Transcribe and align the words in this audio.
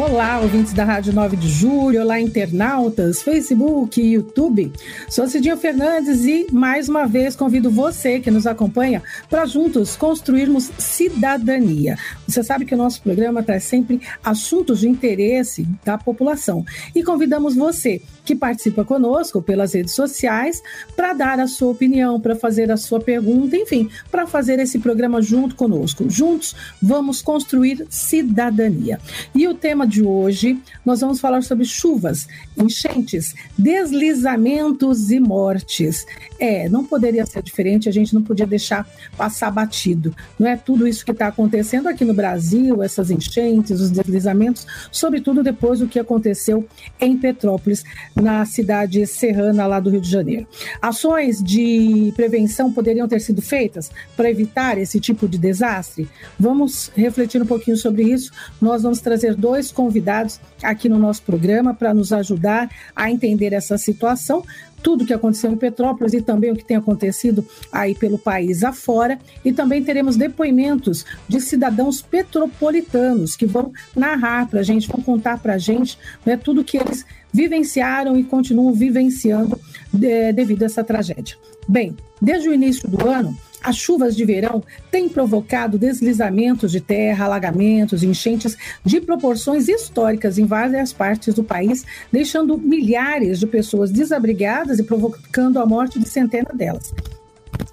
Olá, 0.00 0.40
ouvintes 0.40 0.72
da 0.72 0.82
Rádio 0.82 1.12
9 1.12 1.36
de 1.36 1.50
Julho, 1.50 2.00
olá, 2.00 2.18
internautas, 2.18 3.20
Facebook, 3.20 4.00
YouTube. 4.00 4.72
Sou 5.10 5.28
Cidinha 5.28 5.58
Fernandes 5.58 6.24
e, 6.24 6.46
mais 6.50 6.88
uma 6.88 7.06
vez, 7.06 7.36
convido 7.36 7.70
você 7.70 8.18
que 8.18 8.30
nos 8.30 8.46
acompanha 8.46 9.02
para 9.28 9.44
juntos 9.44 9.96
construirmos 9.96 10.70
cidadania. 10.78 11.98
Você 12.26 12.42
sabe 12.42 12.64
que 12.64 12.74
o 12.74 12.78
nosso 12.78 13.02
programa 13.02 13.42
traz 13.42 13.64
sempre 13.64 14.00
assuntos 14.24 14.80
de 14.80 14.88
interesse 14.88 15.68
da 15.84 15.98
população 15.98 16.64
e 16.94 17.02
convidamos 17.02 17.54
você 17.54 18.00
que 18.24 18.34
participa 18.34 18.84
conosco 18.86 19.42
pelas 19.42 19.74
redes 19.74 19.94
sociais 19.94 20.62
para 20.96 21.12
dar 21.12 21.40
a 21.40 21.46
sua 21.46 21.72
opinião, 21.72 22.18
para 22.18 22.34
fazer 22.34 22.70
a 22.70 22.76
sua 22.78 23.00
pergunta, 23.00 23.54
enfim, 23.54 23.90
para 24.10 24.26
fazer 24.26 24.58
esse 24.60 24.78
programa 24.78 25.20
junto 25.20 25.54
conosco. 25.54 26.08
Juntos 26.08 26.56
vamos 26.80 27.20
construir 27.20 27.84
cidadania. 27.90 28.98
E 29.34 29.46
o 29.46 29.54
tema 29.54 29.89
de 29.90 30.02
hoje, 30.02 30.58
nós 30.86 31.00
vamos 31.00 31.20
falar 31.20 31.42
sobre 31.42 31.64
chuvas, 31.64 32.26
enchentes, 32.56 33.34
deslizamentos 33.58 35.10
e 35.10 35.20
mortes. 35.20 36.06
É, 36.38 36.68
não 36.68 36.84
poderia 36.84 37.26
ser 37.26 37.42
diferente, 37.42 37.88
a 37.88 37.92
gente 37.92 38.14
não 38.14 38.22
podia 38.22 38.46
deixar 38.46 38.88
passar 39.16 39.50
batido. 39.50 40.14
Não 40.38 40.48
é 40.48 40.56
tudo 40.56 40.86
isso 40.86 41.04
que 41.04 41.10
está 41.10 41.26
acontecendo 41.26 41.88
aqui 41.88 42.04
no 42.04 42.14
Brasil, 42.14 42.82
essas 42.82 43.10
enchentes, 43.10 43.80
os 43.80 43.90
deslizamentos, 43.90 44.66
sobretudo 44.90 45.42
depois 45.42 45.80
do 45.80 45.88
que 45.88 45.98
aconteceu 45.98 46.66
em 47.00 47.16
Petrópolis 47.16 47.84
na 48.14 48.46
cidade 48.46 49.06
serrana 49.06 49.66
lá 49.66 49.80
do 49.80 49.90
Rio 49.90 50.00
de 50.00 50.10
Janeiro. 50.10 50.46
Ações 50.80 51.42
de 51.42 52.12
prevenção 52.14 52.72
poderiam 52.72 53.08
ter 53.08 53.20
sido 53.20 53.42
feitas 53.42 53.90
para 54.16 54.30
evitar 54.30 54.78
esse 54.78 55.00
tipo 55.00 55.28
de 55.28 55.36
desastre? 55.36 56.08
Vamos 56.38 56.90
refletir 56.94 57.42
um 57.42 57.46
pouquinho 57.46 57.76
sobre 57.76 58.04
isso. 58.04 58.30
Nós 58.60 58.82
vamos 58.82 59.00
trazer 59.00 59.34
dois 59.34 59.69
convidados 59.72 60.40
aqui 60.62 60.88
no 60.88 60.98
nosso 60.98 61.22
programa 61.22 61.74
para 61.74 61.94
nos 61.94 62.12
ajudar 62.12 62.70
a 62.94 63.10
entender 63.10 63.52
essa 63.52 63.78
situação 63.78 64.42
tudo 64.82 65.04
que 65.04 65.12
aconteceu 65.12 65.50
em 65.50 65.56
Petrópolis 65.56 66.12
e 66.14 66.22
também 66.22 66.50
o 66.50 66.56
que 66.56 66.64
tem 66.64 66.76
acontecido 66.76 67.46
aí 67.70 67.94
pelo 67.94 68.18
país 68.18 68.64
afora. 68.64 69.18
E 69.44 69.52
também 69.52 69.82
teremos 69.82 70.16
depoimentos 70.16 71.04
de 71.28 71.40
cidadãos 71.40 72.02
petropolitanos 72.02 73.36
que 73.36 73.46
vão 73.46 73.72
narrar 73.94 74.48
para 74.48 74.60
a 74.60 74.62
gente, 74.62 74.88
vão 74.88 75.02
contar 75.02 75.38
para 75.38 75.54
a 75.54 75.58
gente 75.58 75.98
né, 76.24 76.36
tudo 76.36 76.64
que 76.64 76.78
eles 76.78 77.04
vivenciaram 77.32 78.16
e 78.16 78.24
continuam 78.24 78.72
vivenciando 78.72 79.58
é, 80.02 80.32
devido 80.32 80.62
a 80.62 80.66
essa 80.66 80.82
tragédia. 80.82 81.36
Bem, 81.68 81.96
desde 82.20 82.48
o 82.48 82.54
início 82.54 82.88
do 82.88 83.08
ano, 83.08 83.36
as 83.62 83.76
chuvas 83.76 84.16
de 84.16 84.24
verão 84.24 84.62
têm 84.90 85.08
provocado 85.08 85.78
deslizamentos 85.78 86.72
de 86.72 86.80
terra, 86.80 87.24
alagamentos, 87.26 88.02
enchentes 88.02 88.56
de 88.84 89.00
proporções 89.00 89.68
históricas 89.68 90.38
em 90.38 90.46
várias 90.46 90.92
partes 90.92 91.34
do 91.34 91.44
país, 91.44 91.84
deixando 92.10 92.56
milhares 92.56 93.38
de 93.38 93.46
pessoas 93.46 93.90
desabrigadas 93.90 94.78
e 94.78 94.82
provocando 94.82 95.58
a 95.58 95.66
morte 95.66 95.98
de 95.98 96.08
centenas 96.08 96.56
delas. 96.56 96.92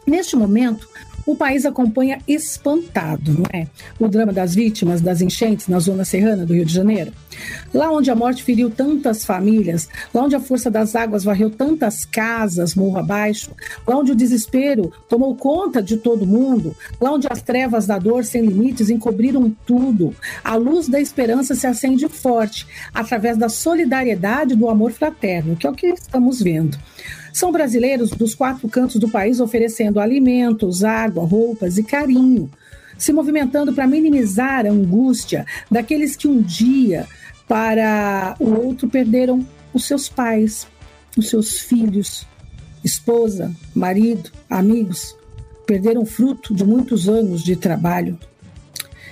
Neste 0.06 0.36
momento, 0.36 0.88
o 1.28 1.36
país 1.36 1.66
acompanha 1.66 2.20
espantado, 2.26 3.34
não 3.34 3.46
é? 3.54 3.68
O 4.00 4.08
drama 4.08 4.32
das 4.32 4.56
vítimas 4.56 5.02
das 5.02 5.22
enchentes 5.22 5.68
na 5.68 5.78
zona 5.78 6.06
serrana 6.06 6.46
do 6.46 6.54
Rio 6.54 6.66
de 6.66 6.74
Janeiro. 6.74 7.12
Lá 7.74 7.92
onde 7.92 8.10
a 8.10 8.16
morte 8.16 8.42
feriu 8.42 8.70
tantas 8.70 9.26
famílias, 9.26 9.90
lá 10.14 10.24
onde 10.24 10.38
a 10.38 10.40
força 10.40 10.72
das 10.72 10.96
águas 10.96 11.26
varreu 11.26 11.50
tantas 11.50 12.06
casas 12.06 12.74
morro 12.74 12.98
abaixo, 12.98 13.52
lá 13.86 13.98
onde 13.98 14.14
o 14.14 14.16
desespero 14.16 14.92
tomou 15.10 15.36
conta 15.36 15.84
de 15.84 15.98
todo 15.98 16.26
mundo, 16.26 16.74
lá 17.00 17.12
onde 17.12 17.28
as 17.30 17.42
trevas 17.42 17.86
da 17.86 18.00
dor 18.00 18.24
sem 18.24 18.44
limites 18.44 18.90
encobriram 18.90 19.54
tudo, 19.66 20.16
a 20.42 20.56
luz 20.56 20.88
da 20.88 21.00
esperança 21.00 21.56
se 21.56 21.68
acende 21.68 22.08
forte 22.08 22.66
através 22.94 23.36
da 23.36 23.50
solidariedade 23.50 24.56
do 24.56 24.70
amor 24.70 24.94
fraterno, 24.94 25.58
que 25.58 25.68
é 25.68 25.70
o 25.70 25.74
que 25.74 25.88
estamos 25.88 26.42
vendo. 26.42 26.78
São 27.38 27.52
brasileiros 27.52 28.10
dos 28.10 28.34
quatro 28.34 28.68
cantos 28.68 28.96
do 28.96 29.08
país 29.08 29.40
oferecendo 29.40 30.00
alimentos, 30.00 30.84
água, 30.84 31.24
roupas 31.24 31.78
e 31.78 31.84
carinho, 31.84 32.50
se 32.98 33.14
movimentando 33.14 33.72
para 33.72 33.86
minimizar 33.86 34.66
a 34.66 34.72
angústia 34.72 35.46
daqueles 35.70 36.16
que 36.16 36.28
um 36.28 36.42
dia, 36.42 37.06
para 37.48 38.36
o 38.40 38.50
outro, 38.50 38.90
perderam 38.90 39.48
os 39.72 39.86
seus 39.86 40.10
pais, 40.10 40.68
os 41.16 41.30
seus 41.30 41.60
filhos, 41.60 42.26
esposa, 42.84 43.54
marido, 43.76 44.32
amigos, 44.50 45.16
perderam 45.68 46.08
fruto 46.08 46.56
de 46.56 46.64
muitos 46.64 47.08
anos 47.08 47.44
de 47.44 47.56
trabalho. 47.56 48.18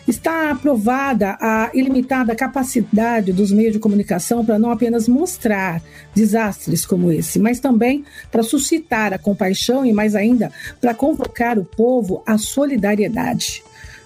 Está 0.07 0.51
aprovada 0.51 1.35
a 1.41 1.71
ilimitada 1.73 2.35
capacidade 2.35 3.33
dos 3.33 3.51
meios 3.51 3.73
de 3.73 3.79
comunicação 3.79 4.45
para 4.45 4.59
não 4.59 4.69
apenas 4.69 5.07
mostrar 5.07 5.81
desastres 6.13 6.85
como 6.85 7.11
esse, 7.11 7.39
mas 7.39 7.59
também 7.59 8.05
para 8.31 8.43
suscitar 8.43 9.13
a 9.13 9.17
compaixão 9.17 9.83
e, 9.83 9.91
mais 9.91 10.13
ainda, 10.13 10.51
para 10.79 10.93
convocar 10.93 11.57
o 11.57 11.65
povo 11.65 12.21
à 12.23 12.37
solidariedade. 12.37 13.63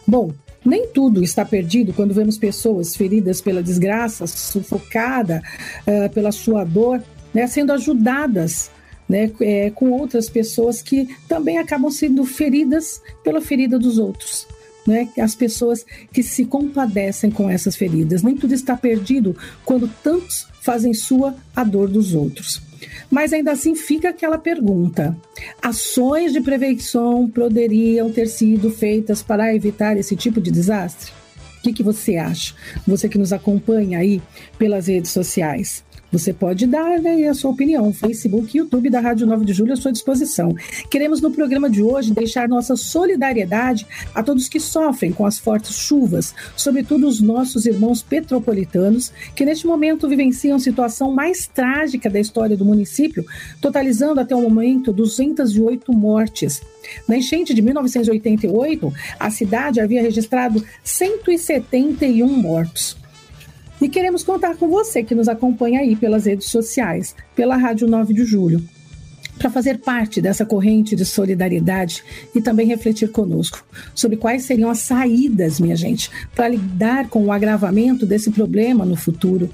Bom, 0.08 0.32
nem 0.64 0.88
tudo 0.88 1.22
está 1.22 1.44
perdido 1.44 1.92
quando 1.92 2.14
vemos 2.14 2.38
pessoas 2.38 2.96
feridas 2.96 3.42
pela 3.42 3.62
desgraça, 3.62 4.26
sufocada 4.26 5.42
uh, 5.86 6.10
pela 6.14 6.32
sua 6.32 6.64
dor, 6.64 7.04
né, 7.34 7.46
sendo 7.46 7.74
ajudadas 7.74 8.72
né, 9.08 9.30
é, 9.42 9.70
com 9.72 9.92
outras 9.92 10.30
pessoas 10.30 10.82
que 10.82 11.10
também 11.28 11.58
acabam 11.58 11.92
sendo 11.92 12.24
feridas 12.26 13.02
pela 13.22 13.42
ferida 13.42 13.78
dos 13.78 13.98
outros 13.98 14.48
né, 14.90 15.08
as 15.20 15.36
pessoas 15.36 15.86
que 16.12 16.24
se 16.24 16.46
compadecem 16.46 17.30
com 17.30 17.48
essas 17.48 17.76
feridas. 17.76 18.24
Nem 18.24 18.36
tudo 18.36 18.54
está 18.54 18.76
perdido 18.76 19.38
quando 19.64 19.88
tantos 20.04 20.48
fazem 20.62 20.94
sua 20.94 21.36
a 21.56 21.64
dor 21.64 21.88
dos 21.88 22.16
outros. 22.16 22.62
Mas 23.10 23.32
ainda 23.34 23.52
assim 23.52 23.76
fica 23.76 24.10
aquela 24.10 24.38
pergunta: 24.38 25.16
ações 25.62 26.34
de 26.34 26.42
prevenção 26.42 27.30
poderiam 27.30 28.12
ter 28.12 28.28
sido 28.28 28.72
feitas 28.72 29.22
para 29.22 29.54
evitar 29.54 29.96
esse 29.96 30.16
tipo 30.16 30.42
de 30.42 30.50
desastre? 30.50 31.12
O 31.60 31.62
que, 31.62 31.74
que 31.74 31.84
você 31.84 32.16
acha? 32.16 32.56
Você 32.88 33.08
que 33.08 33.18
nos 33.18 33.34
acompanha 33.34 34.00
aí 34.00 34.22
pelas 34.58 34.88
redes 34.88 35.12
sociais. 35.12 35.84
Você 36.12 36.34
pode 36.34 36.66
dar 36.66 37.00
né, 37.00 37.28
a 37.28 37.34
sua 37.36 37.52
opinião. 37.52 37.94
Facebook 37.94 38.56
e 38.56 38.60
YouTube 38.60 38.90
da 38.90 39.00
Rádio 39.00 39.28
9 39.28 39.46
de 39.46 39.54
Julho 39.54 39.74
à 39.74 39.76
sua 39.76 39.92
disposição. 39.92 40.56
Queremos 40.90 41.22
no 41.22 41.30
programa 41.30 41.70
de 41.70 41.84
hoje 41.84 42.14
deixar 42.14 42.50
nossa 42.50 42.76
solidariedade 42.76 43.86
a 44.16 44.24
todos 44.24 44.50
que 44.50 44.60
sofrem 44.60 45.12
com 45.12 45.26
as 45.26 45.38
fortes 45.38 45.76
chuvas, 45.76 46.34
sobretudo 46.56 47.08
os 47.08 47.22
nossos 47.22 47.68
irmãos 47.68 48.02
petropolitanos, 48.02 49.12
que 49.36 49.46
neste 49.46 49.68
momento 49.68 50.10
vivenciam 50.10 50.56
a 50.56 50.60
situação 50.60 51.14
mais 51.14 51.46
trágica 51.46 52.10
da 52.10 52.20
história 52.20 52.58
do 52.58 52.66
município, 52.66 53.24
totalizando 53.62 54.20
até 54.20 54.36
o 54.36 54.42
momento 54.42 54.92
208 54.92 55.94
mortes. 55.94 56.62
Na 57.08 57.18
enchente 57.18 57.54
de 57.54 57.62
1988, 57.62 58.92
a 59.20 59.30
cidade 59.30 59.80
havia 59.80 60.02
registrado 60.02 60.64
171 60.84 62.28
mortos. 62.28 62.98
E 63.82 63.88
queremos 63.88 64.24
contar 64.24 64.58
com 64.58 64.68
você 64.68 65.04
que 65.04 65.16
nos 65.16 65.30
acompanha 65.30 65.80
aí 65.80 65.96
pelas 65.96 66.26
redes 66.26 66.50
sociais, 66.50 67.16
pela 67.34 67.56
Rádio 67.56 67.88
9 67.88 68.14
de 68.14 68.26
Julho, 68.26 68.62
para 69.38 69.50
fazer 69.50 69.80
parte 69.80 70.22
dessa 70.22 70.46
corrente 70.46 70.98
de 70.98 71.06
solidariedade 71.06 72.04
e 72.36 72.42
também 72.42 72.68
refletir 72.68 73.10
conosco 73.10 73.66
sobre 73.96 74.18
quais 74.18 74.44
seriam 74.44 74.70
as 74.70 74.80
saídas, 74.80 75.62
minha 75.62 75.78
gente, 75.78 76.12
para 76.36 76.50
lidar 76.50 77.08
com 77.08 77.24
o 77.26 77.32
agravamento 77.32 78.06
desse 78.06 78.32
problema 78.32 78.84
no 78.84 78.98
futuro. 78.98 79.50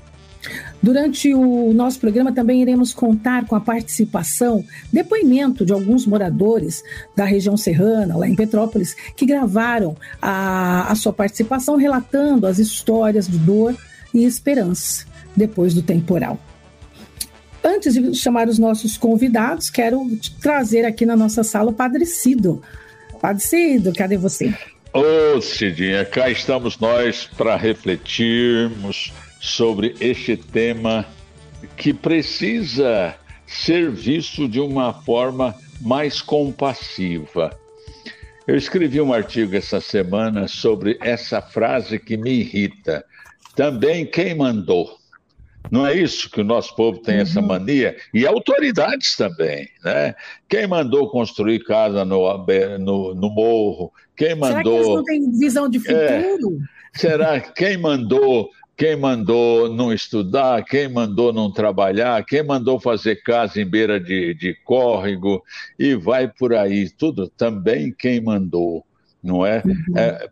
Durante 0.81 1.33
o 1.33 1.71
nosso 1.73 2.00
programa 2.00 2.31
também 2.31 2.61
iremos 2.61 2.94
contar 2.94 3.45
com 3.45 3.55
a 3.55 3.59
participação, 3.59 4.63
depoimento 4.91 5.65
de 5.65 5.73
alguns 5.73 6.05
moradores 6.05 6.83
da 7.15 7.25
região 7.25 7.55
serrana, 7.55 8.17
lá 8.17 8.27
em 8.27 8.35
Petrópolis, 8.35 8.95
que 9.15 9.25
gravaram 9.25 9.95
a, 10.21 10.91
a 10.91 10.95
sua 10.95 11.13
participação 11.13 11.75
relatando 11.75 12.45
as 12.45 12.59
histórias 12.59 13.27
de 13.27 13.38
dor 13.38 13.75
e 14.15 14.25
esperança 14.25 15.06
depois 15.35 15.73
do 15.73 15.81
temporal. 15.81 16.39
Antes 17.63 17.94
de 17.94 18.13
chamar 18.15 18.47
os 18.47 18.59
nossos 18.59 18.95
convidados, 18.95 19.69
quero 19.69 20.07
trazer 20.41 20.85
aqui 20.85 21.06
na 21.06 21.15
nossa 21.15 21.44
sala 21.44 21.71
o 21.71 21.73
Padre 21.73 22.06
Cido. 22.06 22.62
Padre 23.19 23.44
Cido, 23.44 23.94
cadê 23.94 24.17
você? 24.17 24.53
Ô, 24.94 25.41
Cidinha, 25.41 26.06
cá 26.06 26.29
estamos 26.29 26.79
nós 26.79 27.25
para 27.38 27.57
refletirmos 27.57 29.12
sobre 29.41 29.95
este 30.00 30.38
tema 30.38 31.06
que 31.75 31.94
precisa 31.94 33.15
ser 33.45 33.91
visto 33.91 34.47
de 34.47 34.59
uma 34.59 34.94
forma 34.94 35.56
mais 35.81 36.21
compassiva. 36.21 37.57
Eu 38.47 38.56
escrevi 38.56 39.01
um 39.01 39.12
artigo 39.12 39.56
essa 39.56 39.81
semana 39.81 40.47
sobre 40.47 40.97
essa 41.01 41.41
frase 41.41 41.97
que 41.97 42.15
me 42.15 42.31
irrita. 42.31 43.03
Também 43.55 44.05
quem 44.05 44.35
mandou. 44.35 44.97
Não 45.71 45.85
é 45.85 45.95
isso 45.95 46.29
que 46.29 46.41
o 46.41 46.43
nosso 46.43 46.75
povo 46.75 46.99
tem 46.99 47.17
essa 47.17 47.39
uhum. 47.39 47.47
mania? 47.47 47.95
E 48.13 48.25
autoridades 48.25 49.15
também, 49.15 49.67
né? 49.83 50.13
Quem 50.47 50.67
mandou 50.67 51.09
construir 51.09 51.63
casa 51.63 52.05
no, 52.05 52.45
no, 52.79 53.15
no 53.15 53.29
morro? 53.29 53.91
Quem 54.15 54.35
mandou. 54.35 54.53
Será 54.53 54.63
que 54.63 54.69
eles 54.69 54.87
não 54.87 55.03
têm 55.03 55.39
visão 55.39 55.69
de 55.69 55.77
é. 55.91 56.21
futuro? 56.21 56.57
É, 56.93 56.97
será 56.97 57.39
quem 57.39 57.77
mandou 57.77 58.49
quem 58.77 58.95
mandou 58.97 59.73
não 59.73 59.93
estudar, 59.93 60.63
quem 60.65 60.89
mandou 60.89 61.31
não 61.31 61.49
trabalhar, 61.49 62.25
quem 62.25 62.43
mandou 62.43 62.79
fazer 62.79 63.21
casa 63.23 63.61
em 63.61 63.65
beira 63.65 63.99
de, 63.99 64.33
de 64.33 64.53
córrego, 64.65 65.41
e 65.79 65.95
vai 65.95 66.27
por 66.27 66.53
aí, 66.53 66.89
tudo 66.89 67.29
também 67.29 67.95
quem 67.97 68.19
mandou, 68.19 68.85
não 69.23 69.45
é? 69.45 69.63
Uhum. 69.65 69.97
É, 69.97 70.29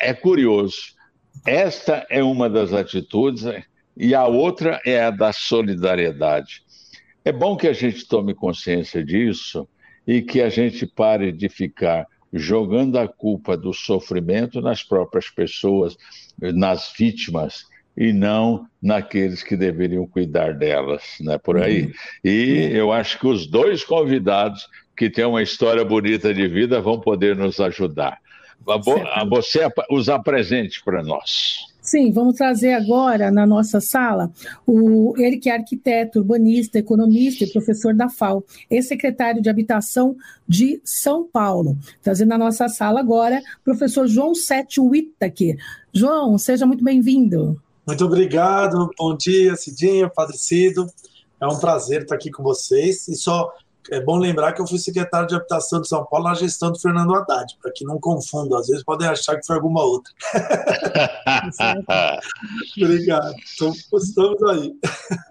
é 0.00 0.14
curioso. 0.14 0.93
Esta 1.46 2.06
é 2.10 2.22
uma 2.22 2.48
das 2.48 2.72
atitudes, 2.72 3.44
e 3.96 4.14
a 4.14 4.26
outra 4.26 4.80
é 4.84 5.04
a 5.04 5.10
da 5.10 5.32
solidariedade. 5.32 6.62
É 7.24 7.32
bom 7.32 7.56
que 7.56 7.68
a 7.68 7.72
gente 7.72 8.06
tome 8.06 8.34
consciência 8.34 9.04
disso 9.04 9.68
e 10.06 10.20
que 10.20 10.40
a 10.40 10.48
gente 10.48 10.86
pare 10.86 11.32
de 11.32 11.48
ficar 11.48 12.06
jogando 12.32 12.98
a 12.98 13.06
culpa 13.06 13.56
do 13.56 13.72
sofrimento 13.72 14.60
nas 14.60 14.82
próprias 14.82 15.30
pessoas, 15.30 15.96
nas 16.40 16.92
vítimas, 16.98 17.64
e 17.96 18.12
não 18.12 18.66
naqueles 18.82 19.42
que 19.42 19.56
deveriam 19.56 20.06
cuidar 20.06 20.52
delas, 20.54 21.02
né? 21.20 21.38
Por 21.38 21.62
aí. 21.62 21.84
Uhum. 21.84 21.92
E 22.24 22.70
eu 22.72 22.92
acho 22.92 23.18
que 23.20 23.26
os 23.26 23.46
dois 23.46 23.84
convidados 23.84 24.66
que 24.96 25.08
têm 25.08 25.24
uma 25.24 25.42
história 25.42 25.84
bonita 25.84 26.34
de 26.34 26.46
vida 26.48 26.80
vão 26.80 27.00
poder 27.00 27.36
nos 27.36 27.60
ajudar. 27.60 28.18
Você 29.28 29.60
os 29.90 30.08
apresente 30.08 30.82
para 30.84 31.02
nós. 31.02 31.74
Sim, 31.84 32.10
vamos 32.10 32.36
trazer 32.36 32.72
agora 32.72 33.30
na 33.30 33.46
nossa 33.46 33.78
sala 33.78 34.32
o, 34.66 35.12
ele 35.18 35.36
que 35.36 35.50
é 35.50 35.54
arquiteto, 35.54 36.18
urbanista, 36.18 36.78
economista 36.78 37.44
e 37.44 37.52
professor 37.52 37.94
da 37.94 38.08
FAO, 38.08 38.42
ex-secretário 38.70 39.42
de 39.42 39.50
Habitação 39.50 40.16
de 40.48 40.80
São 40.82 41.28
Paulo. 41.30 41.76
Trazendo 42.02 42.30
na 42.30 42.38
nossa 42.38 42.70
sala 42.70 43.00
agora 43.00 43.38
o 43.60 43.64
professor 43.64 44.06
João 44.06 44.34
Sete 44.34 44.80
Whittaker. 44.80 45.56
João, 45.92 46.38
seja 46.38 46.64
muito 46.64 46.82
bem-vindo. 46.82 47.60
Muito 47.86 48.04
obrigado, 48.06 48.88
bom 48.98 49.14
dia, 49.14 49.54
Cidinha, 49.54 50.08
Padre 50.08 50.38
Cido. 50.38 50.86
É 51.38 51.46
um 51.46 51.58
prazer 51.58 52.02
estar 52.02 52.14
aqui 52.14 52.30
com 52.30 52.42
vocês. 52.42 53.06
E 53.08 53.14
só 53.14 53.52
é 53.90 54.00
bom 54.00 54.16
lembrar 54.16 54.52
que 54.52 54.60
eu 54.60 54.66
fui 54.66 54.78
secretário 54.78 55.26
de 55.26 55.34
habitação 55.34 55.80
de 55.80 55.88
São 55.88 56.04
Paulo 56.04 56.26
na 56.28 56.34
gestão 56.34 56.70
do 56.70 56.78
Fernando 56.78 57.14
Haddad, 57.14 57.56
para 57.60 57.72
que 57.72 57.84
não 57.84 57.98
confundam. 57.98 58.58
Às 58.58 58.68
vezes 58.68 58.84
podem 58.84 59.08
achar 59.08 59.36
que 59.36 59.46
foi 59.46 59.56
alguma 59.56 59.84
outra. 59.84 60.12
Obrigado. 62.76 63.34
Então, 63.54 63.72
estamos 63.98 64.42
aí. 64.44 64.74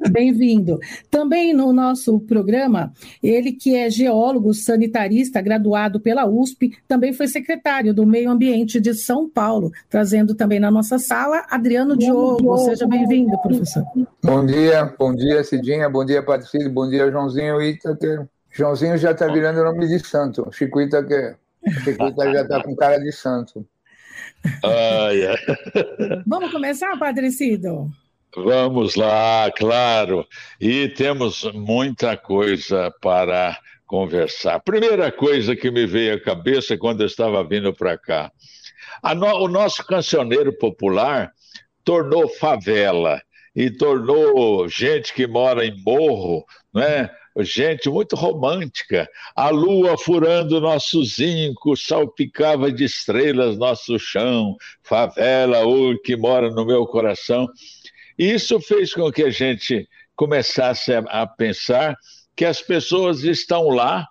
Bem-vindo. 0.09 0.79
Também 1.09 1.53
no 1.53 1.73
nosso 1.73 2.19
programa, 2.21 2.91
ele 3.21 3.51
que 3.51 3.75
é 3.75 3.89
geólogo 3.89 4.53
sanitarista, 4.53 5.41
graduado 5.41 5.99
pela 5.99 6.25
USP, 6.25 6.77
também 6.87 7.13
foi 7.13 7.27
secretário 7.27 7.93
do 7.93 8.05
Meio 8.05 8.29
Ambiente 8.29 8.79
de 8.79 8.93
São 8.93 9.29
Paulo, 9.29 9.71
trazendo 9.89 10.35
também 10.35 10.59
na 10.59 10.69
nossa 10.69 10.99
sala 10.99 11.45
Adriano 11.49 11.97
Diogo. 11.97 12.57
Seja 12.59 12.87
bem-vindo, 12.87 13.37
professor. 13.41 13.83
Bom 14.23 14.45
dia, 14.45 14.93
bom 14.97 15.13
dia, 15.13 15.43
Cidinha, 15.43 15.89
bom 15.89 16.05
dia, 16.05 16.23
Patrícia, 16.23 16.69
bom 16.69 16.89
dia, 16.89 17.09
Joãozinho 17.11 17.61
e 17.61 17.71
Itater. 17.71 18.27
Joãozinho 18.53 18.97
já 18.97 19.11
está 19.11 19.27
virando 19.27 19.63
nome 19.63 19.87
de 19.87 19.99
santo. 19.99 20.47
Chiquita, 20.51 21.03
que... 21.03 21.35
Chiquita 21.83 22.31
já 22.31 22.41
está 22.43 22.63
com 22.63 22.75
cara 22.75 22.99
de 22.99 23.11
santo. 23.11 23.65
Ah, 24.63 25.09
yeah. 25.11 25.39
Vamos 26.27 26.51
começar, 26.51 26.97
Padre 26.99 27.31
Cido? 27.31 27.89
Vamos 28.35 28.95
lá, 28.95 29.51
claro. 29.55 30.27
E 30.59 30.89
temos 30.89 31.43
muita 31.53 32.15
coisa 32.15 32.93
para 33.01 33.57
conversar. 33.87 34.59
Primeira 34.59 35.11
coisa 35.11 35.55
que 35.55 35.71
me 35.71 35.85
veio 35.85 36.15
à 36.15 36.19
cabeça 36.19 36.77
quando 36.77 37.01
eu 37.01 37.07
estava 37.07 37.43
vindo 37.43 37.73
para 37.73 37.97
cá. 37.97 38.31
No, 39.15 39.43
o 39.43 39.47
nosso 39.47 39.85
cancioneiro 39.85 40.53
popular 40.53 41.31
tornou 41.83 42.29
favela 42.29 43.21
e 43.55 43.69
tornou 43.69 44.67
gente 44.67 45.13
que 45.13 45.27
mora 45.27 45.65
em 45.65 45.75
morro, 45.83 46.45
né? 46.73 47.09
Gente 47.41 47.89
muito 47.89 48.15
romântica. 48.15 49.09
A 49.35 49.49
lua 49.49 49.97
furando 49.97 50.61
nosso 50.61 51.03
zinco, 51.03 51.75
salpicava 51.75 52.71
de 52.71 52.83
estrelas 52.83 53.57
nosso 53.57 53.97
chão, 53.97 54.55
favela, 54.83 55.65
o 55.65 55.97
que 55.99 56.15
mora 56.15 56.51
no 56.51 56.65
meu 56.65 56.85
coração. 56.85 57.47
Isso 58.17 58.59
fez 58.59 58.93
com 58.93 59.11
que 59.11 59.23
a 59.23 59.31
gente 59.31 59.87
começasse 60.15 60.93
a, 60.93 61.25
pensar 61.25 61.95
que 62.35 62.45
as 62.45 62.61
pessoas 62.61 63.23
estão 63.23 63.69
lá 63.69 64.07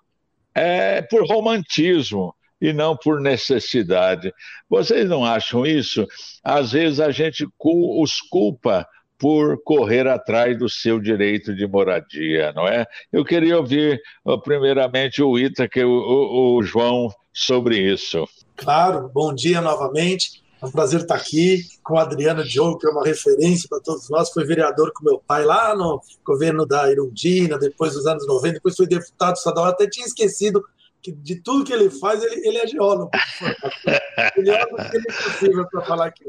é, 0.54 1.02
por 1.02 1.26
romantismo 1.26 2.34
e 2.60 2.72
não 2.72 2.96
por 2.96 3.20
necessidade. 3.20 4.32
Vocês 4.68 5.08
não 5.08 5.24
acham 5.24 5.66
isso? 5.66 6.06
Às 6.42 6.72
vezes 6.72 7.00
a 7.00 7.10
gente 7.10 7.46
os 7.60 8.20
culpa 8.20 8.86
por 9.22 9.62
correr 9.62 10.08
atrás 10.08 10.58
do 10.58 10.68
seu 10.68 10.98
direito 10.98 11.54
de 11.54 11.64
moradia, 11.64 12.52
não 12.52 12.66
é? 12.66 12.84
Eu 13.12 13.24
queria 13.24 13.56
ouvir, 13.56 14.02
primeiramente, 14.42 15.22
o 15.22 15.38
Ita, 15.38 15.68
que 15.68 15.84
o, 15.84 15.88
o, 15.88 16.56
o 16.56 16.62
João, 16.64 17.08
sobre 17.32 17.78
isso. 17.78 18.28
Claro, 18.56 19.08
bom 19.14 19.32
dia 19.32 19.60
novamente. 19.60 20.42
É 20.60 20.66
um 20.66 20.72
prazer 20.72 21.02
estar 21.02 21.14
aqui 21.14 21.62
com 21.84 21.96
a 21.96 22.02
Adriana 22.02 22.42
Diogo, 22.42 22.78
que 22.78 22.86
é 22.88 22.90
uma 22.90 23.04
referência 23.04 23.68
para 23.68 23.78
todos 23.78 24.10
nós. 24.10 24.28
Foi 24.30 24.44
vereador 24.44 24.92
com 24.92 25.04
meu 25.04 25.22
pai 25.24 25.44
lá 25.44 25.72
no 25.76 26.00
governo 26.26 26.66
da 26.66 26.90
Irundina, 26.90 27.56
depois 27.56 27.94
dos 27.94 28.06
anos 28.08 28.26
90, 28.26 28.54
depois 28.54 28.74
foi 28.74 28.88
deputado 28.88 29.36
estadual. 29.36 29.66
Até 29.66 29.88
tinha 29.88 30.04
esquecido 30.04 30.64
que 31.02 31.12
de 31.12 31.36
tudo 31.42 31.64
que 31.64 31.72
ele 31.72 31.90
faz, 31.90 32.22
ele, 32.22 32.46
ele 32.46 32.58
é 32.58 32.66
geólogo. 32.66 33.10
ele 34.36 34.50
é 34.50 34.64
o 34.64 34.76
que 34.76 34.96
ele 34.96 35.06
é 35.08 35.12
possível 35.12 35.66
para 35.68 35.84
falar 35.84 36.06
aqui. 36.06 36.24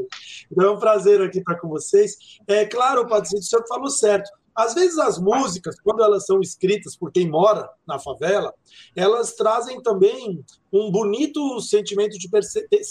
Então 0.52 0.68
é 0.68 0.72
um 0.72 0.80
prazer 0.80 1.22
aqui 1.22 1.40
estar 1.40 1.56
com 1.56 1.70
vocês. 1.70 2.18
É 2.48 2.66
claro, 2.66 3.08
Padre 3.08 3.38
o 3.38 3.42
senhor 3.42 3.66
falou 3.68 3.90
certo. 3.90 4.30
Às 4.56 4.76
vezes 4.76 5.00
as 5.00 5.18
músicas, 5.18 5.80
quando 5.80 6.04
elas 6.04 6.26
são 6.26 6.40
escritas 6.40 6.96
por 6.96 7.12
quem 7.12 7.28
mora 7.28 7.68
na 7.88 7.98
favela, 7.98 8.54
elas 8.96 9.34
trazem 9.34 9.82
também 9.82 10.44
um 10.72 10.92
bonito 10.92 11.60
sentimento 11.60 12.18
de 12.20 12.30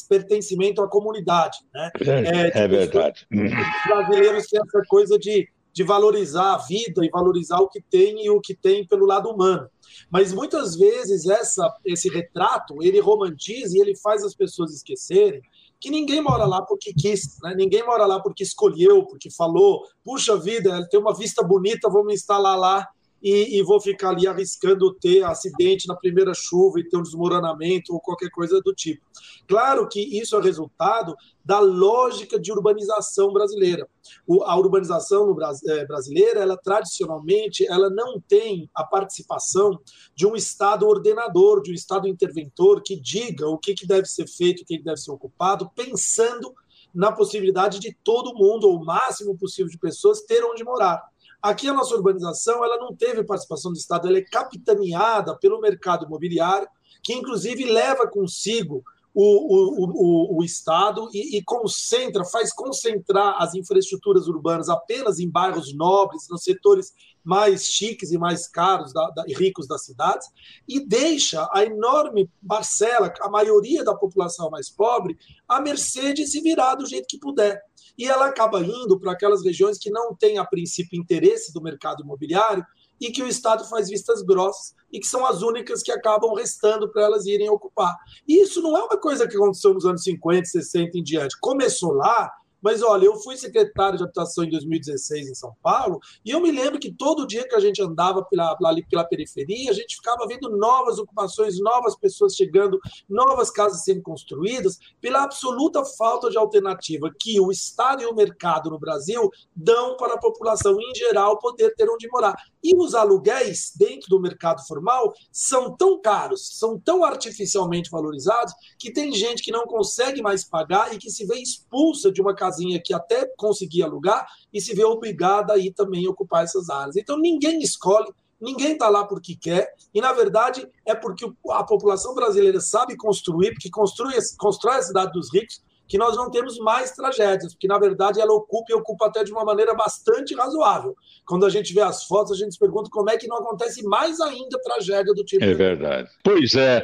pertencimento 0.08 0.82
à 0.82 0.88
comunidade. 0.88 1.58
Né? 1.72 1.90
É, 2.00 2.10
é, 2.10 2.44
tipo, 2.46 2.58
é 2.58 2.68
verdade. 2.68 3.26
Os 3.30 3.92
brasileiros 3.92 4.46
têm 4.48 4.60
essa 4.60 4.82
coisa 4.88 5.16
de, 5.18 5.48
de 5.72 5.82
valorizar 5.82 6.54
a 6.54 6.58
vida 6.58 7.04
e 7.04 7.10
valorizar 7.10 7.58
o 7.60 7.68
que 7.68 7.80
tem 7.80 8.24
e 8.24 8.30
o 8.30 8.40
que 8.40 8.54
tem 8.54 8.86
pelo 8.86 9.06
lado 9.06 9.30
humano. 9.30 9.68
Mas 10.10 10.32
muitas 10.32 10.76
vezes 10.76 11.26
essa, 11.26 11.72
esse 11.84 12.08
retrato 12.08 12.82
ele 12.82 13.00
romantiza 13.00 13.76
e 13.76 13.80
ele 13.80 13.96
faz 13.96 14.22
as 14.22 14.34
pessoas 14.34 14.74
esquecerem 14.74 15.42
que 15.80 15.90
ninguém 15.90 16.22
mora 16.22 16.44
lá 16.44 16.62
porque 16.62 16.94
quis, 16.94 17.38
né? 17.42 17.54
ninguém 17.56 17.84
mora 17.84 18.06
lá 18.06 18.20
porque 18.20 18.44
escolheu, 18.44 19.04
porque 19.04 19.28
falou, 19.32 19.82
puxa 20.04 20.38
vida, 20.38 20.86
tem 20.88 21.00
uma 21.00 21.12
vista 21.12 21.42
bonita, 21.42 21.90
vamos 21.90 22.14
instalar 22.14 22.56
lá 22.56 22.88
e, 23.22 23.58
e, 23.58 23.62
vou 23.62 23.80
ficar 23.80 24.10
ali 24.10 24.26
arriscando 24.26 24.92
ter 24.94 25.22
acidente 25.22 25.86
na 25.86 25.94
primeira 25.94 26.34
chuva 26.34 26.80
e 26.80 26.88
ter 26.88 26.96
um 26.96 27.02
desmoronamento 27.02 27.94
ou 27.94 28.00
qualquer 28.00 28.30
coisa 28.30 28.60
do 28.60 28.74
tipo. 28.74 29.04
Claro 29.46 29.88
que 29.88 30.00
isso 30.00 30.36
é 30.36 30.42
resultado 30.42 31.14
da 31.44 31.60
lógica 31.60 32.38
de 32.38 32.50
urbanização 32.50 33.32
brasileira. 33.32 33.88
O, 34.26 34.42
a 34.42 34.56
urbanização 34.56 35.36
é, 35.68 35.86
brasileira, 35.86 36.40
ela 36.40 36.56
tradicionalmente, 36.56 37.66
ela 37.66 37.88
não 37.88 38.20
tem 38.20 38.68
a 38.74 38.84
participação 38.84 39.78
de 40.14 40.26
um 40.26 40.34
Estado 40.34 40.86
ordenador, 40.86 41.62
de 41.62 41.70
um 41.70 41.74
Estado 41.74 42.08
interventor 42.08 42.82
que 42.82 42.96
diga 42.96 43.48
o 43.48 43.58
que, 43.58 43.74
que 43.74 43.86
deve 43.86 44.06
ser 44.06 44.26
feito, 44.26 44.62
o 44.62 44.64
que, 44.64 44.78
que 44.78 44.84
deve 44.84 44.98
ser 44.98 45.12
ocupado, 45.12 45.70
pensando 45.74 46.52
na 46.94 47.10
possibilidade 47.10 47.78
de 47.78 47.96
todo 48.04 48.34
mundo, 48.34 48.68
ou 48.68 48.76
o 48.76 48.84
máximo 48.84 49.36
possível 49.36 49.70
de 49.70 49.78
pessoas, 49.78 50.22
ter 50.22 50.44
onde 50.44 50.62
morar. 50.62 51.11
Aqui 51.42 51.68
a 51.68 51.74
nossa 51.74 51.94
urbanização 51.96 52.64
ela 52.64 52.78
não 52.78 52.94
teve 52.94 53.24
participação 53.24 53.72
do 53.72 53.76
Estado, 53.76 54.06
ela 54.06 54.18
é 54.18 54.22
capitaneada 54.22 55.36
pelo 55.38 55.60
mercado 55.60 56.06
imobiliário, 56.06 56.68
que 57.02 57.12
inclusive 57.12 57.64
leva 57.64 58.06
consigo 58.06 58.84
o, 59.14 59.24
o, 59.24 60.36
o, 60.36 60.38
o 60.38 60.44
Estado 60.44 61.08
e, 61.12 61.36
e, 61.36 61.42
concentra, 61.42 62.24
faz 62.24 62.52
concentrar 62.52 63.36
as 63.38 63.54
infraestruturas 63.54 64.26
urbanas 64.26 64.68
apenas 64.68 65.18
em 65.18 65.28
bairros 65.28 65.74
nobres, 65.74 66.26
nos 66.30 66.42
setores 66.42 66.92
mais 67.22 67.66
chiques 67.66 68.10
e 68.10 68.18
mais 68.18 68.48
caros 68.48 68.92
da, 68.92 69.08
da, 69.10 69.24
e 69.28 69.34
ricos 69.34 69.68
das 69.68 69.84
cidades, 69.84 70.26
e 70.66 70.80
deixa 70.80 71.48
a 71.52 71.62
enorme 71.62 72.28
parcela, 72.46 73.12
a 73.20 73.28
maioria 73.28 73.84
da 73.84 73.94
população 73.94 74.50
mais 74.50 74.70
pobre, 74.70 75.16
à 75.46 75.60
mercê 75.60 76.12
de 76.12 76.26
se 76.26 76.40
virar 76.40 76.74
do 76.74 76.86
jeito 76.86 77.06
que 77.06 77.18
puder. 77.18 77.62
E 77.96 78.06
ela 78.06 78.26
acaba 78.26 78.60
indo 78.60 78.98
para 78.98 79.12
aquelas 79.12 79.44
regiões 79.44 79.78
que 79.78 79.90
não 79.90 80.14
têm, 80.14 80.38
a 80.38 80.44
princípio, 80.44 80.98
interesse 80.98 81.52
do 81.52 81.62
mercado 81.62 82.02
imobiliário 82.02 82.64
e 83.02 83.10
que 83.10 83.22
o 83.22 83.26
Estado 83.26 83.68
faz 83.68 83.88
vistas 83.88 84.22
grossas 84.22 84.74
e 84.92 85.00
que 85.00 85.06
são 85.06 85.26
as 85.26 85.42
únicas 85.42 85.82
que 85.82 85.90
acabam 85.90 86.32
restando 86.34 86.90
para 86.90 87.02
elas 87.02 87.26
irem 87.26 87.50
ocupar. 87.50 87.96
E 88.28 88.40
isso 88.40 88.62
não 88.62 88.76
é 88.76 88.82
uma 88.82 88.96
coisa 88.96 89.26
que 89.26 89.36
aconteceu 89.36 89.74
nos 89.74 89.84
anos 89.84 90.04
50, 90.04 90.44
60 90.46 90.98
em 90.98 91.02
diante. 91.02 91.36
Começou 91.40 91.92
lá 91.92 92.30
mas 92.62 92.80
olha, 92.80 93.06
eu 93.06 93.16
fui 93.16 93.36
secretário 93.36 93.98
de 93.98 94.04
habitação 94.04 94.44
em 94.44 94.50
2016 94.50 95.28
em 95.28 95.34
São 95.34 95.52
Paulo, 95.60 95.98
e 96.24 96.30
eu 96.30 96.40
me 96.40 96.52
lembro 96.52 96.78
que 96.78 96.94
todo 96.94 97.26
dia 97.26 97.46
que 97.46 97.56
a 97.56 97.60
gente 97.60 97.82
andava 97.82 98.24
pela, 98.24 98.56
ali 98.64 98.86
pela 98.86 99.04
periferia, 99.04 99.70
a 99.70 99.74
gente 99.74 99.96
ficava 99.96 100.24
vendo 100.28 100.48
novas 100.56 100.98
ocupações, 100.98 101.58
novas 101.58 101.96
pessoas 101.96 102.36
chegando, 102.36 102.78
novas 103.08 103.50
casas 103.50 103.82
sendo 103.82 104.00
construídas, 104.00 104.78
pela 105.00 105.24
absoluta 105.24 105.84
falta 105.84 106.30
de 106.30 106.38
alternativa 106.38 107.10
que 107.18 107.40
o 107.40 107.50
Estado 107.50 108.02
e 108.02 108.06
o 108.06 108.14
mercado 108.14 108.70
no 108.70 108.78
Brasil 108.78 109.28
dão 109.56 109.96
para 109.96 110.14
a 110.14 110.20
população 110.20 110.76
em 110.80 110.94
geral 110.94 111.38
poder 111.38 111.74
ter 111.74 111.90
onde 111.90 112.08
morar. 112.08 112.36
E 112.62 112.76
os 112.76 112.94
aluguéis 112.94 113.72
dentro 113.76 114.08
do 114.08 114.20
mercado 114.20 114.64
formal 114.66 115.12
são 115.30 115.76
tão 115.76 116.00
caros, 116.00 116.58
são 116.58 116.78
tão 116.78 117.04
artificialmente 117.04 117.90
valorizados, 117.90 118.54
que 118.78 118.92
tem 118.92 119.12
gente 119.12 119.42
que 119.42 119.50
não 119.50 119.64
consegue 119.66 120.22
mais 120.22 120.44
pagar 120.44 120.94
e 120.94 120.98
que 120.98 121.10
se 121.10 121.26
vê 121.26 121.36
expulsa 121.36 122.12
de 122.12 122.20
uma 122.20 122.34
casinha 122.34 122.80
que 122.82 122.94
até 122.94 123.26
conseguia 123.36 123.86
alugar 123.86 124.26
e 124.52 124.60
se 124.60 124.74
vê 124.74 124.84
obrigada 124.84 125.54
a 125.54 125.58
ir 125.58 125.72
também 125.72 126.06
ocupar 126.06 126.44
essas 126.44 126.70
áreas. 126.70 126.96
Então 126.96 127.18
ninguém 127.18 127.60
escolhe, 127.60 128.12
ninguém 128.40 128.72
está 128.72 128.88
lá 128.88 129.04
porque 129.04 129.34
quer, 129.34 129.72
e 129.92 130.00
na 130.00 130.12
verdade 130.12 130.68
é 130.86 130.94
porque 130.94 131.30
a 131.50 131.64
população 131.64 132.14
brasileira 132.14 132.60
sabe 132.60 132.96
construir, 132.96 133.52
porque 133.52 133.70
constrói, 133.70 134.14
constrói 134.38 134.76
a 134.76 134.82
cidade 134.82 135.12
dos 135.12 135.32
ricos, 135.32 135.60
que 135.92 135.98
nós 135.98 136.16
não 136.16 136.30
temos 136.30 136.58
mais 136.58 136.92
tragédias, 136.92 137.52
porque 137.52 137.68
na 137.68 137.78
verdade 137.78 138.18
ela 138.18 138.32
ocupa 138.32 138.72
e 138.72 138.74
ocupa 138.74 139.08
até 139.08 139.22
de 139.22 139.30
uma 139.30 139.44
maneira 139.44 139.74
bastante 139.74 140.34
razoável. 140.34 140.96
Quando 141.26 141.44
a 141.44 141.50
gente 141.50 141.74
vê 141.74 141.82
as 141.82 142.04
fotos, 142.04 142.32
a 142.32 142.34
gente 142.42 142.54
se 142.54 142.58
pergunta 142.58 142.88
como 142.90 143.10
é 143.10 143.18
que 143.18 143.26
não 143.26 143.36
acontece 143.36 143.82
mais 143.82 144.18
ainda 144.18 144.58
tragédia 144.62 145.12
do 145.12 145.22
tipo. 145.22 145.44
É 145.44 145.52
verdade. 145.52 146.08
Pois 146.24 146.54
é, 146.54 146.82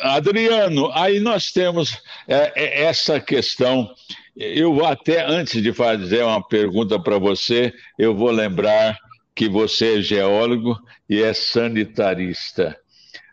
Adriano, 0.00 0.92
aí 0.94 1.18
nós 1.18 1.50
temos 1.50 2.00
é, 2.28 2.52
é, 2.54 2.84
essa 2.84 3.18
questão. 3.18 3.90
Eu 4.36 4.86
até 4.86 5.26
antes 5.26 5.60
de 5.60 5.72
fazer 5.72 6.22
uma 6.22 6.40
pergunta 6.40 7.00
para 7.00 7.18
você, 7.18 7.72
eu 7.98 8.14
vou 8.14 8.30
lembrar 8.30 8.96
que 9.34 9.48
você 9.48 9.98
é 9.98 10.02
geólogo 10.02 10.78
e 11.10 11.20
é 11.20 11.34
sanitarista. 11.34 12.78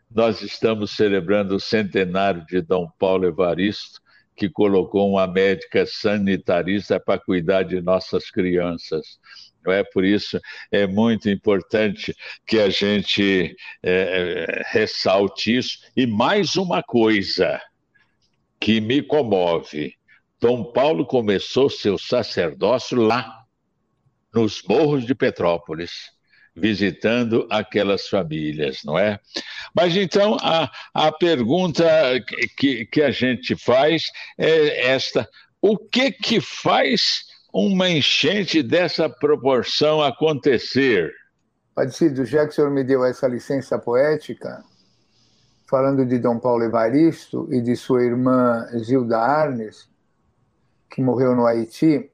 Nós 0.10 0.42
estamos 0.42 0.96
celebrando 0.96 1.56
o 1.56 1.60
centenário 1.60 2.44
de 2.48 2.62
Dom 2.62 2.90
Paulo 2.98 3.26
Evaristo 3.26 4.04
que 4.36 4.50
colocou 4.50 5.12
uma 5.12 5.28
médica 5.28 5.86
sanitarista 5.86 7.00
para 7.00 7.20
cuidar 7.20 7.64
de 7.64 7.82
nossas 7.82 8.30
crianças. 8.30 9.20
É 9.68 9.84
por 9.84 10.06
isso 10.06 10.40
é 10.72 10.86
muito 10.86 11.30
importante 11.30 12.16
que 12.46 12.60
a 12.60 12.70
gente 12.70 13.56
é, 13.82 14.62
ressalte 14.68 15.58
isso. 15.58 15.80
E 15.96 16.06
mais 16.06 16.56
uma 16.56 16.84
coisa 16.84 17.60
que 18.60 18.80
me 18.80 19.02
comove: 19.02 19.94
Dom 20.40 20.72
Paulo 20.72 21.06
começou 21.06 21.70
seu 21.70 21.98
sacerdócio 21.98 22.98
lá, 22.98 23.44
nos 24.34 24.62
morros 24.64 25.06
de 25.06 25.16
Petrópolis 25.16 26.15
visitando 26.56 27.46
aquelas 27.50 28.08
famílias, 28.08 28.80
não 28.86 28.98
é? 28.98 29.20
Mas 29.76 29.96
então 29.96 30.38
a, 30.42 30.72
a 30.94 31.12
pergunta 31.12 31.86
que, 32.58 32.86
que 32.86 33.02
a 33.02 33.12
gente 33.12 33.56
faz 33.56 34.04
é 34.38 34.92
esta: 34.92 35.28
o 35.62 35.78
que 35.78 36.12
que 36.12 36.40
faz 36.40 37.26
uma 37.54 37.90
enchente 37.90 38.64
dessa 38.64 39.10
proporção 39.10 40.02
acontecer? 40.02 41.12
Padecido, 41.74 42.24
já 42.24 42.46
que 42.46 42.52
o 42.52 42.54
senhor 42.54 42.72
me 42.72 42.84
deu 42.84 43.04
essa 43.04 43.28
licença 43.28 43.78
poética, 43.78 44.64
falando 45.70 46.06
de 46.06 46.18
Dom 46.18 46.40
Paulo 46.40 46.64
Evaristo 46.64 47.50
e 47.52 47.62
de 47.62 47.76
sua 47.76 48.04
irmã 48.04 48.66
Gilda 48.76 49.20
Arnes, 49.20 49.90
que 50.90 51.02
morreu 51.02 51.36
no 51.36 51.46
Haiti, 51.46 52.10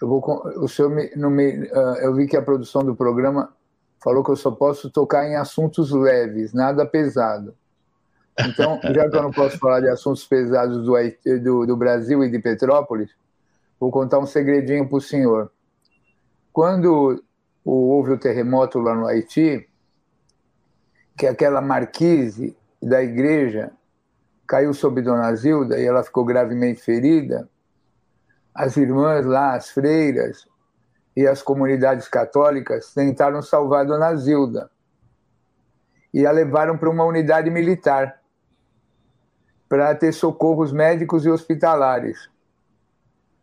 eu 0.00 0.08
vou, 0.08 0.22
o 0.56 0.68
senhor 0.68 0.90
me, 0.90 1.10
não 1.16 1.30
me, 1.30 1.64
uh, 1.64 1.96
eu 2.00 2.14
vi 2.14 2.26
que 2.26 2.36
a 2.36 2.42
produção 2.42 2.82
do 2.82 2.94
programa 2.94 3.52
falou 4.02 4.22
que 4.22 4.30
eu 4.30 4.36
só 4.36 4.50
posso 4.50 4.90
tocar 4.90 5.26
em 5.26 5.36
assuntos 5.36 5.90
leves, 5.90 6.52
nada 6.52 6.86
pesado. 6.86 7.54
Então, 8.38 8.80
já 8.94 9.08
que 9.08 9.16
eu 9.16 9.22
não 9.22 9.32
posso 9.32 9.58
falar 9.58 9.80
de 9.80 9.88
assuntos 9.88 10.24
pesados 10.24 10.84
do, 10.84 10.94
do, 11.42 11.66
do 11.66 11.76
Brasil 11.76 12.22
e 12.22 12.30
de 12.30 12.38
Petrópolis, 12.38 13.10
vou 13.78 13.90
contar 13.90 14.18
um 14.18 14.26
segredinho 14.26 14.88
para 14.88 14.98
o 14.98 15.00
senhor. 15.00 15.50
Quando 16.52 17.22
houve 17.64 18.12
o 18.12 18.18
terremoto 18.18 18.78
lá 18.78 18.94
no 18.94 19.06
Haiti, 19.06 19.68
que 21.16 21.26
aquela 21.26 21.60
marquise 21.60 22.56
da 22.80 23.02
igreja 23.02 23.72
caiu 24.46 24.72
sobre 24.72 25.02
Dona 25.02 25.34
Zilda 25.34 25.78
e 25.78 25.84
ela 25.84 26.04
ficou 26.04 26.24
gravemente 26.24 26.80
ferida, 26.80 27.48
as 28.58 28.76
irmãs 28.76 29.24
lá, 29.24 29.54
as 29.54 29.70
freiras 29.70 30.44
e 31.16 31.28
as 31.28 31.40
comunidades 31.40 32.08
católicas 32.08 32.92
tentaram 32.92 33.40
salvar 33.40 33.86
Dona 33.86 34.16
Zilda 34.16 34.68
e 36.12 36.26
a 36.26 36.32
levaram 36.32 36.76
para 36.76 36.90
uma 36.90 37.04
unidade 37.04 37.50
militar 37.50 38.20
para 39.68 39.94
ter 39.94 40.10
socorros 40.10 40.72
médicos 40.72 41.24
e 41.24 41.30
hospitalares. 41.30 42.28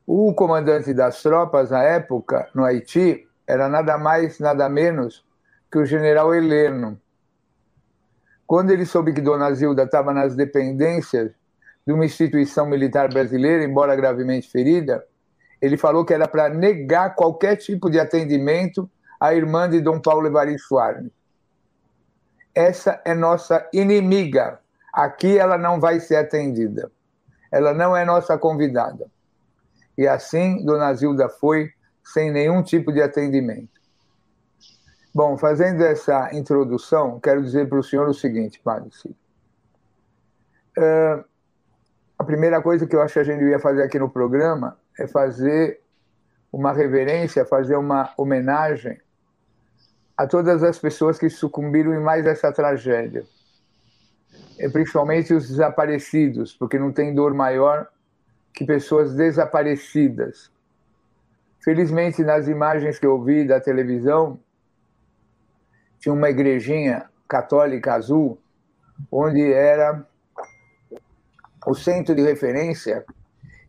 O 0.06 0.34
comandante 0.34 0.94
das 0.94 1.22
tropas 1.24 1.72
na 1.72 1.82
época, 1.82 2.50
no 2.54 2.66
Haiti, 2.66 3.26
era 3.48 3.70
nada 3.70 3.98
mais, 3.98 4.38
nada 4.38 4.68
menos 4.68 5.26
que 5.72 5.78
o 5.78 5.86
general 5.86 6.36
Heleno. 6.36 7.00
Quando 8.46 8.72
ele 8.72 8.86
soube 8.86 9.14
que 9.14 9.22
Dona 9.22 9.54
Zilda 9.54 9.84
estava 9.84 10.14
nas 10.14 10.36
dependências 10.36 11.32
de 11.86 11.94
uma 11.94 12.06
instituição 12.06 12.66
militar 12.66 13.08
brasileira, 13.10 13.64
embora 13.64 13.96
gravemente 13.96 14.50
ferida, 14.50 15.06
ele 15.62 15.78
falou 15.78 16.04
que 16.04 16.14
era 16.14 16.28
para 16.28 16.50
negar 16.50 17.16
qualquer 17.16 17.56
tipo 17.56 17.90
de 17.90 18.00
atendimento 18.00 18.90
à 19.20 19.34
irmã 19.34 19.70
de 19.70 19.80
Dom 19.82 20.00
Paulo 20.00 20.28
Evaristo 20.28 20.78
Arnes. 20.78 21.12
Essa 22.54 23.02
é 23.06 23.14
nossa 23.14 23.68
inimiga. 23.74 24.60
Aqui 24.92 25.38
ela 25.38 25.58
não 25.58 25.80
vai 25.80 26.00
ser 26.00 26.16
atendida. 26.16 26.92
Ela 27.52 27.74
não 27.74 27.96
é 27.96 28.04
nossa 28.04 28.38
convidada. 28.38 29.08
E 29.98 30.08
assim, 30.08 30.64
Dona 30.66 30.94
Zilda 30.94 31.30
foi, 31.30 31.72
sem 32.04 32.32
nenhum 32.32 32.64
tipo 32.64 32.92
de 32.92 33.02
atendimento. 33.02 33.76
Bom, 35.14 35.38
fazendo 35.38 35.82
essa 35.82 36.30
introdução, 36.34 37.20
quero 37.20 37.42
dizer 37.42 37.70
para 37.70 37.80
o 37.80 37.84
senhor 37.84 38.08
o 38.08 38.14
seguinte, 38.14 38.60
Padre 38.62 38.90
Cid. 38.92 39.16
Uh, 40.78 41.24
a 42.18 42.24
primeira 42.24 42.62
coisa 42.62 42.88
que 42.88 42.96
eu 42.96 43.02
acho 43.02 43.14
que 43.14 43.20
a 43.20 43.24
gente 43.24 43.44
ia 43.44 43.60
fazer 43.60 43.84
aqui 43.84 44.00
no 44.00 44.10
programa 44.10 44.78
é 44.98 45.08
fazer 45.08 45.82
uma 46.52 46.72
reverência, 46.72 47.46
fazer 47.46 47.76
uma 47.76 48.14
homenagem 48.18 48.98
a 50.16 50.26
todas 50.26 50.64
as 50.64 50.80
pessoas 50.80 51.20
que 51.20 51.30
sucumbiram 51.30 51.94
em 51.94 52.00
mais 52.00 52.26
essa 52.26 52.52
tragédia. 52.52 53.26
E 54.58 54.70
principalmente 54.70 55.34
os 55.34 55.50
desaparecidos, 55.50 56.54
porque 56.54 56.80
não 56.80 56.94
tem 56.94 57.14
dor 57.14 57.34
maior 57.34 57.90
que 58.54 58.66
pessoas 58.66 59.14
desaparecidas. 59.14 60.50
Felizmente, 61.60 62.24
nas 62.24 62.48
imagens 62.48 62.98
que 62.98 63.06
eu 63.06 63.22
vi 63.22 63.46
da 63.46 63.60
televisão, 63.60 64.40
tinha 66.00 66.14
uma 66.14 66.30
igrejinha 66.30 67.10
católica 67.28 67.96
azul, 67.96 68.40
onde 69.12 69.52
era 69.52 70.08
o 71.66 71.74
centro 71.74 72.14
de 72.16 72.22
referência 72.22 73.06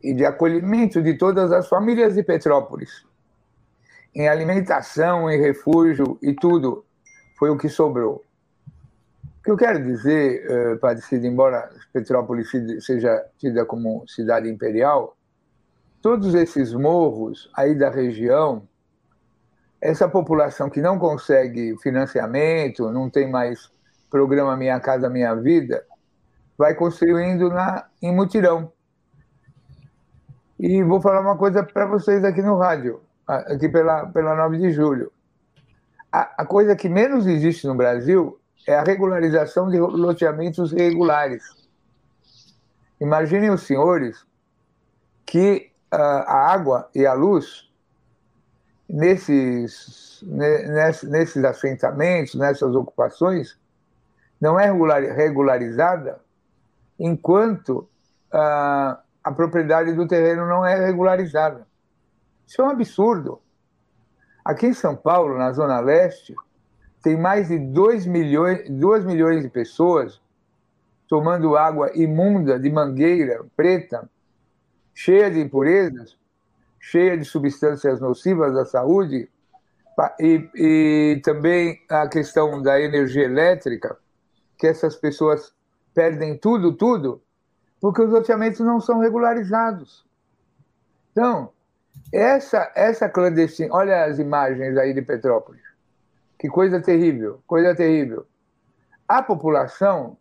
e 0.02 0.14
de 0.14 0.24
acolhimento 0.24 1.02
de 1.02 1.14
todas 1.14 1.50
as 1.52 1.68
famílias 1.68 2.14
de 2.14 2.22
Petrópolis. 2.22 3.04
Em 4.14 4.28
alimentação, 4.28 5.30
em 5.30 5.40
refúgio 5.40 6.18
e 6.22 6.34
tudo, 6.34 6.84
foi 7.38 7.50
o 7.50 7.58
que 7.58 7.68
sobrou. 7.68 8.24
O 9.38 9.42
que 9.42 9.50
eu 9.50 9.56
quero 9.56 9.82
dizer, 9.84 10.74
uh, 10.74 10.78
Padre 10.78 11.02
Cid, 11.02 11.26
embora 11.26 11.70
Petrópolis 11.92 12.50
seja 12.80 13.24
tida 13.38 13.64
como 13.64 14.04
cidade 14.08 14.48
imperial, 14.48 15.16
todos 16.00 16.34
esses 16.34 16.72
morros 16.72 17.50
aí 17.54 17.74
da 17.74 17.90
região, 17.90 18.66
essa 19.80 20.08
população 20.08 20.70
que 20.70 20.80
não 20.80 20.98
consegue 20.98 21.76
financiamento, 21.82 22.90
não 22.90 23.10
tem 23.10 23.30
mais 23.30 23.70
programa 24.10 24.56
Minha 24.56 24.80
Casa 24.80 25.10
Minha 25.10 25.34
Vida, 25.34 25.84
vai 26.56 26.74
construindo 26.74 27.48
na, 27.48 27.86
em 28.02 28.14
mutirão. 28.14 28.72
E 30.58 30.82
vou 30.82 31.00
falar 31.00 31.20
uma 31.20 31.36
coisa 31.36 31.62
para 31.62 31.86
vocês 31.86 32.24
aqui 32.24 32.40
no 32.40 32.56
rádio, 32.56 33.00
aqui 33.26 33.68
pela, 33.68 34.06
pela 34.06 34.34
9 34.34 34.58
de 34.58 34.70
julho. 34.70 35.12
A, 36.10 36.42
a 36.42 36.46
coisa 36.46 36.74
que 36.74 36.88
menos 36.88 37.26
existe 37.26 37.66
no 37.66 37.74
Brasil 37.74 38.40
é 38.66 38.74
a 38.74 38.82
regularização 38.82 39.68
de 39.68 39.78
loteamentos 39.78 40.72
regulares. 40.72 41.44
Imaginem 43.00 43.50
os 43.50 43.62
senhores 43.62 44.26
que 45.26 45.70
uh, 45.92 45.96
a 45.96 46.52
água 46.52 46.88
e 46.94 47.04
a 47.04 47.12
luz 47.12 47.70
nesses, 48.88 50.22
nesses 50.22 51.44
assentamentos, 51.44 52.34
nessas 52.34 52.74
ocupações, 52.74 53.58
não 54.40 54.58
é 54.58 54.66
regularizada 55.12 56.20
enquanto 56.98 57.88
a, 58.32 59.00
a 59.22 59.32
propriedade 59.32 59.92
do 59.92 60.06
terreno 60.06 60.46
não 60.46 60.64
é 60.64 60.86
regularizada. 60.86 61.66
Isso 62.46 62.62
é 62.62 62.64
um 62.64 62.70
absurdo. 62.70 63.40
Aqui 64.44 64.66
em 64.66 64.72
São 64.72 64.94
Paulo, 64.94 65.36
na 65.36 65.52
Zona 65.52 65.80
Leste, 65.80 66.34
tem 67.02 67.16
mais 67.16 67.48
de 67.48 67.58
2 67.58 68.06
milhões, 68.06 68.68
2 68.70 69.04
milhões 69.04 69.42
de 69.42 69.48
pessoas 69.48 70.20
tomando 71.08 71.56
água 71.56 71.90
imunda 71.94 72.58
de 72.58 72.70
mangueira 72.70 73.44
preta, 73.56 74.08
cheia 74.94 75.30
de 75.30 75.40
impurezas, 75.40 76.16
cheia 76.80 77.16
de 77.16 77.24
substâncias 77.24 78.00
nocivas 78.00 78.56
à 78.56 78.64
saúde, 78.64 79.28
e, 80.20 80.50
e 80.54 81.20
também 81.24 81.80
a 81.88 82.06
questão 82.08 82.60
da 82.60 82.80
energia 82.80 83.24
elétrica, 83.24 83.96
que 84.58 84.66
essas 84.66 84.94
pessoas 84.96 85.54
perdem 85.96 86.36
tudo, 86.36 86.74
tudo, 86.74 87.22
porque 87.80 88.02
os 88.02 88.10
loteamentos 88.10 88.60
não 88.60 88.78
são 88.82 88.98
regularizados. 88.98 90.04
Então, 91.10 91.48
essa, 92.12 92.70
essa 92.74 93.08
clandestina. 93.08 93.74
Olha 93.74 94.04
as 94.04 94.18
imagens 94.18 94.76
aí 94.76 94.92
de 94.92 95.00
Petrópolis. 95.00 95.62
Que 96.38 96.48
coisa 96.48 96.82
terrível, 96.82 97.40
coisa 97.46 97.74
terrível. 97.74 98.26
A 99.08 99.22
população 99.22 100.18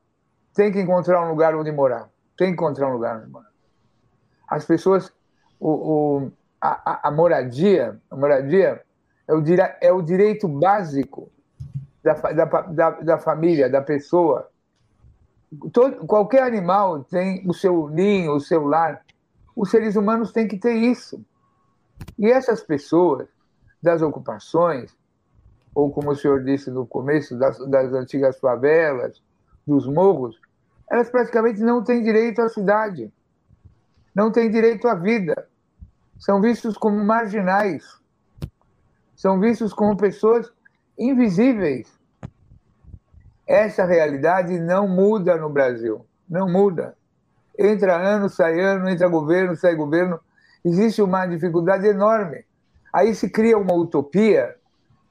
tem 0.53 0.71
que 0.71 0.79
encontrar 0.79 1.21
um 1.25 1.29
lugar 1.29 1.53
onde 1.53 1.73
morar. 1.73 2.09
Tem 2.37 2.47
que 2.47 2.53
encontrar 2.53 2.87
um 2.87 2.93
lugar 2.93 3.17
onde 3.17 3.29
morar. 3.29 3.51
As 4.47 4.63
pessoas. 4.63 5.11
O, 5.59 5.71
o 5.71 6.31
a, 6.61 7.07
a, 7.09 7.11
moradia, 7.11 7.99
a 8.09 8.15
moradia 8.15 8.81
é 9.27 9.33
o, 9.33 9.43
é 9.81 9.91
o 9.91 10.01
direito 10.01 10.47
básico 10.47 11.29
da, 12.01 12.13
da, 12.13 12.45
da, 12.45 12.89
da 12.91 13.17
família, 13.17 13.69
da 13.69 13.81
pessoa. 13.81 14.49
Todo, 15.71 16.05
qualquer 16.05 16.43
animal 16.43 17.03
tem 17.03 17.43
o 17.47 17.53
seu 17.53 17.89
ninho, 17.89 18.33
o 18.33 18.39
seu 18.39 18.65
lar. 18.65 19.03
Os 19.55 19.69
seres 19.69 19.95
humanos 19.95 20.31
têm 20.31 20.47
que 20.47 20.57
ter 20.57 20.73
isso. 20.73 21.23
E 22.17 22.27
essas 22.27 22.63
pessoas 22.63 23.27
das 23.81 24.01
ocupações, 24.01 24.95
ou 25.73 25.91
como 25.91 26.11
o 26.11 26.15
senhor 26.15 26.43
disse 26.43 26.71
no 26.71 26.85
começo, 26.85 27.37
das, 27.37 27.57
das 27.67 27.93
antigas 27.93 28.39
favelas, 28.39 29.21
dos 29.65 29.87
morros, 29.87 30.39
elas 30.89 31.09
praticamente 31.09 31.61
não 31.61 31.83
têm 31.83 32.03
direito 32.03 32.41
à 32.41 32.49
cidade, 32.49 33.11
não 34.13 34.31
têm 34.31 34.49
direito 34.49 34.87
à 34.87 34.95
vida. 34.95 35.47
São 36.17 36.41
vistos 36.41 36.77
como 36.77 37.03
marginais, 37.03 37.83
são 39.15 39.39
vistos 39.39 39.73
como 39.73 39.97
pessoas 39.97 40.51
invisíveis. 40.97 41.94
Essa 43.45 43.85
realidade 43.85 44.59
não 44.59 44.87
muda 44.87 45.37
no 45.37 45.49
Brasil, 45.49 46.05
não 46.27 46.49
muda. 46.49 46.95
Entra 47.57 47.95
ano, 47.95 48.27
sai 48.27 48.59
ano, 48.59 48.89
entra 48.89 49.07
governo, 49.07 49.55
sai 49.55 49.75
governo, 49.75 50.19
existe 50.63 51.01
uma 51.01 51.25
dificuldade 51.25 51.87
enorme. 51.87 52.43
Aí 52.91 53.13
se 53.13 53.29
cria 53.29 53.57
uma 53.57 53.73
utopia 53.73 54.55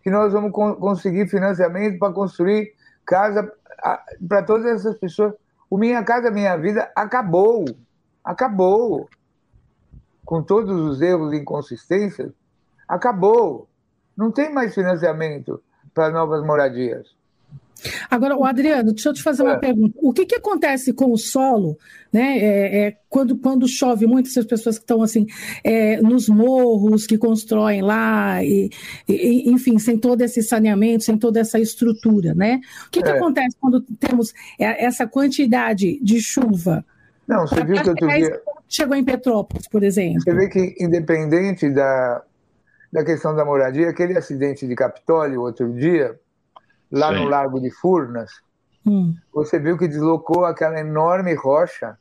que 0.03 0.11
nós 0.11 0.33
vamos 0.33 0.53
conseguir 0.53 1.29
financiamento 1.29 1.99
para 1.99 2.13
construir 2.13 2.75
casa 3.07 3.51
para 4.29 4.43
todas 4.43 4.67
essas 4.67 4.99
pessoas. 4.99 5.35
O 5.71 5.79
Minha 5.79 6.03
Casa 6.03 6.31
Minha 6.31 6.57
Vida 6.57 6.91
acabou. 6.95 7.65
Acabou. 8.23 9.09
Com 10.25 10.43
todos 10.43 10.75
os 10.81 11.03
erros 11.03 11.33
e 11.33 11.37
inconsistências, 11.37 12.33
acabou. 12.89 13.69
Não 14.17 14.31
tem 14.31 14.53
mais 14.53 14.75
financiamento 14.75 15.63
para 15.93 16.11
novas 16.11 16.43
moradias. 16.43 17.15
Agora, 18.11 18.37
o 18.37 18.45
Adriano, 18.45 18.93
deixa 18.93 19.11
eu 19.11 19.13
te 19.13 19.23
fazer 19.23 19.43
uma 19.43 19.55
é. 19.55 19.59
pergunta. 19.59 19.99
O 20.01 20.13
que, 20.13 20.25
que 20.25 20.37
acontece 20.37 20.93
com 20.93 21.13
o 21.13 21.17
solo, 21.17 21.79
né? 22.13 22.39
É, 22.39 22.79
é, 22.79 22.97
quando, 23.09 23.37
quando 23.37 23.69
chove 23.69 24.07
muito, 24.07 24.29
essas 24.29 24.47
pessoas 24.47 24.79
que 24.79 24.85
estão 24.85 25.03
assim 25.03 25.27
é, 25.63 26.01
nos 26.01 26.29
morros 26.29 27.07
que 27.07 27.19
constroem 27.19 27.83
lá, 27.83 28.43
e, 28.43 28.71
e, 29.09 29.51
enfim, 29.51 29.79
sem 29.79 29.99
todo 29.99 30.23
esse 30.23 30.43
saneamento, 30.43 31.05
sem 31.05 31.19
toda 31.19 31.41
essa 31.41 31.59
estrutura, 31.59 32.35
né? 32.35 32.61
O 32.87 32.91
que, 32.91 33.03
que 33.03 33.11
é. 33.11 33.17
acontece 33.17 33.57
quando 33.61 33.81
temos 33.81 34.33
essa 34.59 35.07
quantidade 35.07 35.99
de 36.01 36.21
chuva? 36.21 36.85
Não, 37.27 37.47
você 37.47 37.65
viu 37.65 37.83
que 37.83 37.89
outro 37.89 38.09
dia... 38.09 38.41
Chegou 38.67 38.97
em 38.97 39.05
Petrópolis, 39.05 39.69
por 39.69 39.83
exemplo. 39.85 40.23
Você 40.23 40.35
vê 40.35 40.49
que, 40.49 40.75
independente 40.81 41.71
da, 41.71 42.23
da 42.93 43.05
questão 43.05 43.37
da 43.37 43.45
moradia, 43.45 43.89
aquele 43.91 44.17
acidente 44.17 44.67
de 44.67 44.75
Capitólio 44.75 45.43
outro 45.43 45.73
dia 45.73 46.19
lá 46.95 47.09
Sim. 47.09 47.17
no 47.17 47.29
Lago 47.29 47.61
de 47.61 47.71
Furnas, 47.71 48.31
hum. 48.87 49.15
você 49.33 49.59
viu 49.59 49.77
que 49.77 49.89
deslocou 49.89 50.45
aquela 50.45 50.79
enorme 50.79 51.35
rocha 51.35 51.99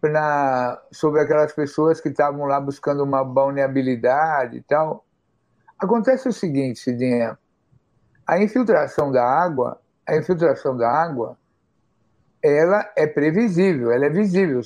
na, 0.00 0.80
sobre 0.92 1.20
aquelas 1.20 1.52
pessoas 1.52 2.00
que 2.00 2.08
estavam 2.08 2.46
lá 2.46 2.60
buscando 2.60 3.02
uma 3.02 3.24
balneabilidade 3.24 4.58
e 4.58 4.62
tal. 4.62 5.04
Acontece 5.78 6.28
o 6.28 6.32
seguinte, 6.32 6.78
Cidinha, 6.78 7.36
a 8.26 8.40
infiltração 8.40 9.10
da 9.10 9.24
água, 9.24 9.80
a 10.06 10.16
infiltração 10.16 10.76
da 10.76 10.88
água, 10.88 11.36
ela 12.42 12.88
é 12.96 13.06
previsível, 13.06 13.90
ela 13.90 14.06
é 14.06 14.08
visível. 14.08 14.60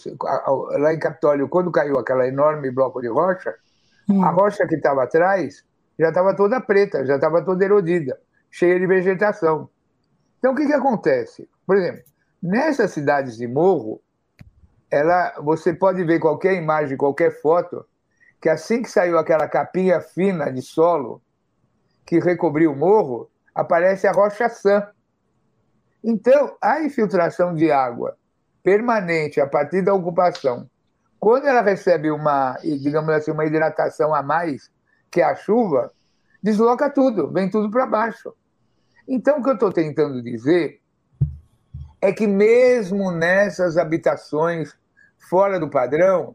Lá 0.79 0.93
em 0.93 0.99
Capitólio, 0.99 1.49
quando 1.49 1.73
caiu 1.73 1.99
aquela 1.99 2.29
enorme 2.29 2.71
bloco 2.71 3.01
de 3.01 3.09
rocha, 3.09 3.55
hum. 4.09 4.23
a 4.23 4.29
rocha 4.29 4.67
que 4.67 4.75
estava 4.75 5.05
atrás 5.05 5.65
já 5.99 6.09
estava 6.09 6.37
toda 6.37 6.61
preta, 6.61 7.07
já 7.07 7.15
estava 7.15 7.43
toda 7.43 7.65
erodida 7.65 8.19
cheia 8.55 8.79
de 8.79 8.87
vegetação. 8.87 9.69
Então, 10.39 10.53
o 10.53 10.55
que, 10.55 10.65
que 10.65 10.73
acontece? 10.73 11.49
Por 11.67 11.77
exemplo, 11.77 12.05
nessas 12.41 12.93
cidades 12.93 13.37
de 13.37 13.49
morro, 13.49 14.01
ela, 14.89 15.35
você 15.41 15.75
pode 15.75 16.05
ver 16.05 16.21
qualquer 16.21 16.55
imagem, 16.55 16.97
qualquer 16.97 17.33
foto, 17.43 17.85
que 18.41 18.49
assim 18.49 18.81
que 18.81 18.89
saiu 18.89 19.19
aquela 19.19 19.49
capinha 19.49 20.01
fina 20.01 20.53
de 20.53 20.63
solo 20.63 21.21
que 22.07 22.21
recobriu 22.21 22.71
o 22.71 22.77
morro, 22.77 23.29
aparece 23.53 24.07
a 24.07 24.13
rocha 24.13 24.49
sã. 24.49 24.89
Então, 26.05 26.57
a 26.63 26.81
infiltração 26.81 27.55
de 27.55 27.73
água 27.73 28.17
permanente 28.63 29.41
a 29.41 29.49
partir 29.49 29.83
da 29.83 29.93
ocupação, 29.93 30.71
quando 31.19 31.49
ela 31.49 31.61
recebe 31.61 32.09
uma, 32.09 32.57
digamos 32.63 33.11
assim, 33.11 33.33
uma 33.33 33.47
hidratação 33.47 34.15
a 34.15 34.23
mais, 34.23 34.71
que 35.11 35.21
é 35.21 35.25
a 35.25 35.35
chuva, 35.35 35.93
desloca 36.41 36.89
tudo, 36.89 37.33
vem 37.33 37.51
tudo 37.51 37.69
para 37.69 37.85
baixo. 37.85 38.33
Então, 39.07 39.39
o 39.39 39.43
que 39.43 39.51
eu 39.51 39.55
estou 39.55 39.73
tentando 39.73 40.23
dizer 40.23 40.81
é 42.01 42.13
que, 42.13 42.27
mesmo 42.27 43.11
nessas 43.11 43.77
habitações 43.77 44.75
fora 45.29 45.59
do 45.59 45.69
padrão, 45.71 46.35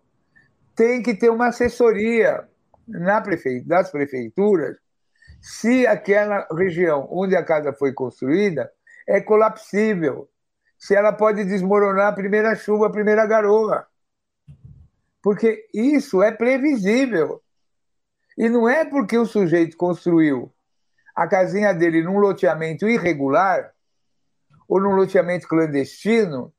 tem 0.75 1.01
que 1.01 1.13
ter 1.13 1.29
uma 1.29 1.47
assessoria 1.47 2.47
na 2.87 3.21
prefe... 3.21 3.61
das 3.61 3.91
prefeituras 3.91 4.77
se 5.41 5.87
aquela 5.87 6.47
região 6.51 7.07
onde 7.11 7.35
a 7.35 7.43
casa 7.43 7.73
foi 7.73 7.93
construída 7.93 8.71
é 9.07 9.21
colapsível, 9.21 10.29
se 10.77 10.95
ela 10.95 11.11
pode 11.11 11.43
desmoronar 11.45 12.07
a 12.07 12.15
primeira 12.15 12.55
chuva, 12.55 12.87
a 12.87 12.91
primeira 12.91 13.25
garoa. 13.25 13.87
Porque 15.21 15.67
isso 15.73 16.21
é 16.21 16.31
previsível. 16.31 17.41
E 18.37 18.47
não 18.47 18.69
é 18.69 18.85
porque 18.85 19.17
o 19.17 19.25
sujeito 19.25 19.75
construiu 19.75 20.53
a 21.19 21.27
casinha 21.27 21.73
dele 21.73 22.01
num 22.01 22.17
loteamento 22.17 22.87
irregular 22.87 23.73
ou 24.69 24.79
num 24.79 24.95
loteamento 24.95 25.49
clandestino, 25.49 26.53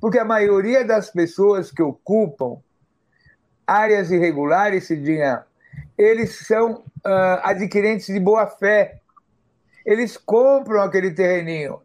porque 0.00 0.18
a 0.18 0.24
maioria 0.24 0.82
das 0.82 1.10
pessoas 1.10 1.70
que 1.70 1.82
ocupam 1.82 2.56
áreas 3.66 4.10
irregulares, 4.10 4.86
Cidinha, 4.86 5.44
eles 5.98 6.46
são 6.46 6.76
uh, 6.76 7.40
adquirentes 7.42 8.06
de 8.06 8.18
boa 8.18 8.46
fé. 8.46 9.02
Eles 9.84 10.16
compram 10.16 10.80
aquele 10.80 11.10
terreninho. 11.10 11.82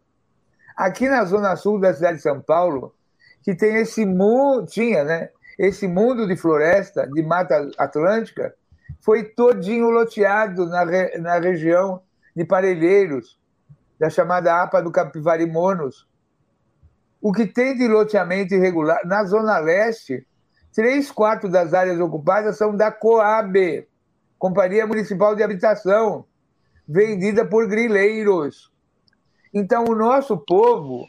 Aqui 0.74 1.10
na 1.10 1.26
zona 1.26 1.54
sul 1.54 1.78
da 1.78 1.92
cidade 1.92 2.16
de 2.16 2.22
São 2.22 2.40
Paulo, 2.40 2.94
que 3.42 3.54
tem 3.54 3.76
esse 3.76 4.06
mundo, 4.06 4.64
tinha, 4.64 5.04
né? 5.04 5.28
Esse 5.58 5.86
mundo 5.86 6.26
de 6.26 6.34
floresta, 6.34 7.06
de 7.06 7.22
mata 7.22 7.70
atlântica, 7.76 8.54
foi 9.02 9.22
todinho 9.22 9.90
loteado 9.90 10.64
na, 10.64 10.82
re, 10.82 11.18
na 11.18 11.38
região 11.38 12.00
de 12.34 12.44
Parelheiros, 12.44 13.38
da 13.98 14.10
chamada 14.10 14.62
APA 14.62 14.82
do 14.82 14.90
Capivari 14.90 15.46
Monos. 15.46 16.08
O 17.20 17.32
que 17.32 17.46
tem 17.46 17.76
de 17.76 17.86
loteamento 17.86 18.54
irregular, 18.54 19.00
na 19.04 19.24
Zona 19.24 19.58
Leste, 19.58 20.26
três 20.74 21.10
quartos 21.10 21.50
das 21.50 21.72
áreas 21.72 22.00
ocupadas 22.00 22.56
são 22.56 22.74
da 22.74 22.90
Coab, 22.90 23.86
Companhia 24.38 24.86
Municipal 24.86 25.36
de 25.36 25.42
Habitação, 25.42 26.24
vendida 26.88 27.44
por 27.44 27.68
grileiros. 27.68 28.72
Então, 29.54 29.84
o 29.84 29.94
nosso 29.94 30.36
povo 30.36 31.06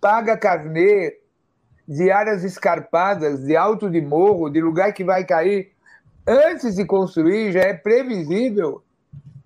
paga 0.00 0.36
carnê 0.36 1.16
de 1.88 2.10
áreas 2.10 2.44
escarpadas, 2.44 3.44
de 3.44 3.56
alto 3.56 3.88
de 3.88 4.00
morro, 4.00 4.50
de 4.50 4.60
lugar 4.60 4.92
que 4.92 5.04
vai 5.04 5.24
cair 5.24 5.72
antes 6.26 6.76
de 6.76 6.84
construir, 6.84 7.52
já 7.52 7.60
é 7.60 7.74
previsível 7.74 8.82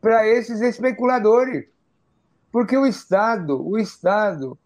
para 0.07 0.25
esses 0.25 0.61
especuladores. 0.61 1.67
Porque 2.53 2.77
o 2.77 2.87
Estado, 2.87 3.61
o 3.61 3.77
Estado, 3.77 4.57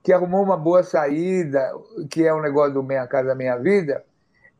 que 0.00 0.12
arrumou 0.12 0.44
uma 0.44 0.56
boa 0.56 0.84
saída, 0.84 1.72
que 2.08 2.24
é 2.24 2.32
o 2.32 2.38
um 2.38 2.40
negócio 2.40 2.74
do 2.74 2.82
Minha 2.84 3.04
Casa 3.08 3.34
Minha 3.34 3.56
Vida, 3.56 4.04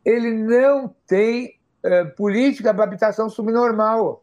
ele 0.03 0.33
não 0.33 0.93
tem 1.07 1.57
é, 1.81 2.03
política 2.03 2.73
para 2.73 2.83
habitação 2.83 3.29
subnormal, 3.29 4.21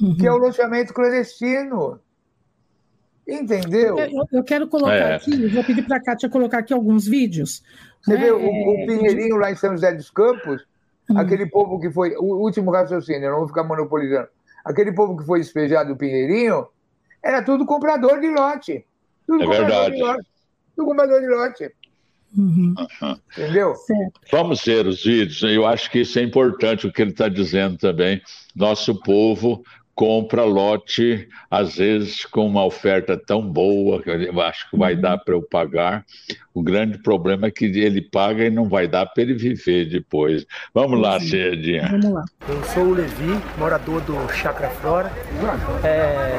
uhum. 0.00 0.16
que 0.16 0.26
é 0.26 0.32
o 0.32 0.38
loteamento 0.38 0.94
clandestino. 0.94 2.00
Entendeu? 3.28 3.98
Eu, 3.98 4.24
eu 4.32 4.42
quero 4.42 4.66
colocar 4.66 4.94
é. 4.94 5.16
aqui, 5.16 5.46
vou 5.48 5.62
pedir 5.62 5.82
para 5.82 5.98
a 5.98 6.02
Kátia 6.02 6.30
colocar 6.30 6.60
aqui 6.60 6.72
alguns 6.72 7.06
vídeos. 7.06 7.62
Você 8.00 8.14
né? 8.14 8.20
vê 8.20 8.30
o, 8.32 8.38
o 8.38 8.78
é, 8.78 8.86
Pinheirinho 8.86 9.36
lá 9.36 9.52
em 9.52 9.56
São 9.56 9.72
José 9.72 9.92
dos 9.92 10.10
Campos, 10.10 10.66
hum. 11.10 11.18
aquele 11.18 11.44
povo 11.44 11.78
que 11.78 11.90
foi. 11.90 12.16
O 12.16 12.42
último 12.42 12.70
raciocínio, 12.70 13.26
eu 13.26 13.32
não 13.32 13.38
vou 13.40 13.48
ficar 13.48 13.62
monopolizando. 13.62 14.28
Aquele 14.64 14.92
povo 14.92 15.16
que 15.16 15.24
foi 15.24 15.40
despejado 15.40 15.90
do 15.90 15.96
Pinheirinho 15.96 16.66
era 17.22 17.42
tudo 17.42 17.66
comprador 17.66 18.20
de 18.20 18.28
lote. 18.28 18.84
Tudo 19.26 19.44
é 19.44 19.46
verdade. 19.46 19.96
De 19.96 20.02
lote, 20.02 20.26
tudo 20.76 20.88
comprador 20.88 21.20
de 21.20 21.28
lote. 21.28 21.70
Uhum. 22.36 22.74
Entendeu? 23.32 23.74
Certo. 23.74 24.20
Vamos 24.30 24.64
ver 24.64 24.86
os 24.86 25.02
vídeos. 25.04 25.42
Eu 25.42 25.66
acho 25.66 25.90
que 25.90 26.00
isso 26.00 26.18
é 26.18 26.22
importante 26.22 26.86
o 26.86 26.92
que 26.92 27.02
ele 27.02 27.10
está 27.10 27.28
dizendo 27.28 27.76
também. 27.76 28.22
Nosso 28.54 29.00
povo 29.02 29.64
compra 30.00 30.44
lote, 30.44 31.28
às 31.50 31.76
vezes 31.76 32.24
com 32.24 32.46
uma 32.46 32.64
oferta 32.64 33.18
tão 33.18 33.42
boa, 33.42 34.00
que 34.00 34.08
eu 34.08 34.40
acho 34.40 34.70
que 34.70 34.78
vai 34.78 34.94
uhum. 34.94 35.00
dar 35.02 35.18
para 35.18 35.34
eu 35.34 35.42
pagar. 35.42 36.06
O 36.54 36.62
grande 36.62 36.96
problema 37.02 37.48
é 37.48 37.50
que 37.50 37.66
ele 37.66 38.00
paga 38.00 38.46
e 38.46 38.48
não 38.48 38.66
vai 38.66 38.88
dar 38.88 39.04
para 39.04 39.22
ele 39.22 39.34
viver 39.34 39.90
depois. 39.90 40.46
Vamos 40.72 40.98
lá, 40.98 41.20
Cedinha. 41.20 41.86
Vamos 41.90 42.12
lá. 42.14 42.24
Eu 42.48 42.64
sou 42.64 42.84
o 42.84 42.94
Levi, 42.94 43.38
morador 43.58 44.00
do 44.00 44.26
Chacra 44.32 44.70
Flora. 44.70 45.12
É, 45.84 46.38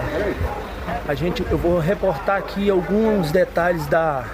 a 1.08 1.14
gente, 1.14 1.44
eu 1.52 1.58
vou 1.60 1.78
reportar 1.78 2.38
aqui 2.38 2.68
alguns 2.68 3.32
detalhes 3.32 3.86
da, 3.86 4.26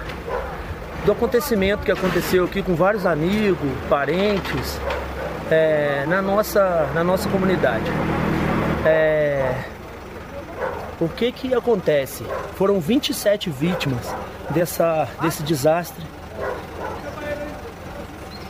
do 1.04 1.12
acontecimento 1.12 1.84
que 1.84 1.92
aconteceu 1.92 2.46
aqui 2.46 2.62
com 2.62 2.74
vários 2.74 3.04
amigos, 3.04 3.68
parentes, 3.90 4.80
é, 5.50 6.06
na, 6.08 6.22
nossa, 6.22 6.88
na 6.94 7.04
nossa 7.04 7.28
comunidade. 7.28 7.84
É... 8.84 9.64
O 11.00 11.08
que 11.08 11.30
que 11.30 11.54
acontece? 11.54 12.24
Foram 12.56 12.80
27 12.80 13.50
vítimas 13.50 14.12
dessa, 14.50 15.08
desse 15.20 15.42
desastre 15.42 16.04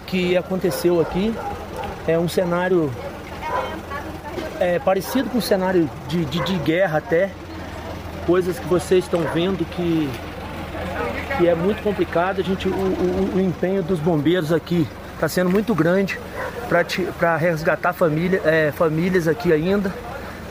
que 0.06 0.36
aconteceu 0.36 1.00
aqui. 1.00 1.34
É 2.06 2.18
um 2.18 2.28
cenário 2.28 2.90
é, 4.58 4.78
parecido 4.78 5.28
com 5.30 5.38
um 5.38 5.42
cenário 5.42 5.88
de, 6.08 6.24
de, 6.24 6.42
de 6.42 6.54
guerra 6.58 6.98
até. 6.98 7.30
Coisas 8.26 8.58
que 8.58 8.66
vocês 8.66 9.04
estão 9.04 9.20
vendo 9.34 9.64
que, 9.64 10.10
que 11.36 11.46
é 11.46 11.54
muito 11.54 11.82
complicado. 11.82 12.40
A 12.40 12.44
gente, 12.44 12.68
o, 12.68 12.72
o, 12.72 13.32
o 13.36 13.40
empenho 13.40 13.82
dos 13.82 14.00
bombeiros 14.00 14.52
aqui 14.52 14.86
está 15.14 15.28
sendo 15.28 15.50
muito 15.50 15.74
grande 15.74 16.18
para 17.18 17.36
resgatar 17.36 17.92
família, 17.92 18.40
é, 18.44 18.72
famílias 18.72 19.28
aqui 19.28 19.52
ainda. 19.52 19.92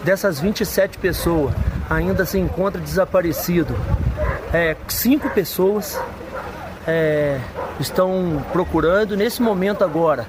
Dessas 0.03 0.39
27 0.39 0.97
pessoas, 0.97 1.53
ainda 1.89 2.25
se 2.25 2.37
encontra 2.37 2.79
desaparecido. 2.81 3.75
É, 4.53 4.75
cinco 4.87 5.29
pessoas 5.29 5.99
é, 6.87 7.39
estão 7.79 8.43
procurando. 8.51 9.15
Nesse 9.17 9.41
momento 9.41 9.83
agora, 9.83 10.25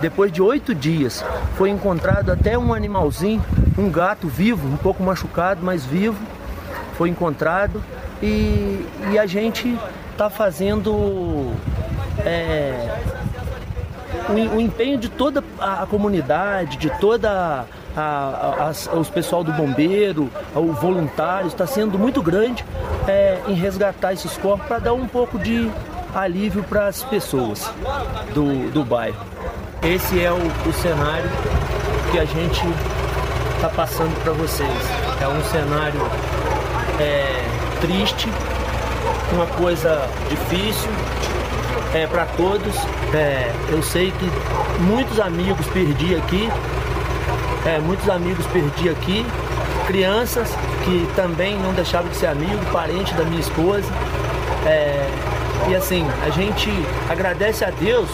depois 0.00 0.32
de 0.32 0.42
oito 0.42 0.74
dias, 0.74 1.24
foi 1.56 1.70
encontrado 1.70 2.30
até 2.30 2.58
um 2.58 2.74
animalzinho, 2.74 3.42
um 3.78 3.90
gato 3.90 4.28
vivo, 4.28 4.68
um 4.68 4.76
pouco 4.76 5.02
machucado, 5.02 5.60
mas 5.62 5.84
vivo, 5.84 6.18
foi 6.96 7.08
encontrado. 7.08 7.82
E, 8.22 8.86
e 9.10 9.18
a 9.18 9.26
gente 9.26 9.78
está 10.12 10.28
fazendo 10.30 11.52
é, 12.18 12.98
o, 14.28 14.56
o, 14.56 14.60
empenho 14.60 14.98
de 14.98 15.08
toda 15.08 15.42
a, 15.58 15.86
comunidade, 15.86 16.76
de 16.76 16.90
toda 16.98 17.30
a, 17.30 17.64
a, 17.96 18.72
os 18.96 19.10
pessoal 19.10 19.44
do 19.44 19.52
bombeiro, 19.52 20.30
o 20.54 20.72
voluntário, 20.72 21.48
está 21.48 21.66
sendo 21.66 21.98
muito 21.98 22.22
grande 22.22 22.64
é, 23.06 23.38
em 23.48 23.54
resgatar 23.54 24.12
esses 24.12 24.36
corpos 24.36 24.66
para 24.66 24.78
dar 24.78 24.92
um 24.94 25.06
pouco 25.06 25.38
de 25.38 25.70
alívio 26.14 26.62
para 26.62 26.86
as 26.86 27.02
pessoas 27.02 27.70
do, 28.34 28.70
do 28.70 28.84
bairro. 28.84 29.16
Esse 29.82 30.22
é 30.22 30.30
o, 30.30 30.36
o 30.36 30.72
cenário 30.72 31.30
que 32.10 32.18
a 32.18 32.24
gente 32.24 32.62
está 33.56 33.68
passando 33.68 34.14
para 34.22 34.32
vocês. 34.32 34.68
É 35.20 35.28
um 35.28 35.42
cenário 35.44 36.00
é, 37.00 37.44
triste, 37.80 38.28
uma 39.32 39.46
coisa 39.46 40.08
difícil 40.28 40.90
é, 41.94 42.06
para 42.06 42.26
todos. 42.36 42.74
É, 43.14 43.52
eu 43.68 43.82
sei 43.82 44.10
que 44.12 44.82
muitos 44.82 45.20
amigos 45.20 45.66
perdi 45.68 46.14
aqui, 46.14 46.48
é, 47.64 47.78
muitos 47.78 48.08
amigos 48.08 48.46
perdi 48.46 48.88
aqui, 48.88 49.24
crianças 49.86 50.48
que 50.84 51.08
também 51.14 51.56
não 51.58 51.72
deixavam 51.72 52.10
de 52.10 52.16
ser 52.16 52.26
amigo, 52.26 52.58
parente 52.72 53.14
da 53.14 53.24
minha 53.24 53.40
esposa. 53.40 53.86
É, 54.66 55.08
e 55.68 55.76
assim, 55.76 56.04
a 56.26 56.30
gente 56.30 56.70
agradece 57.08 57.64
a 57.64 57.70
Deus 57.70 58.08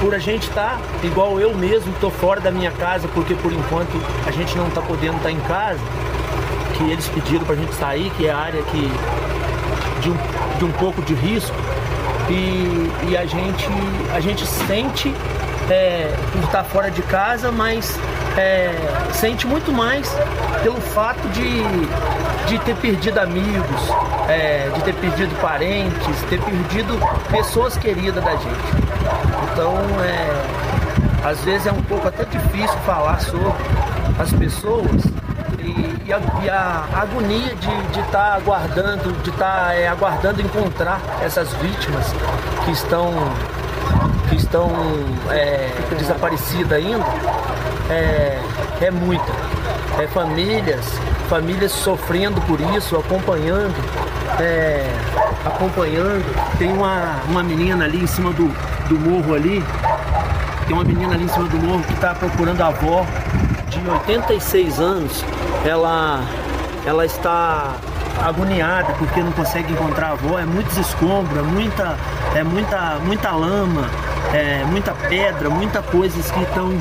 por 0.00 0.14
a 0.14 0.18
gente 0.18 0.48
estar, 0.48 0.76
tá, 0.76 1.06
igual 1.06 1.40
eu 1.40 1.54
mesmo, 1.54 1.92
estou 1.92 2.10
fora 2.10 2.40
da 2.40 2.50
minha 2.50 2.70
casa, 2.72 3.08
porque 3.14 3.34
por 3.34 3.52
enquanto 3.52 3.98
a 4.26 4.30
gente 4.30 4.56
não 4.56 4.68
está 4.68 4.82
podendo 4.82 5.16
estar 5.16 5.28
tá 5.28 5.32
em 5.32 5.40
casa, 5.40 5.80
que 6.76 6.90
eles 6.90 7.08
pediram 7.08 7.44
para 7.44 7.54
a 7.54 7.58
gente 7.58 7.74
sair, 7.74 8.10
que 8.16 8.26
é 8.26 8.30
a 8.30 8.36
área 8.36 8.62
que, 8.64 8.90
de, 10.02 10.10
um, 10.10 10.16
de 10.58 10.64
um 10.64 10.72
pouco 10.72 11.00
de 11.02 11.14
risco. 11.14 11.56
E, 12.28 12.90
e 13.08 13.16
a, 13.16 13.24
gente, 13.24 13.68
a 14.14 14.20
gente 14.20 14.46
sente 14.46 15.14
é, 15.70 16.14
por 16.32 16.42
estar 16.42 16.64
fora 16.64 16.90
de 16.90 17.02
casa, 17.02 17.50
mas 17.50 17.98
é, 18.36 18.70
sente 19.12 19.46
muito 19.46 19.72
mais 19.72 20.10
pelo 20.62 20.80
fato 20.80 21.26
de, 21.28 21.62
de 22.48 22.58
ter 22.64 22.74
perdido 22.76 23.18
amigos, 23.18 23.80
é, 24.28 24.70
de 24.74 24.82
ter 24.82 24.94
perdido 24.94 25.40
parentes, 25.40 26.22
ter 26.28 26.40
perdido 26.40 26.98
pessoas 27.30 27.76
queridas 27.76 28.22
da 28.22 28.32
gente. 28.32 28.84
Então, 29.52 29.74
é, 30.02 31.28
às 31.28 31.40
vezes 31.44 31.66
é 31.66 31.72
um 31.72 31.82
pouco 31.82 32.08
até 32.08 32.24
difícil 32.24 32.78
falar 32.84 33.20
sobre 33.20 33.52
as 34.18 34.32
pessoas 34.32 35.04
e, 35.58 36.08
e, 36.08 36.12
a, 36.12 36.20
e 36.42 36.48
a, 36.48 36.84
agonia 36.94 37.54
de 37.54 38.00
estar 38.00 38.10
tá 38.10 38.34
aguardando, 38.34 39.12
de 39.22 39.30
estar 39.30 39.66
tá, 39.66 39.74
é, 39.74 39.88
aguardando 39.88 40.40
encontrar 40.42 41.00
essas 41.22 41.52
vítimas 41.54 42.06
que 42.64 42.72
estão 42.72 43.12
que 44.28 44.36
estão 44.36 44.70
é, 45.30 45.70
desaparecidas 45.98 46.72
ainda 46.72 47.04
é, 47.90 48.40
é 48.80 48.90
muita. 48.90 49.32
É 49.98 50.06
famílias, 50.08 50.84
famílias 51.28 51.72
sofrendo 51.72 52.40
por 52.42 52.60
isso, 52.76 52.96
acompanhando, 52.96 53.74
é, 54.40 54.84
acompanhando. 55.44 56.24
Tem 56.58 56.72
uma, 56.72 57.20
uma 57.28 57.42
menina 57.42 57.84
ali 57.84 58.02
em 58.02 58.06
cima 58.06 58.32
do, 58.32 58.48
do 58.88 58.98
morro 58.98 59.34
ali, 59.34 59.62
tem 60.66 60.74
uma 60.74 60.84
menina 60.84 61.14
ali 61.14 61.24
em 61.24 61.28
cima 61.28 61.46
do 61.46 61.58
morro 61.58 61.82
que 61.84 61.92
está 61.92 62.14
procurando 62.14 62.60
a 62.62 62.68
avó 62.68 63.06
de 63.68 63.88
86 63.88 64.80
anos. 64.80 65.24
Ela, 65.64 66.20
ela 66.84 67.06
está 67.06 67.76
agoniada 68.22 68.94
porque 68.94 69.20
não 69.22 69.32
consegue 69.32 69.72
encontrar 69.72 70.08
a 70.08 70.12
avó, 70.12 70.38
é 70.38 70.44
muitos 70.44 70.76
escombros, 70.78 71.38
é 71.38 71.42
muita, 71.42 71.96
é 72.34 72.42
muita, 72.42 72.98
muita 73.04 73.30
lama, 73.32 73.88
é 74.32 74.64
muita 74.64 74.92
pedra, 74.92 75.50
muita 75.50 75.82
coisas 75.82 76.30
que 76.30 76.42
estão 76.42 76.72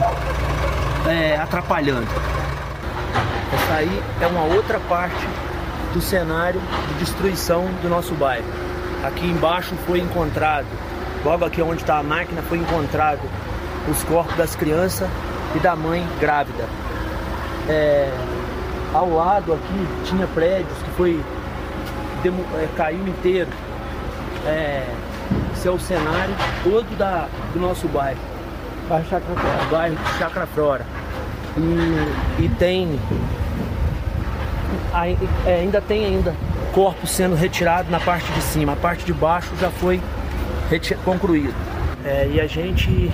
é, 1.07 1.37
atrapalhando. 1.37 2.07
Essa 3.53 3.73
aí 3.75 4.03
é 4.21 4.27
uma 4.27 4.43
outra 4.43 4.79
parte 4.81 5.27
do 5.93 6.01
cenário 6.01 6.61
de 6.87 6.93
destruição 6.95 7.65
do 7.81 7.89
nosso 7.89 8.13
bairro. 8.15 8.45
Aqui 9.03 9.25
embaixo 9.25 9.75
foi 9.85 9.99
encontrado, 9.99 10.65
logo 11.23 11.45
aqui 11.45 11.61
onde 11.61 11.81
está 11.81 11.97
a 11.97 12.03
máquina, 12.03 12.41
foi 12.41 12.57
encontrado 12.57 13.21
os 13.89 14.03
corpos 14.03 14.35
das 14.35 14.55
crianças 14.55 15.09
e 15.55 15.59
da 15.59 15.75
mãe 15.75 16.07
grávida. 16.19 16.65
É, 17.67 18.11
ao 18.93 19.09
lado 19.09 19.53
aqui 19.53 19.87
tinha 20.05 20.27
prédios 20.27 20.77
que 20.79 20.89
foi 20.91 21.21
é, 22.25 22.67
caiu 22.75 23.05
inteiro. 23.07 23.49
É, 24.45 24.87
esse 25.53 25.67
é 25.67 25.71
o 25.71 25.79
cenário 25.79 26.33
todo 26.63 26.97
da, 26.97 27.27
do 27.53 27.59
nosso 27.59 27.87
bairro. 27.87 28.32
Bairro 28.87 29.05
Chacra 29.09 29.35
Flora. 29.35 29.65
Bairro 29.71 29.97
Chacra 30.17 30.47
Flora. 30.47 30.85
E, 31.57 32.43
e 32.43 32.49
tem. 32.49 32.99
É, 35.45 35.55
ainda 35.55 35.81
tem 35.81 36.05
ainda 36.05 36.35
corpos 36.73 37.11
sendo 37.11 37.35
retirados 37.35 37.91
na 37.91 37.99
parte 37.99 38.31
de 38.31 38.41
cima. 38.41 38.73
A 38.73 38.75
parte 38.75 39.05
de 39.05 39.13
baixo 39.13 39.51
já 39.59 39.69
foi 39.69 40.01
concluído. 41.03 41.53
É, 42.03 42.29
e 42.33 42.41
a 42.41 42.47
gente 42.47 43.11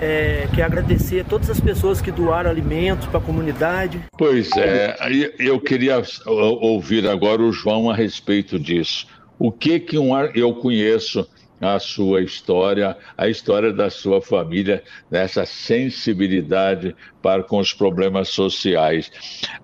é, 0.00 0.46
quer 0.54 0.62
agradecer 0.62 1.20
a 1.20 1.24
todas 1.24 1.50
as 1.50 1.58
pessoas 1.58 2.00
que 2.00 2.10
doaram 2.10 2.50
alimentos 2.50 3.06
para 3.06 3.18
a 3.18 3.22
comunidade. 3.22 4.00
Pois 4.16 4.50
é, 4.56 4.96
eu 5.38 5.58
queria 5.60 6.02
ouvir 6.26 7.08
agora 7.08 7.42
o 7.42 7.52
João 7.52 7.90
a 7.90 7.94
respeito 7.94 8.58
disso. 8.58 9.06
O 9.38 9.50
que 9.50 9.80
que 9.80 9.98
um 9.98 10.16
eu 10.34 10.54
conheço 10.54 11.26
a 11.60 11.78
sua 11.78 12.22
história, 12.22 12.96
a 13.16 13.28
história 13.28 13.72
da 13.72 13.88
sua 13.90 14.20
família, 14.20 14.82
nessa 15.10 15.46
sensibilidade 15.46 16.94
para 17.22 17.42
com 17.42 17.58
os 17.58 17.72
problemas 17.72 18.28
sociais. 18.28 19.10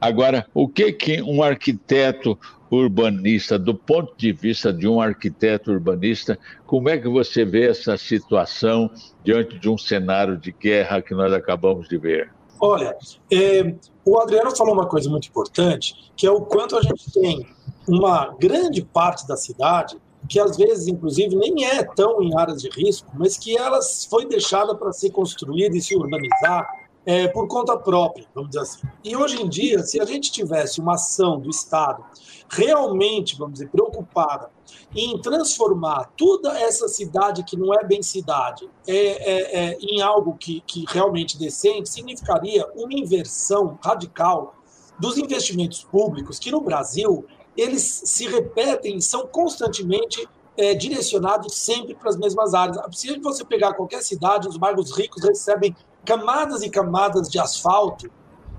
Agora, 0.01 0.47
o 0.55 0.69
que 0.69 0.93
que 0.93 1.23
um 1.23 1.43
arquiteto 1.43 2.39
urbanista, 2.71 3.59
do 3.59 3.75
ponto 3.75 4.15
de 4.17 4.33
vista 4.33 4.73
de 4.73 4.87
um 4.87 5.01
arquiteto 5.01 5.73
urbanista, 5.73 6.39
como 6.67 6.89
é 6.89 6.97
que 6.97 7.09
você 7.09 7.45
vê 7.45 7.69
essa 7.69 7.99
situação 7.99 8.91
diante 9.25 9.59
de 9.59 9.69
um 9.69 9.77
cenário 9.77 10.37
de 10.37 10.53
guerra 10.53 11.03
que 11.03 11.15
nós 11.15 11.33
acabamos 11.33 11.89
de 11.89 11.99
ver? 11.99 12.33
Olha, 12.61 12.95
é, 13.33 13.75
o 14.05 14.19
Adriano 14.19 14.55
falou 14.55 14.75
uma 14.75 14.87
coisa 14.87 15.09
muito 15.09 15.29
importante, 15.29 16.13
que 16.15 16.27
é 16.27 16.31
o 16.31 16.43
quanto 16.43 16.77
a 16.77 16.83
gente 16.83 17.11
tem 17.11 17.47
uma 17.89 18.37
grande 18.39 18.83
parte 18.83 19.27
da 19.27 19.37
cidade 19.37 19.97
que 20.31 20.39
às 20.39 20.57
vezes, 20.57 20.87
inclusive, 20.87 21.35
nem 21.35 21.67
é 21.67 21.83
tão 21.83 22.23
em 22.23 22.39
áreas 22.39 22.63
de 22.63 22.71
risco, 22.71 23.11
mas 23.15 23.37
que 23.37 23.59
ela 23.59 23.81
foi 24.09 24.27
deixada 24.27 24.77
para 24.77 24.93
ser 24.93 25.11
construída 25.11 25.77
e 25.77 25.83
se 25.83 25.97
urbanizar 25.97 26.71
é, 27.05 27.27
por 27.27 27.49
conta 27.49 27.77
própria, 27.77 28.25
vamos 28.33 28.51
dizer 28.51 28.61
assim. 28.61 28.87
E 29.03 29.17
hoje 29.17 29.43
em 29.43 29.49
dia, 29.49 29.83
se 29.83 30.01
a 30.01 30.05
gente 30.05 30.31
tivesse 30.31 30.81
uma 30.81 30.95
ação 30.95 31.41
do 31.41 31.51
Estado 31.51 32.05
realmente, 32.49 33.37
vamos 33.37 33.55
dizer, 33.55 33.71
preocupada 33.71 34.51
em 34.95 35.21
transformar 35.21 36.13
toda 36.17 36.57
essa 36.61 36.87
cidade 36.87 37.43
que 37.43 37.57
não 37.57 37.75
é 37.75 37.85
bem 37.85 38.01
cidade 38.01 38.71
é, 38.87 38.97
é, 38.97 39.71
é, 39.73 39.79
em 39.81 40.01
algo 40.01 40.37
que, 40.39 40.63
que 40.65 40.85
realmente 40.89 41.37
decente, 41.37 41.89
significaria 41.89 42.65
uma 42.77 42.93
inversão 42.93 43.77
radical 43.83 44.55
dos 44.97 45.19
investimentos 45.19 45.83
públicos, 45.83 46.39
que 46.39 46.53
no 46.53 46.61
Brasil 46.61 47.25
eles 47.61 48.03
se 48.07 48.27
repetem 48.27 49.01
são 49.03 49.27
constantemente 49.27 50.27
é, 50.57 50.75
direcionados 50.75 51.55
sempre 51.57 51.95
para 51.95 52.09
as 52.09 52.17
mesmas 52.17 52.55
áreas. 52.55 52.79
Se 52.93 53.19
você 53.19 53.45
pegar 53.45 53.75
qualquer 53.75 54.03
cidade, 54.03 54.49
os 54.49 54.57
bairros 54.57 54.97
ricos 54.97 55.23
recebem 55.23 55.77
camadas 56.05 56.63
e 56.63 56.71
camadas 56.71 57.29
de 57.29 57.39
asfalto, 57.39 58.11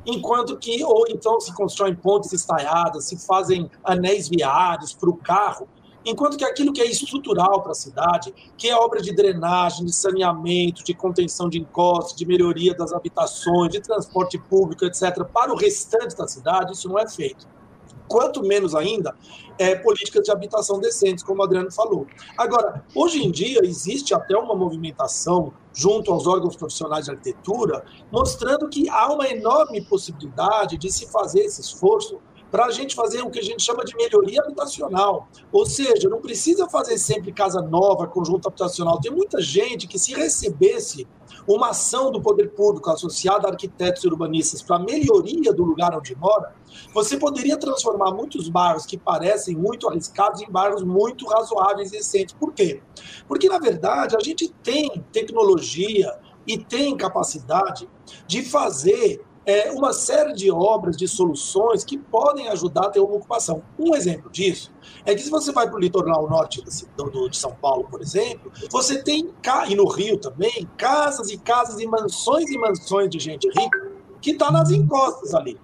enquanto 0.05 0.55
que, 0.57 0.83
ou 0.83 1.05
então 1.09 1.39
se 1.39 1.51
constroem 1.53 1.95
pontes 1.95 2.31
estaiadas, 2.31 3.05
se 3.05 3.17
fazem 3.25 3.69
anéis 3.83 4.29
viários 4.29 4.93
para 4.93 5.09
o 5.09 5.17
carro, 5.17 5.67
enquanto 6.05 6.37
que 6.37 6.45
aquilo 6.45 6.71
que 6.71 6.81
é 6.81 6.85
estrutural 6.85 7.61
para 7.61 7.71
a 7.71 7.75
cidade, 7.75 8.31
que 8.55 8.69
é 8.69 8.75
obra 8.75 9.01
de 9.01 9.15
drenagem, 9.15 9.83
de 9.83 9.93
saneamento, 9.93 10.83
de 10.83 10.93
contenção 10.93 11.49
de 11.49 11.59
encostos, 11.59 12.15
de 12.15 12.25
melhoria 12.25 12.75
das 12.75 12.93
habitações, 12.93 13.71
de 13.71 13.81
transporte 13.81 14.37
público, 14.37 14.85
etc., 14.85 15.23
para 15.25 15.51
o 15.51 15.55
restante 15.55 16.15
da 16.15 16.27
cidade, 16.27 16.73
isso 16.73 16.87
não 16.87 16.99
é 16.99 17.07
feito 17.07 17.47
quanto 18.11 18.43
menos 18.43 18.75
ainda 18.75 19.15
é, 19.57 19.73
políticas 19.75 20.23
de 20.23 20.31
habitação 20.31 20.79
decentes, 20.79 21.23
como 21.23 21.39
o 21.41 21.43
Adriano 21.45 21.71
falou. 21.71 22.05
Agora, 22.37 22.83
hoje 22.93 23.23
em 23.23 23.31
dia, 23.31 23.61
existe 23.63 24.13
até 24.13 24.35
uma 24.35 24.53
movimentação 24.53 25.53
junto 25.73 26.11
aos 26.11 26.27
órgãos 26.27 26.57
profissionais 26.57 27.05
de 27.05 27.11
arquitetura, 27.11 27.85
mostrando 28.11 28.67
que 28.67 28.89
há 28.89 29.13
uma 29.13 29.29
enorme 29.29 29.81
possibilidade 29.81 30.77
de 30.77 30.91
se 30.91 31.09
fazer 31.09 31.41
esse 31.41 31.61
esforço 31.61 32.19
para 32.51 32.65
a 32.65 32.71
gente 32.71 32.93
fazer 32.93 33.21
o 33.21 33.29
que 33.29 33.39
a 33.39 33.43
gente 33.43 33.63
chama 33.63 33.85
de 33.85 33.95
melhoria 33.95 34.41
habitacional. 34.41 35.27
Ou 35.51 35.65
seja, 35.65 36.09
não 36.09 36.19
precisa 36.19 36.67
fazer 36.69 36.97
sempre 36.97 37.31
casa 37.31 37.61
nova, 37.61 38.05
conjunto 38.05 38.47
habitacional. 38.47 38.99
Tem 38.99 39.11
muita 39.11 39.41
gente 39.41 39.87
que, 39.87 39.97
se 39.97 40.13
recebesse 40.13 41.07
uma 41.47 41.69
ação 41.69 42.11
do 42.11 42.21
poder 42.21 42.49
público 42.49 42.89
associada 42.89 43.47
a 43.47 43.51
arquitetos 43.51 44.03
e 44.03 44.07
urbanistas 44.07 44.61
para 44.61 44.77
melhoria 44.77 45.53
do 45.53 45.63
lugar 45.63 45.97
onde 45.97 46.15
mora, 46.15 46.53
você 46.93 47.17
poderia 47.17 47.57
transformar 47.57 48.11
muitos 48.11 48.49
bairros 48.49 48.85
que 48.85 48.97
parecem 48.97 49.55
muito 49.55 49.87
arriscados 49.87 50.41
em 50.41 50.51
bairros 50.51 50.83
muito 50.83 51.25
razoáveis 51.27 51.89
e 51.89 51.97
decentes. 51.97 52.35
Por 52.37 52.53
quê? 52.53 52.81
Porque, 53.27 53.47
na 53.47 53.59
verdade, 53.59 54.15
a 54.15 54.19
gente 54.19 54.49
tem 54.61 55.03
tecnologia 55.11 56.19
e 56.45 56.57
tem 56.57 56.97
capacidade 56.97 57.87
de 58.27 58.43
fazer 58.43 59.23
é, 59.45 59.71
uma 59.71 59.91
série 59.91 60.33
de 60.33 60.51
obras, 60.51 60.95
de 60.95 61.07
soluções 61.07 61.83
que 61.83 61.97
podem 61.97 62.47
ajudar 62.49 62.85
a 62.85 62.89
ter 62.89 62.99
uma 62.99 63.15
ocupação. 63.15 63.63
Um 63.77 63.95
exemplo 63.95 64.29
disso 64.31 64.71
é 65.05 65.15
que 65.15 65.21
se 65.21 65.29
você 65.29 65.51
vai 65.51 65.67
para 65.67 65.75
o 65.75 65.79
litoral 65.79 66.29
norte 66.29 66.63
do, 66.95 67.29
de 67.29 67.37
São 67.37 67.53
Paulo, 67.53 67.87
por 67.89 68.01
exemplo, 68.01 68.51
você 68.69 69.01
tem, 69.01 69.29
e 69.67 69.75
no 69.75 69.87
Rio 69.87 70.17
também, 70.17 70.67
casas 70.77 71.29
e 71.31 71.37
casas 71.37 71.79
e 71.79 71.87
mansões 71.87 72.49
e 72.49 72.57
mansões 72.57 73.09
de 73.09 73.19
gente 73.19 73.47
rica 73.49 73.91
que 74.21 74.31
está 74.31 74.51
nas 74.51 74.69
encostas 74.69 75.33
ali. 75.33 75.59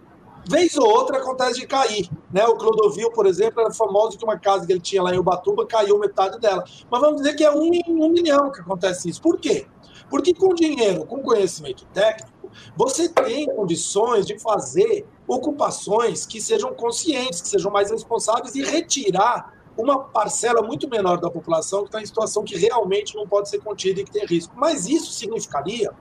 Vez 0.50 0.78
ou 0.78 0.88
outra 0.88 1.18
acontece 1.18 1.60
de 1.60 1.68
cair. 1.68 2.10
Né? 2.32 2.46
O 2.46 2.56
Clodovil, 2.56 3.12
por 3.12 3.26
exemplo, 3.26 3.60
era 3.60 3.72
famoso 3.72 4.18
que 4.18 4.24
uma 4.24 4.40
casa 4.40 4.66
que 4.66 4.72
ele 4.72 4.80
tinha 4.80 5.04
lá 5.04 5.13
em 5.13 5.20
Ubatuba 5.20 5.66
caiu 5.66 6.00
metade 6.00 6.40
dela. 6.40 6.63
Mas 6.90 7.02
vamos 7.02 7.18
dizer 7.18 7.36
que 7.36 7.44
é 7.44 7.52
um 7.52 7.66
em 7.74 7.84
um 7.88 8.10
milhão 8.10 8.50
que 8.50 8.62
acontece 8.62 9.10
isso. 9.10 9.22
Por 9.22 9.38
quê? 9.38 9.68
Porque 10.10 10.34
com 10.34 10.54
dinheiro, 10.54 11.06
com 11.06 11.22
conhecimento 11.22 11.86
técnico, 11.94 12.37
você 12.76 13.10
tem 13.10 13.48
condições 13.48 14.26
de 14.26 14.38
fazer 14.39 15.06
ocupações 15.28 16.26
que 16.26 16.39
sejam 16.39 16.74
conscientes, 16.74 17.41
que 17.41 17.48
sejam 17.48 17.72
mais 17.72 17.91
responsáveis 17.91 18.56
e 18.56 18.63
retirar 18.63 19.58
uma 19.78 20.00
parcela 20.00 20.62
muito 20.62 20.89
menor 20.89 21.20
da 21.20 21.30
população 21.30 21.82
que 21.82 21.89
está 21.89 22.02
em 22.02 22.06
situação 22.06 22.43
que 22.43 22.58
realmente 22.58 23.15
não 23.15 23.28
pode 23.28 23.48
ser 23.48 23.60
contida 23.60 24.02
e 24.02 24.04
que 24.04 24.12
tem 24.12 24.26
risco. 24.26 24.54
Mas 24.58 24.88
isso 24.88 25.12
significaria 25.12 25.91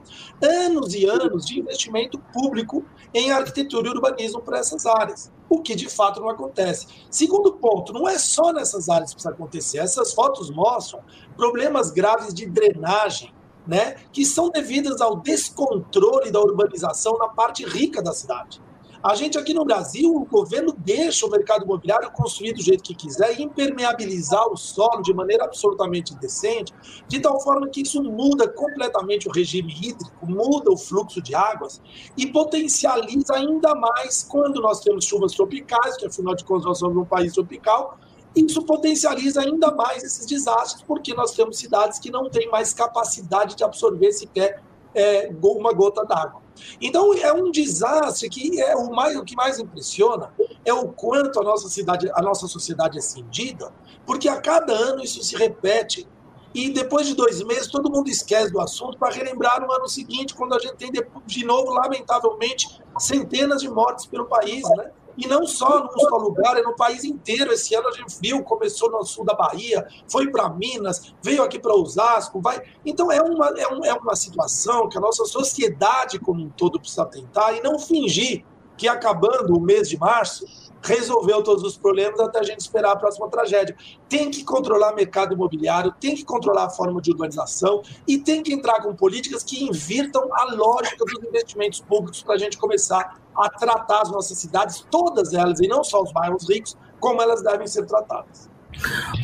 anos 0.42 0.94
e 0.94 1.04
anos 1.04 1.44
de 1.44 1.60
investimento 1.60 2.18
público 2.32 2.84
em 3.12 3.30
arquitetura 3.30 3.88
e 3.88 3.90
urbanismo 3.90 4.40
para 4.40 4.58
essas 4.58 4.86
áreas, 4.86 5.30
o 5.48 5.60
que 5.60 5.74
de 5.74 5.88
fato 5.88 6.20
não 6.20 6.30
acontece. 6.30 6.86
Segundo 7.10 7.52
ponto, 7.52 7.92
não 7.92 8.08
é 8.08 8.18
só 8.18 8.52
nessas 8.52 8.88
áreas 8.88 9.10
que 9.10 9.16
precisa 9.16 9.34
acontecer. 9.34 9.78
Essas 9.78 10.14
fotos 10.14 10.50
mostram 10.50 11.02
problemas 11.36 11.90
graves 11.90 12.32
de 12.32 12.46
drenagem, 12.46 13.32
né, 13.66 13.96
que 14.12 14.24
são 14.24 14.50
devidas 14.50 15.00
ao 15.00 15.16
descontrole 15.16 16.30
da 16.30 16.40
urbanização 16.40 17.18
na 17.18 17.28
parte 17.28 17.64
rica 17.64 18.02
da 18.02 18.12
cidade. 18.12 18.60
A 19.06 19.14
gente 19.14 19.38
aqui 19.38 19.54
no 19.54 19.64
Brasil, 19.64 20.12
o 20.16 20.24
governo 20.24 20.74
deixa 20.76 21.26
o 21.26 21.30
mercado 21.30 21.64
imobiliário 21.64 22.10
construir 22.10 22.52
do 22.54 22.60
jeito 22.60 22.82
que 22.82 22.92
quiser 22.92 23.38
e 23.38 23.42
impermeabilizar 23.44 24.48
o 24.50 24.56
solo 24.56 25.00
de 25.00 25.14
maneira 25.14 25.44
absolutamente 25.44 26.12
indecente, 26.12 26.74
de 27.06 27.20
tal 27.20 27.40
forma 27.40 27.68
que 27.68 27.82
isso 27.82 28.02
muda 28.02 28.48
completamente 28.48 29.28
o 29.28 29.32
regime 29.32 29.72
hídrico, 29.72 30.26
muda 30.26 30.72
o 30.72 30.76
fluxo 30.76 31.22
de 31.22 31.36
águas 31.36 31.80
e 32.16 32.26
potencializa 32.26 33.34
ainda 33.34 33.76
mais 33.76 34.24
quando 34.24 34.60
nós 34.60 34.80
temos 34.80 35.04
chuvas 35.04 35.32
tropicais, 35.32 35.96
que 35.96 36.06
afinal 36.06 36.34
de 36.34 36.44
contas 36.44 36.64
nós 36.64 36.78
somos 36.78 36.96
um 36.96 37.04
país 37.04 37.32
tropical, 37.32 37.98
isso 38.36 38.62
potencializa 38.62 39.40
ainda 39.40 39.70
mais 39.70 40.04
esses 40.04 40.26
desastres, 40.26 40.82
porque 40.82 41.14
nós 41.14 41.32
temos 41.32 41.56
cidades 41.56 41.98
que 41.98 42.10
não 42.10 42.28
têm 42.28 42.50
mais 42.50 42.74
capacidade 42.74 43.56
de 43.56 43.64
absorver 43.64 44.12
sequer 44.12 44.62
é, 44.94 45.30
uma 45.42 45.72
gota 45.72 46.04
d'água. 46.04 46.42
Então 46.80 47.12
é 47.14 47.32
um 47.32 47.50
desastre 47.50 48.28
que 48.28 48.60
é 48.60 48.76
o, 48.76 48.90
mais, 48.90 49.16
o 49.16 49.24
que 49.24 49.34
mais 49.34 49.58
impressiona 49.58 50.32
é 50.64 50.72
o 50.72 50.88
quanto 50.88 51.40
a 51.40 51.44
nossa 51.44 51.68
cidade, 51.68 52.10
a 52.14 52.22
nossa 52.22 52.46
sociedade 52.46 52.98
é 52.98 53.00
cindida, 53.00 53.72
porque 54.04 54.28
a 54.28 54.40
cada 54.40 54.72
ano 54.72 55.02
isso 55.02 55.22
se 55.22 55.36
repete. 55.36 56.06
E 56.54 56.70
depois 56.70 57.06
de 57.06 57.14
dois 57.14 57.42
meses, 57.42 57.66
todo 57.66 57.90
mundo 57.90 58.08
esquece 58.08 58.50
do 58.50 58.58
assunto 58.58 58.96
para 58.96 59.12
relembrar 59.12 59.60
no 59.60 59.70
ano 59.70 59.86
seguinte, 59.86 60.34
quando 60.34 60.54
a 60.54 60.58
gente 60.58 60.76
tem 60.76 60.90
de 60.90 61.44
novo, 61.44 61.70
lamentavelmente, 61.72 62.80
centenas 62.98 63.60
de 63.60 63.68
mortes 63.68 64.06
pelo 64.06 64.24
país, 64.24 64.62
né? 64.70 64.90
E 65.16 65.26
não 65.26 65.46
só 65.46 65.84
num 65.84 65.98
só 65.98 66.16
lugar, 66.16 66.56
é 66.56 66.62
no 66.62 66.76
país 66.76 67.04
inteiro. 67.04 67.52
Esse 67.52 67.74
ano 67.74 67.88
a 67.88 67.92
gente 67.92 68.16
viu, 68.20 68.42
começou 68.42 68.90
no 68.90 69.04
sul 69.04 69.24
da 69.24 69.34
Bahia, 69.34 69.86
foi 70.08 70.30
para 70.30 70.48
Minas, 70.48 71.14
veio 71.22 71.42
aqui 71.42 71.58
para 71.58 71.74
Osasco, 71.74 72.40
vai. 72.40 72.62
Então 72.84 73.10
é 73.10 73.20
uma, 73.20 73.48
é, 73.58 73.68
um, 73.68 73.84
é 73.84 73.94
uma 73.94 74.14
situação 74.14 74.88
que 74.88 74.98
a 74.98 75.00
nossa 75.00 75.24
sociedade 75.24 76.18
como 76.18 76.42
um 76.42 76.50
todo 76.50 76.78
precisa 76.78 77.06
tentar 77.06 77.52
e 77.54 77.62
não 77.62 77.78
fingir 77.78 78.44
que 78.76 78.86
acabando 78.86 79.56
o 79.56 79.60
mês 79.60 79.88
de 79.88 79.98
março 79.98 80.44
resolveu 80.86 81.42
todos 81.42 81.64
os 81.64 81.76
problemas 81.76 82.18
até 82.20 82.38
a 82.38 82.42
gente 82.42 82.60
esperar 82.60 82.92
a 82.92 82.96
próxima 82.96 83.28
tragédia. 83.28 83.76
Tem 84.08 84.30
que 84.30 84.44
controlar 84.44 84.92
o 84.92 84.96
mercado 84.96 85.34
imobiliário, 85.34 85.92
tem 86.00 86.14
que 86.14 86.24
controlar 86.24 86.66
a 86.66 86.70
forma 86.70 87.00
de 87.02 87.10
urbanização 87.10 87.82
e 88.06 88.18
tem 88.18 88.42
que 88.42 88.52
entrar 88.52 88.80
com 88.82 88.94
políticas 88.94 89.42
que 89.42 89.64
invirtam 89.64 90.28
a 90.32 90.54
lógica 90.54 91.04
dos 91.04 91.24
investimentos 91.24 91.80
públicos 91.80 92.22
para 92.22 92.34
a 92.34 92.38
gente 92.38 92.56
começar 92.56 93.20
a 93.36 93.50
tratar 93.50 94.02
as 94.02 94.10
nossas 94.10 94.38
cidades, 94.38 94.86
todas 94.90 95.34
elas, 95.34 95.60
e 95.60 95.68
não 95.68 95.84
só 95.84 96.02
os 96.02 96.12
bairros 96.12 96.48
ricos, 96.48 96.76
como 96.98 97.20
elas 97.20 97.42
devem 97.42 97.66
ser 97.66 97.84
tratadas. 97.84 98.48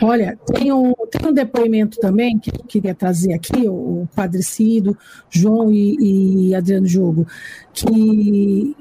Olha, 0.01 0.39
tem 0.47 0.73
um, 0.73 0.93
tem 1.11 1.31
um 1.31 1.33
depoimento 1.33 1.99
também 1.99 2.39
que 2.39 2.51
eu 2.51 2.65
queria 2.65 2.95
trazer 2.95 3.33
aqui, 3.35 3.69
o, 3.69 4.03
o 4.03 4.09
Padre 4.15 4.43
Cido, 4.43 4.97
João 5.31 5.71
e, 5.71 6.49
e 6.49 6.55
Adriano 6.55 6.87
Jogo, 6.87 7.27
que 7.73 8.75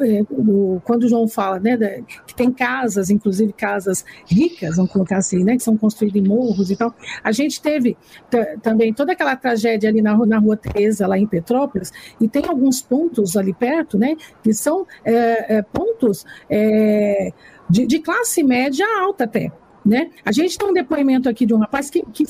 é, 0.00 0.22
o, 0.30 0.80
quando 0.84 1.04
o 1.04 1.08
João 1.08 1.28
fala 1.28 1.58
né, 1.58 1.76
da, 1.76 1.88
que 2.26 2.34
tem 2.34 2.50
casas, 2.50 3.10
inclusive 3.10 3.52
casas 3.52 4.04
ricas, 4.26 4.76
vamos 4.76 4.92
colocar 4.92 5.18
assim, 5.18 5.44
né, 5.44 5.56
que 5.56 5.62
são 5.62 5.76
construídas 5.76 6.22
em 6.22 6.26
morros 6.26 6.70
e 6.70 6.76
tal, 6.76 6.94
a 7.22 7.32
gente 7.32 7.60
teve 7.60 7.96
também 8.62 8.92
toda 8.94 9.12
aquela 9.12 9.36
tragédia 9.36 9.90
ali 9.90 10.00
na, 10.00 10.16
na 10.26 10.38
Rua 10.38 10.56
Teresa, 10.56 11.06
lá 11.06 11.18
em 11.18 11.26
Petrópolis, 11.26 11.92
e 12.20 12.28
tem 12.28 12.44
alguns 12.46 12.80
pontos 12.80 13.36
ali 13.36 13.52
perto, 13.52 13.98
né, 13.98 14.16
que 14.42 14.52
são 14.52 14.86
é, 15.04 15.56
é, 15.56 15.62
pontos 15.62 16.24
é, 16.48 17.32
de, 17.68 17.86
de 17.86 17.98
classe 18.00 18.42
média 18.42 18.86
alta 19.00 19.24
até, 19.24 19.50
né? 19.84 20.10
A 20.24 20.32
gente 20.32 20.56
tem 20.56 20.68
um 20.68 20.72
depoimento 20.72 21.28
aqui 21.28 21.46
de 21.46 21.54
um 21.54 21.58
rapaz 21.58 21.90
que, 21.90 22.02
que 22.12 22.24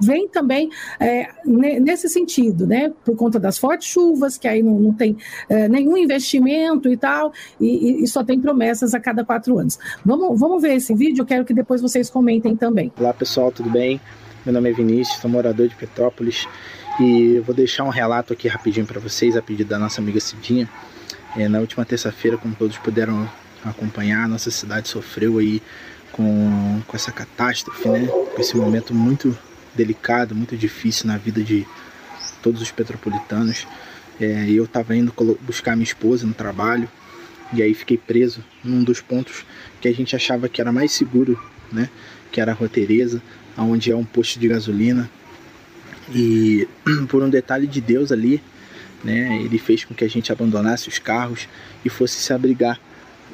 vem 0.00 0.28
também 0.28 0.68
é, 0.98 1.28
nesse 1.44 2.08
sentido, 2.08 2.66
né? 2.66 2.92
Por 3.04 3.16
conta 3.16 3.38
das 3.38 3.58
fortes 3.58 3.88
chuvas, 3.88 4.36
que 4.36 4.48
aí 4.48 4.62
não, 4.62 4.78
não 4.78 4.92
tem 4.92 5.16
é, 5.48 5.68
nenhum 5.68 5.96
investimento 5.96 6.88
e 6.88 6.96
tal, 6.96 7.32
e, 7.60 8.02
e, 8.02 8.06
só 8.06 8.24
tem 8.24 8.40
promessas 8.40 8.94
a 8.94 9.00
cada 9.00 9.24
quatro 9.24 9.58
anos. 9.58 9.78
Vamos, 10.04 10.38
vamos 10.38 10.60
ver 10.60 10.74
esse 10.74 10.94
vídeo, 10.94 11.24
quero 11.24 11.44
que 11.44 11.54
depois 11.54 11.80
vocês 11.80 12.10
comentem 12.10 12.56
também. 12.56 12.92
Olá 12.98 13.14
pessoal, 13.14 13.52
tudo 13.52 13.70
bem? 13.70 14.00
Meu 14.44 14.52
nome 14.52 14.70
é 14.70 14.72
Vinícius, 14.72 15.18
sou 15.18 15.30
morador 15.30 15.68
de 15.68 15.74
Petrópolis 15.76 16.48
e 17.00 17.38
vou 17.46 17.54
deixar 17.54 17.84
um 17.84 17.90
relato 17.90 18.32
aqui 18.32 18.48
rapidinho 18.48 18.86
para 18.86 18.98
vocês, 18.98 19.36
a 19.36 19.42
pedido 19.42 19.68
da 19.68 19.78
nossa 19.78 20.00
amiga 20.00 20.18
Cidinha. 20.18 20.68
É, 21.36 21.48
na 21.48 21.60
última 21.60 21.84
terça-feira, 21.84 22.36
como 22.36 22.54
todos 22.54 22.76
puderam 22.76 23.28
acompanhar, 23.64 24.28
nossa 24.28 24.50
cidade 24.50 24.88
sofreu 24.88 25.38
aí 25.38 25.62
com, 26.12 26.82
com 26.86 26.96
essa 26.96 27.10
catástrofe, 27.10 27.88
né? 27.88 28.06
Com 28.06 28.40
esse 28.40 28.56
momento 28.56 28.94
muito 28.94 29.36
delicado, 29.74 30.34
muito 30.34 30.56
difícil 30.56 31.06
na 31.06 31.16
vida 31.16 31.42
de 31.42 31.66
todos 32.42 32.60
os 32.60 32.70
petropolitanos. 32.70 33.66
É, 34.20 34.48
eu 34.48 34.64
estava 34.64 34.94
indo 34.94 35.12
buscar 35.40 35.74
minha 35.74 35.84
esposa 35.84 36.26
no 36.26 36.34
trabalho 36.34 36.88
e 37.52 37.62
aí 37.62 37.74
fiquei 37.74 37.96
preso 37.96 38.44
num 38.62 38.84
dos 38.84 39.00
pontos 39.00 39.44
que 39.80 39.88
a 39.88 39.92
gente 39.92 40.14
achava 40.14 40.48
que 40.48 40.60
era 40.60 40.70
mais 40.70 40.92
seguro, 40.92 41.40
né? 41.72 41.88
Que 42.30 42.40
era 42.40 42.52
a 42.52 42.54
Rua 42.54 42.68
Tereza, 42.68 43.22
onde 43.56 43.90
é 43.90 43.96
um 43.96 44.04
posto 44.04 44.38
de 44.38 44.48
gasolina. 44.48 45.10
E 46.14 46.68
por 47.08 47.22
um 47.22 47.30
detalhe 47.30 47.66
de 47.66 47.80
Deus 47.80 48.12
ali, 48.12 48.42
né? 49.02 49.40
Ele 49.42 49.58
fez 49.58 49.84
com 49.84 49.94
que 49.94 50.04
a 50.04 50.08
gente 50.08 50.30
abandonasse 50.30 50.88
os 50.88 50.98
carros 50.98 51.48
e 51.84 51.88
fosse 51.88 52.20
se 52.20 52.32
abrigar 52.32 52.78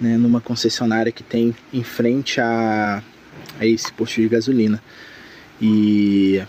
né, 0.00 0.16
numa 0.16 0.40
concessionária 0.40 1.12
que 1.12 1.22
tem 1.22 1.54
em 1.72 1.82
frente 1.82 2.40
a, 2.40 3.02
a 3.58 3.66
esse 3.66 3.92
posto 3.92 4.20
de 4.20 4.28
gasolina. 4.28 4.82
E 5.60 6.42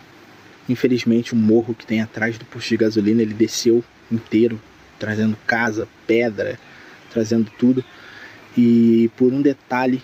infelizmente 0.67 1.33
o 1.33 1.35
morro 1.35 1.73
que 1.73 1.85
tem 1.85 2.01
atrás 2.01 2.37
do 2.37 2.45
posto 2.45 2.69
de 2.69 2.77
gasolina 2.77 3.21
ele 3.21 3.33
desceu 3.33 3.83
inteiro, 4.11 4.59
trazendo 4.97 5.37
casa, 5.47 5.87
pedra, 6.05 6.59
trazendo 7.11 7.49
tudo. 7.57 7.83
E 8.57 9.09
por 9.17 9.33
um 9.33 9.41
detalhe, 9.41 10.01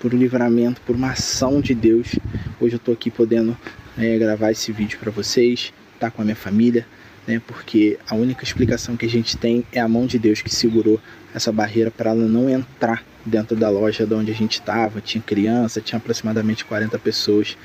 por 0.00 0.14
um 0.14 0.18
livramento, 0.18 0.80
por 0.82 0.94
uma 0.94 1.10
ação 1.10 1.60
de 1.60 1.74
Deus, 1.74 2.16
hoje 2.60 2.74
eu 2.74 2.78
estou 2.78 2.94
aqui 2.94 3.10
podendo 3.10 3.56
é, 3.96 4.16
gravar 4.18 4.52
esse 4.52 4.70
vídeo 4.72 4.98
para 4.98 5.10
vocês, 5.10 5.72
tá 5.98 6.10
com 6.10 6.22
a 6.22 6.24
minha 6.24 6.36
família, 6.36 6.86
né? 7.26 7.42
Porque 7.46 7.98
a 8.08 8.14
única 8.14 8.44
explicação 8.44 8.96
que 8.96 9.04
a 9.04 9.08
gente 9.08 9.36
tem 9.36 9.64
é 9.72 9.80
a 9.80 9.88
mão 9.88 10.06
de 10.06 10.18
Deus 10.18 10.40
que 10.40 10.54
segurou 10.54 11.00
essa 11.34 11.52
barreira 11.52 11.90
para 11.90 12.10
ela 12.10 12.26
não 12.26 12.48
entrar 12.48 13.04
dentro 13.24 13.56
da 13.56 13.68
loja 13.68 14.06
de 14.06 14.14
onde 14.14 14.30
a 14.30 14.34
gente 14.34 14.54
estava. 14.54 15.00
Tinha 15.00 15.22
criança, 15.22 15.80
tinha 15.80 15.98
aproximadamente 15.98 16.64
40 16.64 16.98
pessoas. 16.98 17.56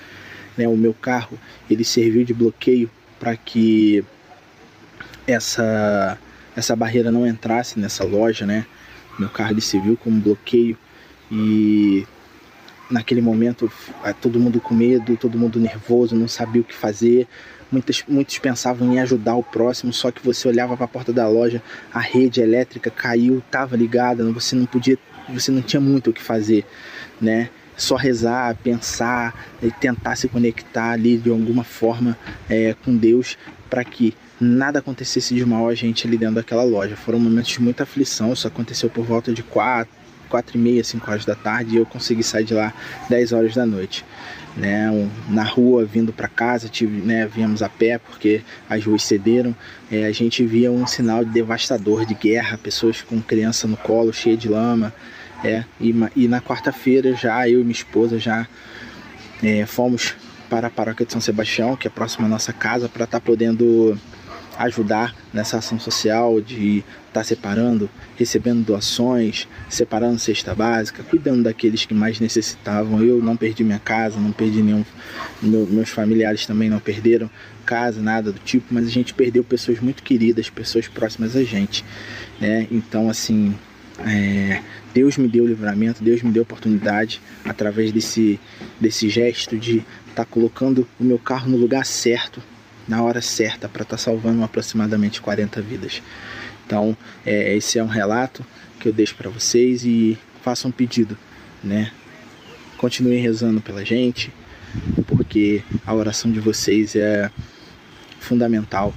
Né? 0.57 0.67
O 0.67 0.77
meu 0.77 0.93
carro 0.93 1.39
ele 1.69 1.83
serviu 1.83 2.23
de 2.23 2.33
bloqueio 2.33 2.89
para 3.19 3.35
que 3.35 4.03
essa 5.25 6.17
essa 6.55 6.75
barreira 6.75 7.11
não 7.11 7.25
entrasse 7.25 7.79
nessa 7.79 8.03
loja, 8.03 8.45
né? 8.45 8.67
Meu 9.17 9.29
carro 9.29 9.51
ele 9.51 9.61
serviu 9.61 9.97
como 9.97 10.21
bloqueio 10.21 10.77
e 11.31 12.05
naquele 12.91 13.21
momento 13.21 13.71
todo 14.21 14.39
mundo 14.39 14.61
com 14.61 14.75
medo, 14.75 15.17
todo 15.17 15.37
mundo 15.37 15.59
nervoso, 15.59 16.15
não 16.15 16.27
sabia 16.27 16.61
o 16.61 16.65
que 16.65 16.75
fazer. 16.75 17.27
Muitos, 17.73 18.03
muitos 18.07 18.37
pensavam 18.37 18.93
em 18.93 18.99
ajudar 18.99 19.35
o 19.35 19.41
próximo, 19.41 19.91
só 19.91 20.11
que 20.11 20.23
você 20.23 20.47
olhava 20.47 20.77
para 20.77 20.85
a 20.85 20.87
porta 20.87 21.11
da 21.11 21.27
loja, 21.27 21.59
a 21.91 21.99
rede 21.99 22.39
elétrica 22.39 22.91
caiu, 22.91 23.39
estava 23.39 23.75
ligada, 23.75 24.23
você 24.31 24.55
não 24.55 24.67
podia, 24.67 24.95
você 25.27 25.51
não 25.51 25.59
tinha 25.59 25.81
muito 25.81 26.11
o 26.11 26.13
que 26.13 26.21
fazer, 26.21 26.67
né? 27.19 27.49
Só 27.75 27.95
rezar, 27.95 28.55
pensar 28.57 29.33
e 29.59 29.71
tentar 29.71 30.15
se 30.15 30.27
conectar 30.27 30.91
ali 30.91 31.17
de 31.17 31.31
alguma 31.31 31.63
forma 31.63 32.15
é, 32.47 32.75
com 32.85 32.95
Deus 32.95 33.39
para 33.71 33.83
que 33.83 34.13
nada 34.39 34.77
acontecesse 34.77 35.33
de 35.33 35.43
mal 35.43 35.67
a 35.67 35.73
gente 35.73 36.05
ali 36.05 36.15
dentro 36.15 36.35
daquela 36.35 36.63
loja. 36.63 36.95
Foram 36.95 37.19
momentos 37.19 37.49
de 37.49 37.59
muita 37.59 37.81
aflição, 37.81 38.33
isso 38.33 38.47
aconteceu 38.47 38.87
por 38.87 39.03
volta 39.03 39.33
de 39.33 39.41
quatro, 39.41 39.91
quatro 40.29 40.55
e 40.55 40.61
meia, 40.61 40.83
cinco 40.83 41.09
horas 41.09 41.25
da 41.25 41.33
tarde 41.33 41.73
e 41.73 41.77
eu 41.77 41.85
consegui 41.87 42.21
sair 42.21 42.43
de 42.43 42.53
lá 42.53 42.71
10 43.09 43.31
horas 43.31 43.55
da 43.55 43.65
noite 43.65 44.05
né, 44.55 45.09
na 45.29 45.43
rua 45.43 45.85
vindo 45.85 46.13
para 46.13 46.27
casa, 46.27 46.69
tive, 46.69 47.01
né, 47.01 47.27
viemos 47.27 47.61
a 47.61 47.69
pé 47.69 47.97
porque 47.97 48.41
as 48.69 48.83
ruas 48.85 49.03
cederam, 49.03 49.55
é, 49.91 50.05
a 50.05 50.11
gente 50.11 50.45
via 50.45 50.71
um 50.71 50.85
sinal 50.85 51.25
devastador 51.25 52.05
de 52.05 52.13
guerra, 52.13 52.57
pessoas 52.57 53.01
com 53.01 53.21
criança 53.21 53.67
no 53.67 53.77
colo, 53.77 54.13
cheia 54.13 54.37
de 54.37 54.47
lama, 54.47 54.93
é, 55.43 55.63
e, 55.79 55.93
e 56.15 56.27
na 56.27 56.39
quarta-feira 56.39 57.15
já 57.15 57.47
eu 57.49 57.59
e 57.59 57.63
minha 57.63 57.73
esposa 57.73 58.17
já 58.17 58.47
é, 59.41 59.65
fomos 59.65 60.15
para 60.49 60.67
a 60.67 60.69
paróquia 60.69 61.05
de 61.05 61.11
São 61.11 61.19
Sebastião, 61.19 61.75
que 61.75 61.87
é 61.87 61.89
próxima 61.89 62.27
à 62.27 62.29
nossa 62.29 62.53
casa, 62.53 62.87
para 62.87 63.05
estar 63.05 63.19
tá 63.19 63.25
podendo 63.25 63.97
ajudar 64.57 65.15
nessa 65.33 65.57
ação 65.57 65.79
social 65.79 66.39
de 66.41 66.77
estar 66.77 67.21
tá 67.21 67.23
separando, 67.23 67.89
recebendo 68.15 68.65
doações, 68.65 69.47
separando 69.69 70.19
cesta 70.19 70.53
básica, 70.53 71.03
cuidando 71.03 71.43
daqueles 71.43 71.85
que 71.85 71.93
mais 71.93 72.19
necessitavam. 72.19 73.01
Eu 73.03 73.21
não 73.21 73.35
perdi 73.35 73.63
minha 73.63 73.79
casa, 73.79 74.19
não 74.19 74.31
perdi 74.31 74.61
nenhum. 74.61 74.85
Meu, 75.41 75.65
meus 75.67 75.89
familiares 75.89 76.45
também 76.45 76.69
não 76.69 76.79
perderam 76.79 77.29
casa, 77.65 78.01
nada 78.01 78.31
do 78.31 78.39
tipo, 78.39 78.67
mas 78.71 78.87
a 78.87 78.89
gente 78.89 79.13
perdeu 79.13 79.43
pessoas 79.43 79.79
muito 79.79 80.03
queridas, 80.03 80.49
pessoas 80.49 80.87
próximas 80.87 81.35
a 81.35 81.43
gente. 81.43 81.83
Né? 82.39 82.67
Então, 82.69 83.09
assim, 83.09 83.55
é, 83.99 84.61
Deus 84.93 85.17
me 85.17 85.27
deu 85.27 85.47
livramento, 85.47 86.03
Deus 86.03 86.21
me 86.21 86.31
deu 86.31 86.43
oportunidade 86.43 87.21
através 87.45 87.91
desse, 87.91 88.39
desse 88.79 89.09
gesto 89.09 89.57
de 89.57 89.77
estar 90.09 90.23
tá 90.23 90.25
colocando 90.25 90.87
o 90.99 91.03
meu 91.03 91.17
carro 91.17 91.49
no 91.49 91.57
lugar 91.57 91.85
certo 91.85 92.41
na 92.87 93.01
hora 93.01 93.21
certa 93.21 93.67
para 93.69 93.83
estar 93.83 93.97
tá 93.97 94.01
salvando 94.01 94.43
aproximadamente 94.43 95.21
40 95.21 95.61
vidas. 95.61 96.01
Então, 96.65 96.95
é, 97.25 97.55
esse 97.55 97.77
é 97.79 97.83
um 97.83 97.87
relato 97.87 98.45
que 98.79 98.87
eu 98.87 98.93
deixo 98.93 99.15
para 99.15 99.29
vocês 99.29 99.85
e 99.85 100.17
façam 100.41 100.69
um 100.69 100.71
pedido, 100.71 101.17
né? 101.63 101.91
Continuem 102.77 103.21
rezando 103.21 103.61
pela 103.61 103.85
gente, 103.85 104.31
porque 105.07 105.63
a 105.85 105.93
oração 105.93 106.31
de 106.31 106.39
vocês 106.39 106.95
é 106.95 107.29
fundamental 108.19 108.93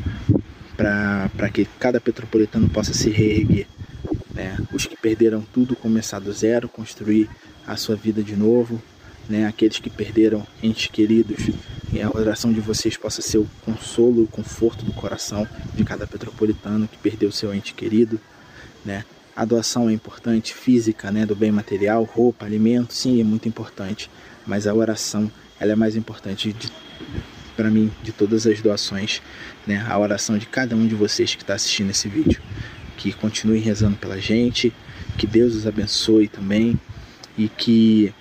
para 0.77 1.49
que 1.51 1.66
cada 1.79 2.01
petropolitano 2.01 2.68
possa 2.68 2.92
se 2.92 3.11
reerguer. 3.11 3.66
Né? 4.35 4.57
Os 4.72 4.87
que 4.87 4.96
perderam 4.96 5.40
tudo, 5.53 5.75
começar 5.75 6.18
do 6.18 6.33
zero, 6.33 6.68
construir 6.68 7.29
a 7.66 7.77
sua 7.77 7.96
vida 7.96 8.22
de 8.22 8.37
novo, 8.37 8.81
né? 9.29 9.47
aqueles 9.47 9.79
que 9.79 9.91
perderam 9.91 10.47
entes 10.62 10.87
queridos, 10.89 11.51
a 12.03 12.17
oração 12.17 12.53
de 12.53 12.61
vocês 12.61 12.97
possa 12.97 13.23
ser 13.23 13.39
o 13.39 13.49
consolo, 13.65 14.25
o 14.25 14.27
conforto 14.27 14.85
do 14.85 14.93
coração 14.93 15.47
de 15.75 15.85
cada 15.85 16.07
petropolitano 16.07 16.89
que 16.89 16.99
perdeu 16.99 17.31
seu 17.33 17.55
ente 17.55 17.75
querido, 17.75 18.21
né? 18.85 19.05
A 19.35 19.45
doação 19.45 19.91
é 19.91 19.93
importante, 19.93 20.55
física, 20.55 21.11
né, 21.11 21.27
do 21.27 21.37
bem 21.37 21.53
material, 21.53 22.05
roupa, 22.05 22.47
alimento, 22.47 22.95
sim, 22.95 23.21
é 23.21 23.25
muito 23.25 23.47
importante, 23.47 24.11
mas 24.47 24.67
a 24.67 24.73
oração, 24.73 25.31
ela 25.61 25.73
é 25.73 25.77
mais 25.77 25.95
importante 25.95 26.57
para 27.55 27.71
mim 27.71 27.93
de 28.03 28.12
todas 28.12 28.47
as 28.47 28.61
doações, 28.62 29.21
né? 29.67 29.85
A 29.89 29.99
oração 29.99 30.39
de 30.39 30.47
cada 30.47 30.75
um 30.75 30.87
de 30.87 30.95
vocês 30.95 31.35
que 31.35 31.43
está 31.43 31.55
assistindo 31.55 31.91
esse 31.91 32.09
vídeo, 32.09 32.41
que 32.97 33.12
continue 33.12 33.59
rezando 33.59 33.97
pela 33.97 34.19
gente, 34.19 34.73
que 35.19 35.27
Deus 35.27 35.55
os 35.55 35.67
abençoe 35.67 36.29
também 36.29 36.79
e 37.37 37.49
que 37.49 38.15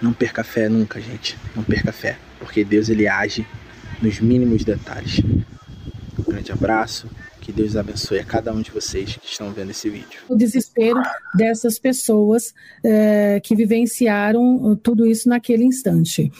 não 0.00 0.12
perca 0.12 0.44
fé 0.44 0.68
nunca, 0.68 1.00
gente. 1.00 1.36
Não 1.54 1.62
perca 1.62 1.92
fé, 1.92 2.16
porque 2.38 2.64
Deus 2.64 2.88
ele 2.88 3.08
age 3.08 3.46
nos 4.02 4.20
mínimos 4.20 4.64
detalhes. 4.64 5.20
Um 6.18 6.22
grande 6.22 6.52
abraço. 6.52 7.08
Que 7.40 7.52
Deus 7.52 7.76
abençoe 7.76 8.18
a 8.18 8.24
cada 8.24 8.52
um 8.52 8.60
de 8.60 8.72
vocês 8.72 9.16
que 9.16 9.26
estão 9.28 9.52
vendo 9.52 9.70
esse 9.70 9.88
vídeo. 9.88 10.18
O 10.28 10.34
desespero 10.34 11.00
dessas 11.32 11.78
pessoas 11.78 12.52
é, 12.82 13.38
que 13.40 13.54
vivenciaram 13.54 14.74
tudo 14.82 15.06
isso 15.06 15.28
naquele 15.28 15.62
instante. 15.62 16.32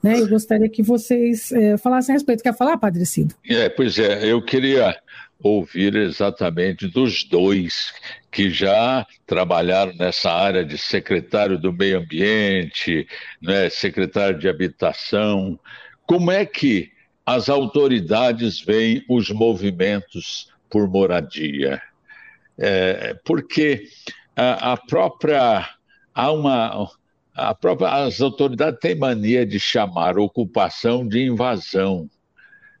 Né? 0.00 0.20
Eu 0.20 0.28
gostaria 0.28 0.68
que 0.68 0.80
vocês 0.80 1.50
é, 1.50 1.76
falassem 1.76 2.12
a 2.12 2.16
respeito. 2.16 2.44
Quer 2.44 2.56
falar, 2.56 2.76
Padre 2.76 3.04
Cido? 3.04 3.34
É, 3.44 3.68
pois 3.68 3.98
é, 3.98 4.24
eu 4.24 4.40
queria 4.40 4.96
ouvir 5.42 5.94
exatamente 5.96 6.86
dos 6.88 7.24
dois 7.24 7.92
que 8.30 8.50
já 8.50 9.06
trabalharam 9.26 9.94
nessa 9.94 10.30
área 10.30 10.64
de 10.64 10.78
secretário 10.78 11.58
do 11.58 11.72
meio 11.72 11.98
ambiente, 11.98 13.06
né, 13.40 13.68
secretário 13.68 14.38
de 14.38 14.48
habitação. 14.48 15.58
Como 16.06 16.30
é 16.30 16.46
que 16.46 16.90
as 17.24 17.48
autoridades 17.48 18.60
veem 18.60 19.04
os 19.08 19.30
movimentos 19.30 20.48
por 20.70 20.88
moradia? 20.88 21.80
É, 22.58 23.14
porque 23.24 23.88
a, 24.36 24.72
a 24.72 24.76
própria 24.76 25.68
há 26.14 26.32
uma 26.32 26.88
a 27.34 27.54
própria, 27.54 27.88
as 27.88 28.20
autoridades 28.20 28.78
têm 28.80 28.94
mania 28.94 29.46
de 29.46 29.58
chamar 29.58 30.18
ocupação 30.18 31.06
de 31.06 31.24
invasão. 31.24 32.08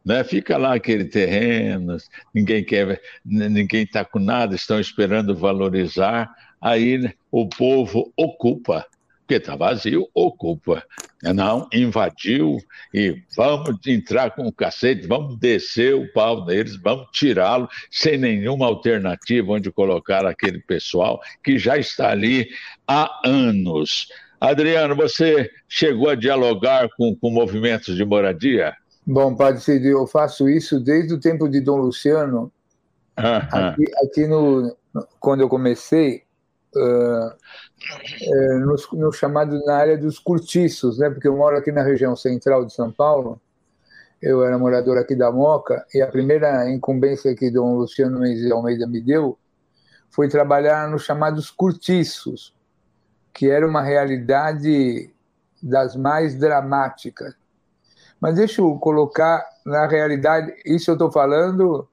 Né? 0.04 0.24
Fica 0.24 0.56
lá 0.56 0.74
aquele 0.74 1.04
terreno, 1.04 1.96
ninguém 2.34 2.64
quer, 2.64 3.00
ninguém 3.24 3.84
está 3.84 4.04
com 4.04 4.18
nada, 4.18 4.54
estão 4.54 4.80
esperando 4.80 5.36
valorizar, 5.36 6.34
aí 6.60 7.12
o 7.30 7.48
povo 7.48 8.12
ocupa, 8.16 8.86
porque 9.20 9.34
está 9.34 9.56
vazio, 9.56 10.08
ocupa. 10.12 10.82
Não, 11.22 11.68
invadiu 11.72 12.58
e 12.92 13.22
vamos 13.36 13.78
entrar 13.86 14.32
com 14.32 14.48
o 14.48 14.52
cacete, 14.52 15.06
vamos 15.06 15.38
descer 15.38 15.94
o 15.94 16.12
pau 16.12 16.44
neles, 16.44 16.76
vamos 16.76 17.06
tirá-lo 17.12 17.68
sem 17.88 18.18
nenhuma 18.18 18.66
alternativa 18.66 19.52
onde 19.52 19.70
colocar 19.70 20.26
aquele 20.26 20.58
pessoal 20.58 21.20
que 21.44 21.58
já 21.58 21.78
está 21.78 22.10
ali 22.10 22.48
há 22.88 23.20
anos. 23.24 24.08
Adriano, 24.40 24.96
você 24.96 25.48
chegou 25.68 26.08
a 26.08 26.16
dialogar 26.16 26.88
com, 26.96 27.14
com 27.14 27.30
movimentos 27.30 27.94
de 27.94 28.04
moradia? 28.04 28.74
Bom, 29.06 29.34
Padre 29.34 29.60
Cid, 29.60 29.86
eu 29.86 30.06
faço 30.06 30.48
isso 30.48 30.78
desde 30.78 31.14
o 31.14 31.20
tempo 31.20 31.48
de 31.48 31.60
Dom 31.60 31.76
Luciano. 31.76 32.52
Aqui, 33.16 33.84
aqui 34.04 34.26
no, 34.26 34.76
quando 35.20 35.40
eu 35.40 35.48
comecei, 35.48 36.22
uh, 36.74 37.26
uh, 37.28 38.58
no, 38.60 38.76
no, 39.00 39.12
chamado 39.12 39.58
na 39.64 39.76
área 39.76 39.98
dos 39.98 40.18
cortiços, 40.18 40.98
né? 40.98 41.10
Porque 41.10 41.28
eu 41.28 41.36
moro 41.36 41.56
aqui 41.56 41.70
na 41.72 41.82
região 41.82 42.16
central 42.16 42.64
de 42.64 42.72
São 42.72 42.90
Paulo. 42.92 43.40
Eu 44.20 44.44
era 44.44 44.56
morador 44.56 44.98
aqui 44.98 45.16
da 45.16 45.32
Moca 45.32 45.84
e 45.92 46.00
a 46.00 46.06
primeira 46.06 46.70
incumbência 46.70 47.34
que 47.34 47.50
Dom 47.50 47.74
Luciano 47.74 48.20
Mendes 48.20 48.42
de 48.42 48.52
Almeida 48.52 48.86
me 48.86 49.00
deu 49.00 49.36
foi 50.10 50.28
trabalhar 50.28 50.88
nos 50.88 51.02
chamados 51.02 51.50
cortiços 51.50 52.54
que 53.32 53.48
era 53.48 53.66
uma 53.66 53.82
realidade 53.82 55.10
das 55.62 55.96
mais 55.96 56.38
dramáticas. 56.38 57.34
Mas 58.22 58.36
deixa 58.36 58.60
eu 58.60 58.78
colocar 58.78 59.44
na 59.66 59.84
realidade, 59.88 60.54
isso 60.64 60.88
eu 60.88 60.94
estou 60.94 61.10
falando 61.10 61.88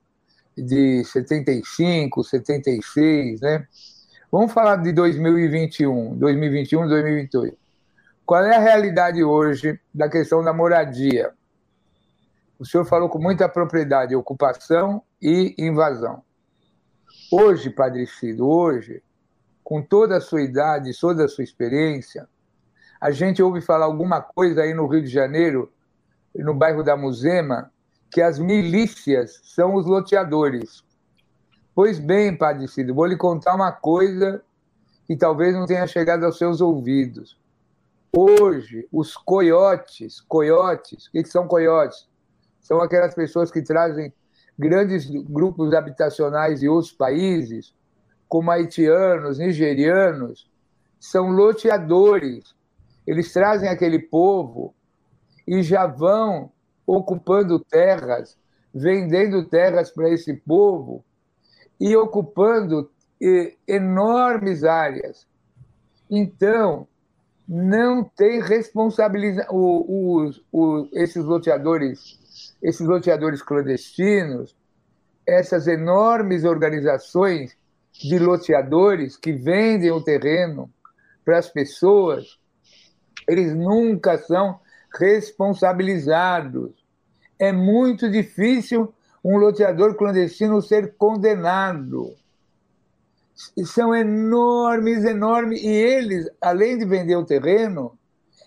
de 0.55 1.03
75, 1.03 2.23
76, 2.23 3.41
né? 3.41 3.67
Vamos 4.31 4.53
falar 4.53 4.75
de 4.75 4.91
2021, 4.91 6.15
2021, 6.19 6.87
2022. 6.87 7.53
Qual 8.27 8.45
é 8.45 8.55
a 8.55 8.59
realidade 8.59 9.23
hoje 9.23 9.79
da 9.91 10.07
questão 10.07 10.43
da 10.43 10.53
moradia? 10.53 11.31
O 12.59 12.65
senhor 12.65 12.85
falou 12.85 13.09
com 13.09 13.17
muita 13.17 13.49
propriedade, 13.49 14.15
ocupação 14.15 15.01
e 15.19 15.55
invasão. 15.57 16.21
Hoje, 17.31 17.71
Padre 17.71 18.05
Cido, 18.05 18.47
hoje, 18.47 19.01
com 19.63 19.81
toda 19.81 20.17
a 20.17 20.21
sua 20.21 20.43
idade, 20.43 20.91
toda 20.99 21.25
a 21.25 21.27
sua 21.27 21.43
experiência, 21.43 22.29
a 23.01 23.09
gente 23.09 23.41
ouve 23.41 23.61
falar 23.61 23.85
alguma 23.85 24.21
coisa 24.21 24.61
aí 24.61 24.75
no 24.75 24.85
Rio 24.85 25.01
de 25.01 25.09
Janeiro, 25.09 25.73
no 26.35 26.53
bairro 26.53 26.83
da 26.83 26.95
Muzema, 26.95 27.71
que 28.11 28.21
as 28.21 28.39
milícias 28.39 29.39
são 29.43 29.75
os 29.75 29.85
loteadores. 29.85 30.83
Pois 31.75 31.99
bem, 31.99 32.35
Padre 32.35 32.67
Cido, 32.67 32.93
vou 32.93 33.05
lhe 33.05 33.15
contar 33.15 33.55
uma 33.55 33.71
coisa 33.71 34.41
que 35.05 35.15
talvez 35.15 35.55
não 35.55 35.65
tenha 35.65 35.87
chegado 35.87 36.25
aos 36.25 36.37
seus 36.37 36.61
ouvidos. 36.61 37.39
Hoje, 38.15 38.87
os 38.91 39.15
coiotes, 39.15 40.19
coiotes, 40.21 41.07
o 41.07 41.11
que 41.11 41.23
são 41.25 41.47
coiotes? 41.47 42.07
São 42.59 42.81
aquelas 42.81 43.13
pessoas 43.13 43.51
que 43.51 43.61
trazem 43.61 44.13
grandes 44.57 45.09
grupos 45.09 45.73
habitacionais 45.73 46.59
de 46.59 46.67
outros 46.67 46.91
países 46.91 47.73
como 48.27 48.51
haitianos, 48.51 49.39
nigerianos, 49.39 50.49
são 50.99 51.31
loteadores. 51.31 52.55
Eles 53.07 53.31
trazem 53.33 53.69
aquele 53.69 53.97
povo 53.97 54.75
e 55.49 55.63
já 55.63 55.87
vão 55.87 56.51
ocupando 56.85 57.59
terras, 57.59 58.37
vendendo 58.71 59.43
terras 59.45 59.89
para 59.89 60.07
esse 60.07 60.31
povo 60.31 61.03
e 61.79 61.95
ocupando 61.95 62.91
enormes 63.67 64.63
áreas. 64.63 65.27
Então, 66.07 66.87
não 67.47 68.03
tem 68.03 68.39
responsabilidade. 68.39 69.49
esses 70.93 71.25
loteadores, 71.25 72.53
esses 72.61 72.85
loteadores 72.85 73.41
clandestinos, 73.41 74.55
essas 75.25 75.65
enormes 75.65 76.43
organizações 76.43 77.57
de 77.91 78.19
loteadores 78.19 79.17
que 79.17 79.33
vendem 79.33 79.89
o 79.89 80.03
terreno 80.03 80.71
para 81.25 81.39
as 81.39 81.49
pessoas, 81.49 82.37
eles 83.27 83.55
nunca 83.55 84.15
são 84.19 84.59
responsabilizados. 84.97 86.71
É 87.37 87.51
muito 87.51 88.09
difícil 88.09 88.93
um 89.23 89.37
loteador 89.37 89.95
clandestino 89.95 90.61
ser 90.61 90.95
condenado. 90.95 92.13
São 93.65 93.95
enormes, 93.95 95.05
enormes. 95.05 95.61
E 95.61 95.67
eles, 95.67 96.29
além 96.41 96.77
de 96.77 96.85
vender 96.85 97.15
o 97.15 97.25
terreno, 97.25 97.97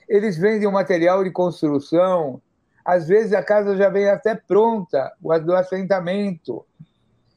eles 0.09 0.37
vendem 0.37 0.69
o 0.69 0.73
material 0.73 1.25
de 1.25 1.31
construção. 1.31 2.41
Às 2.85 3.07
vezes 3.07 3.33
a 3.33 3.43
casa 3.43 3.77
já 3.77 3.89
vem 3.89 4.09
até 4.09 4.35
pronta, 4.35 5.13
o 5.23 5.33
assentamento. 5.33 6.65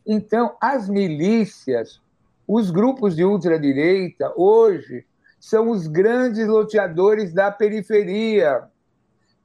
Então, 0.06 0.56
as 0.60 0.90
milícias 0.90 2.02
os 2.48 2.70
grupos 2.70 3.16
de 3.16 3.24
ultradireita, 3.24 4.32
hoje, 4.36 5.04
são 5.40 5.70
os 5.70 5.88
grandes 5.88 6.48
loteadores 6.48 7.34
da 7.34 7.52
periferia. 7.52 8.64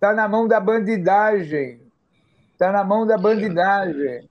Está 0.01 0.15
na 0.15 0.27
mão 0.27 0.49
da 0.49 0.59
bandidagem. 0.59 1.79
Está 2.55 2.73
na 2.73 2.83
mão 2.83 3.07
da 3.07 3.19
bandidagem. 3.19 4.27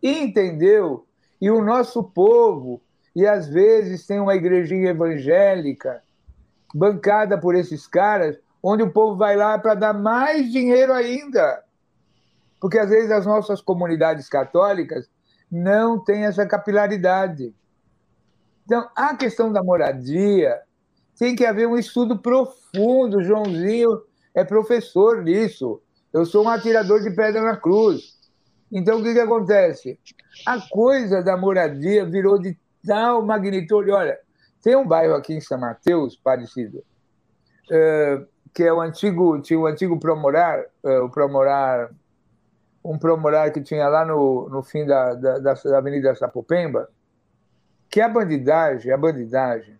Entendeu? 0.00 1.04
E 1.40 1.50
o 1.50 1.60
nosso 1.60 2.04
povo, 2.04 2.80
e 3.14 3.26
às 3.26 3.48
vezes 3.48 4.06
tem 4.06 4.20
uma 4.20 4.36
igrejinha 4.36 4.90
evangélica 4.90 6.00
bancada 6.72 7.36
por 7.36 7.56
esses 7.56 7.88
caras, 7.88 8.38
onde 8.62 8.84
o 8.84 8.92
povo 8.92 9.16
vai 9.16 9.34
lá 9.34 9.58
para 9.58 9.74
dar 9.74 9.92
mais 9.92 10.48
dinheiro 10.52 10.92
ainda. 10.92 11.64
Porque 12.60 12.78
às 12.78 12.88
vezes 12.88 13.10
as 13.10 13.26
nossas 13.26 13.60
comunidades 13.60 14.28
católicas 14.28 15.10
não 15.50 15.98
têm 15.98 16.24
essa 16.24 16.46
capilaridade. 16.46 17.52
Então, 18.64 18.88
a 18.94 19.16
questão 19.16 19.52
da 19.52 19.60
moradia 19.60 20.56
tem 21.18 21.34
que 21.34 21.44
haver 21.44 21.66
um 21.66 21.76
estudo 21.76 22.16
profundo. 22.16 23.24
Joãozinho 23.24 24.06
é 24.38 24.44
professor 24.44 25.22
nisso. 25.22 25.82
Eu 26.12 26.24
sou 26.24 26.44
um 26.44 26.48
atirador 26.48 27.02
de 27.02 27.10
pedra 27.10 27.42
na 27.42 27.56
cruz. 27.56 28.16
Então, 28.70 29.00
o 29.00 29.02
que, 29.02 29.12
que 29.12 29.20
acontece? 29.20 29.98
A 30.46 30.60
coisa 30.70 31.22
da 31.22 31.36
moradia 31.36 32.04
virou 32.04 32.38
de 32.38 32.56
tal 32.86 33.22
magnitude. 33.24 33.90
Olha, 33.90 34.18
tem 34.62 34.76
um 34.76 34.86
bairro 34.86 35.14
aqui 35.14 35.34
em 35.34 35.40
São 35.40 35.58
Mateus, 35.58 36.16
parecido, 36.16 36.82
é, 37.70 38.22
que 38.54 38.62
é 38.62 38.72
o 38.72 38.80
antigo, 38.80 39.40
tinha 39.40 39.58
o 39.58 39.66
antigo 39.66 39.98
Promorar, 39.98 40.64
é, 40.84 40.98
o 41.00 41.08
Promorar, 41.10 41.90
um 42.84 42.98
Promorar 42.98 43.50
que 43.50 43.60
tinha 43.60 43.88
lá 43.88 44.04
no, 44.04 44.48
no 44.48 44.62
fim 44.62 44.86
da, 44.86 45.14
da, 45.14 45.38
da 45.38 45.78
Avenida 45.78 46.14
Sapopemba, 46.14 46.88
que 47.90 48.00
a 48.00 48.08
bandidagem, 48.08 48.92
a 48.92 48.96
bandidagem 48.96 49.78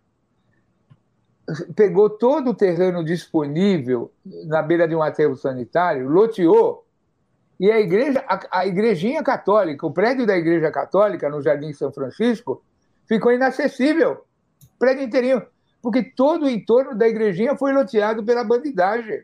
pegou 1.74 2.10
todo 2.10 2.50
o 2.50 2.54
terreno 2.54 3.04
disponível 3.04 4.12
na 4.46 4.62
beira 4.62 4.86
de 4.86 4.94
um 4.94 5.02
aterro 5.02 5.36
sanitário, 5.36 6.08
loteou, 6.08 6.84
e 7.58 7.70
a 7.70 7.80
igreja, 7.80 8.24
a, 8.28 8.60
a 8.60 8.66
igrejinha 8.66 9.22
católica, 9.22 9.86
o 9.86 9.92
prédio 9.92 10.26
da 10.26 10.36
igreja 10.36 10.70
católica 10.70 11.28
no 11.28 11.42
Jardim 11.42 11.72
São 11.72 11.92
Francisco, 11.92 12.62
ficou 13.06 13.32
inacessível, 13.32 14.24
prédio 14.78 15.04
inteirinho, 15.04 15.42
porque 15.82 16.02
todo 16.02 16.44
o 16.44 16.48
entorno 16.48 16.96
da 16.96 17.08
igrejinha 17.08 17.56
foi 17.56 17.72
loteado 17.72 18.22
pela 18.24 18.44
bandidagem. 18.44 19.22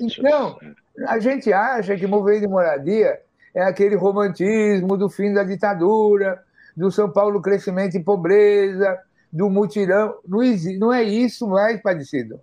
Então, 0.00 0.58
a 1.06 1.18
gente 1.18 1.52
acha 1.52 1.96
que 1.96 2.06
movimento 2.06 2.42
de 2.42 2.48
moradia 2.48 3.20
é 3.54 3.62
aquele 3.62 3.94
romantismo 3.94 4.96
do 4.96 5.08
fim 5.08 5.32
da 5.32 5.44
ditadura, 5.44 6.42
do 6.76 6.90
São 6.90 7.10
Paulo 7.10 7.40
crescimento 7.40 7.96
e 7.96 8.02
pobreza, 8.02 8.98
do 9.34 9.50
mutirão. 9.50 10.16
Não, 10.26 10.38
não 10.78 10.92
é 10.92 11.02
isso 11.02 11.48
mais 11.48 11.82
parecido. 11.82 12.40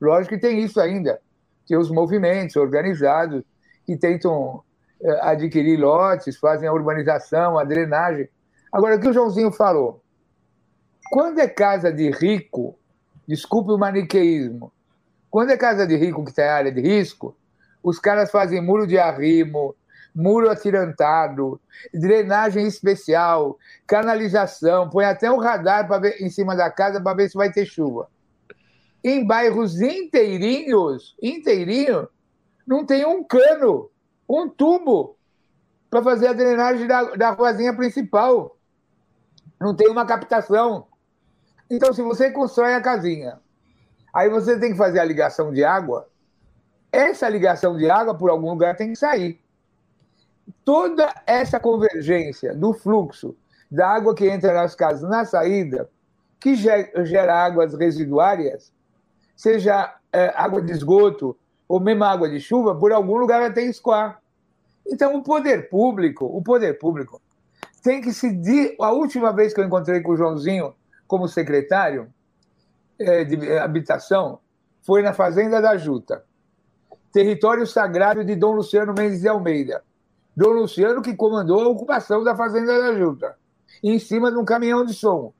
Lógico 0.00 0.34
que 0.34 0.40
tem 0.40 0.58
isso 0.60 0.80
ainda. 0.80 1.20
Tem 1.68 1.76
os 1.76 1.90
movimentos 1.90 2.56
organizados 2.56 3.44
que 3.84 3.94
tentam 3.94 4.62
eh, 5.02 5.20
adquirir 5.20 5.78
lotes, 5.78 6.38
fazem 6.38 6.66
a 6.66 6.72
urbanização, 6.72 7.58
a 7.58 7.64
drenagem. 7.64 8.26
Agora, 8.72 8.96
o 8.96 9.00
que 9.00 9.08
o 9.08 9.12
Joãozinho 9.12 9.52
falou? 9.52 10.02
Quando 11.10 11.40
é 11.40 11.46
casa 11.46 11.92
de 11.92 12.10
rico, 12.10 12.74
desculpe 13.28 13.70
o 13.72 13.78
maniqueísmo, 13.78 14.72
quando 15.30 15.50
é 15.50 15.56
casa 15.58 15.86
de 15.86 15.94
rico 15.94 16.24
que 16.24 16.30
está 16.30 16.42
em 16.42 16.48
área 16.48 16.72
de 16.72 16.80
risco, 16.80 17.36
os 17.82 17.98
caras 17.98 18.30
fazem 18.30 18.62
muro 18.62 18.86
de 18.86 18.98
arrimo, 18.98 19.74
muro 20.14 20.50
atirantado, 20.50 21.60
drenagem 21.92 22.66
especial, 22.66 23.58
canalização, 23.86 24.88
põe 24.88 25.04
até 25.04 25.30
um 25.30 25.38
radar 25.38 25.88
ver, 26.00 26.20
em 26.20 26.28
cima 26.30 26.56
da 26.56 26.70
casa 26.70 27.00
para 27.00 27.16
ver 27.16 27.28
se 27.28 27.36
vai 27.36 27.50
ter 27.50 27.64
chuva. 27.64 28.08
Em 29.02 29.26
bairros 29.26 29.80
inteirinhos, 29.80 31.16
inteirinho, 31.22 32.08
não 32.66 32.84
tem 32.84 33.06
um 33.06 33.24
cano, 33.24 33.90
um 34.28 34.48
tubo 34.48 35.16
para 35.88 36.02
fazer 36.02 36.28
a 36.28 36.32
drenagem 36.32 36.86
da, 36.86 37.02
da 37.16 37.30
ruazinha 37.30 37.74
principal. 37.74 38.56
Não 39.60 39.74
tem 39.74 39.88
uma 39.88 40.06
captação. 40.06 40.86
Então, 41.70 41.92
se 41.92 42.02
você 42.02 42.30
constrói 42.30 42.74
a 42.74 42.80
casinha, 42.80 43.40
aí 44.14 44.28
você 44.28 44.58
tem 44.58 44.72
que 44.72 44.78
fazer 44.78 45.00
a 45.00 45.04
ligação 45.04 45.52
de 45.52 45.64
água, 45.64 46.08
essa 46.92 47.28
ligação 47.28 47.76
de 47.76 47.88
água, 47.88 48.14
por 48.16 48.30
algum 48.30 48.50
lugar, 48.50 48.76
tem 48.76 48.90
que 48.90 48.96
sair. 48.96 49.40
Toda 50.64 51.12
essa 51.26 51.58
convergência 51.60 52.54
do 52.54 52.72
fluxo 52.72 53.36
da 53.70 53.88
água 53.88 54.14
que 54.14 54.28
entra 54.28 54.52
nas 54.52 54.74
casas 54.74 55.08
na 55.08 55.24
saída, 55.24 55.88
que 56.38 56.54
gera 56.56 57.44
águas 57.44 57.74
residuárias, 57.74 58.72
seja 59.36 59.94
é, 60.12 60.32
água 60.34 60.60
de 60.60 60.72
esgoto 60.72 61.36
ou 61.68 61.78
mesmo 61.78 62.04
água 62.04 62.28
de 62.28 62.40
chuva, 62.40 62.74
por 62.74 62.92
algum 62.92 63.16
lugar 63.16 63.52
ter 63.52 63.62
que 63.62 63.70
escoar. 63.70 64.20
Então, 64.86 65.14
o 65.14 65.22
poder 65.22 65.68
público, 65.68 66.24
o 66.24 66.42
poder 66.42 66.78
público 66.78 67.20
tem 67.82 68.00
que 68.00 68.12
se. 68.12 68.76
A 68.80 68.90
última 68.92 69.32
vez 69.32 69.54
que 69.54 69.60
eu 69.60 69.64
encontrei 69.64 70.00
com 70.00 70.12
o 70.12 70.16
Joãozinho 70.16 70.74
como 71.06 71.28
secretário 71.28 72.12
é, 72.98 73.24
de 73.24 73.58
habitação 73.58 74.40
foi 74.82 75.02
na 75.02 75.12
Fazenda 75.12 75.60
da 75.60 75.76
Juta 75.76 76.24
território 77.12 77.66
sagrado 77.66 78.24
de 78.24 78.36
Dom 78.36 78.52
Luciano 78.52 78.94
Mendes 78.96 79.20
de 79.20 79.28
Almeida. 79.28 79.82
Dom 80.36 80.50
Luciano 80.50 81.02
que 81.02 81.14
comandou 81.14 81.60
a 81.60 81.68
ocupação 81.68 82.22
da 82.22 82.36
Fazenda 82.36 82.78
da 82.78 82.94
Juta, 82.98 83.36
em 83.82 83.98
cima 83.98 84.30
de 84.30 84.38
um 84.38 84.44
caminhão 84.44 84.84
de 84.84 84.94
som. 84.94 85.32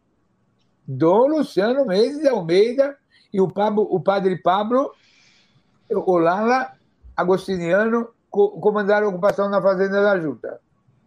Dom 0.87 1.29
Luciano 1.29 1.87
Mendes 1.87 2.19
de 2.19 2.29
Almeida 2.29 2.97
e 3.33 3.41
o, 3.41 3.49
Pablo, 3.49 3.87
o 3.91 4.01
padre 4.01 4.37
Pablo 4.37 4.93
Olala 5.91 6.73
Agostiniano 7.17 8.09
comandaram 8.31 9.07
a 9.07 9.11
ocupação 9.11 9.49
na 9.49 9.61
Fazenda 9.61 10.03
da 10.03 10.19
Juta. 10.19 10.61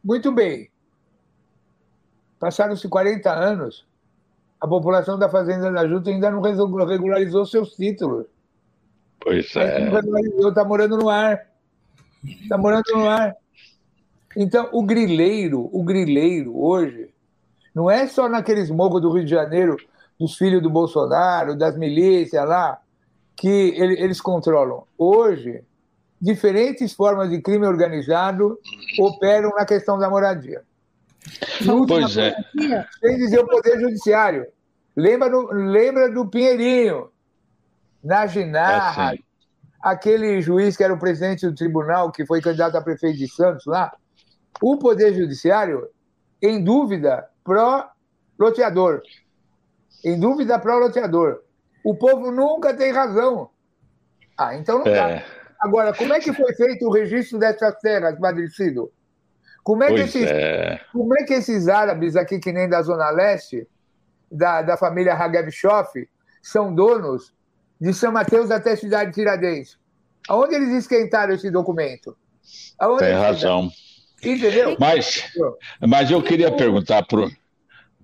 Muito 0.03 0.31
bem. 0.31 0.69
Passaram-se 2.39 2.88
40 2.89 3.31
anos, 3.31 3.88
a 4.59 4.67
população 4.67 5.17
da 5.17 5.29
Fazenda 5.29 5.71
da 5.71 5.88
Juta 5.88 6.09
ainda 6.09 6.29
não 6.29 6.41
regularizou 6.41 7.45
seus 7.45 7.75
títulos. 7.75 8.27
Pois 9.19 9.55
é. 9.55 9.89
Está 10.47 10.65
morando 10.65 10.97
no 10.97 11.09
ar. 11.09 11.47
Está 12.23 12.57
morando 12.57 12.86
no 12.93 13.07
ar. 13.07 13.34
Então, 14.36 14.69
o 14.71 14.84
grileiro, 14.84 15.69
o 15.71 15.84
grileiro 15.84 16.59
hoje, 16.59 17.09
não 17.73 17.89
é 17.89 18.07
só 18.07 18.29
naqueles 18.29 18.69
morros 18.69 19.01
do 19.01 19.11
Rio 19.11 19.25
de 19.25 19.31
Janeiro, 19.31 19.77
dos 20.19 20.36
filhos 20.36 20.61
do 20.61 20.69
Bolsonaro, 20.69 21.55
das 21.55 21.77
milícias 21.77 22.47
lá, 22.47 22.79
que 23.36 23.73
eles 23.75 24.21
controlam. 24.21 24.84
Hoje, 24.97 25.63
diferentes 26.21 26.93
formas 26.93 27.29
de 27.29 27.41
crime 27.41 27.65
organizado 27.65 28.59
operam 28.99 29.49
na 29.49 29.65
questão 29.65 29.97
da 29.97 30.09
moradia. 30.09 30.61
Pois 31.88 32.17
é. 32.17 32.36
Sem 32.99 33.17
dizer 33.17 33.39
o 33.39 33.47
Poder 33.47 33.79
Judiciário. 33.79 34.45
Lembra 34.95 35.29
do, 35.29 35.51
lembra 35.51 36.11
do 36.11 36.27
Pinheirinho, 36.27 37.09
na 38.03 38.27
Ginarra, 38.27 39.15
é 39.15 39.17
aquele 39.81 40.41
juiz 40.41 40.77
que 40.77 40.84
era 40.84 40.93
o 40.93 40.99
presidente 40.99 41.47
do 41.47 41.55
tribunal, 41.55 42.11
que 42.11 42.25
foi 42.25 42.41
candidato 42.41 42.75
a 42.75 42.81
prefeito 42.81 43.17
de 43.17 43.27
Santos 43.27 43.65
lá, 43.65 43.91
o 44.62 44.78
Poder 44.78 45.14
Judiciário, 45.14 45.89
em 46.41 46.64
dúvida, 46.64 47.30
pró-loteador. 47.43 49.01
Em 50.04 50.20
dúvida, 50.20 50.60
pró-loteador. 50.60 51.41
O 51.84 51.95
povo 51.95 52.32
nunca 52.32 52.74
tem 52.74 52.91
razão. 52.91 53.49
Ah, 54.38 54.56
então 54.56 54.80
não 54.80 54.88
é. 54.88 55.20
dá. 55.20 55.26
Agora, 55.60 55.93
como 55.93 56.14
é 56.14 56.20
que 56.20 56.34
foi 56.34 56.54
feito 56.54 56.86
o 56.86 56.91
registro 56.91 57.39
dessas 57.39 57.76
terras, 57.80 58.20
Madricido? 58.20 58.91
Como 59.64 59.82
é, 59.82 59.88
que 59.88 59.99
esses, 60.01 60.30
é. 60.30 60.82
como 60.91 61.18
é 61.18 61.24
que 61.24 61.34
esses 61.34 61.70
árabes 61.70 62.18
aqui, 62.18 62.38
que 62.38 62.51
nem 62.51 62.68
da 62.68 62.82
Zona 62.82 63.10
Leste, 63.12 63.66
da, 64.30 64.62
da 64.62 64.76
família 64.76 65.14
Hagev 65.14 65.49
Shoff, 65.51 66.10
são 66.41 66.76
donos 66.76 67.34
de 67.80 67.93
São 67.93 68.12
Mateus 68.12 68.51
até 68.51 68.76
Cidade 68.76 69.12
de 69.12 69.16
Tiradentes. 69.16 69.80
Aonde 70.28 70.56
eles 70.56 70.70
esquentaram 70.70 71.34
esse 71.34 71.49
documento? 71.49 72.18
Aonde 72.78 73.06
Tem 73.06 73.14
razão. 73.14 73.70
Entendeu? 74.24 74.76
Mas, 74.80 75.24
mas 75.82 76.11
eu 76.11 76.21
queria 76.21 76.51
perguntar 76.51 77.03
para 77.03 77.30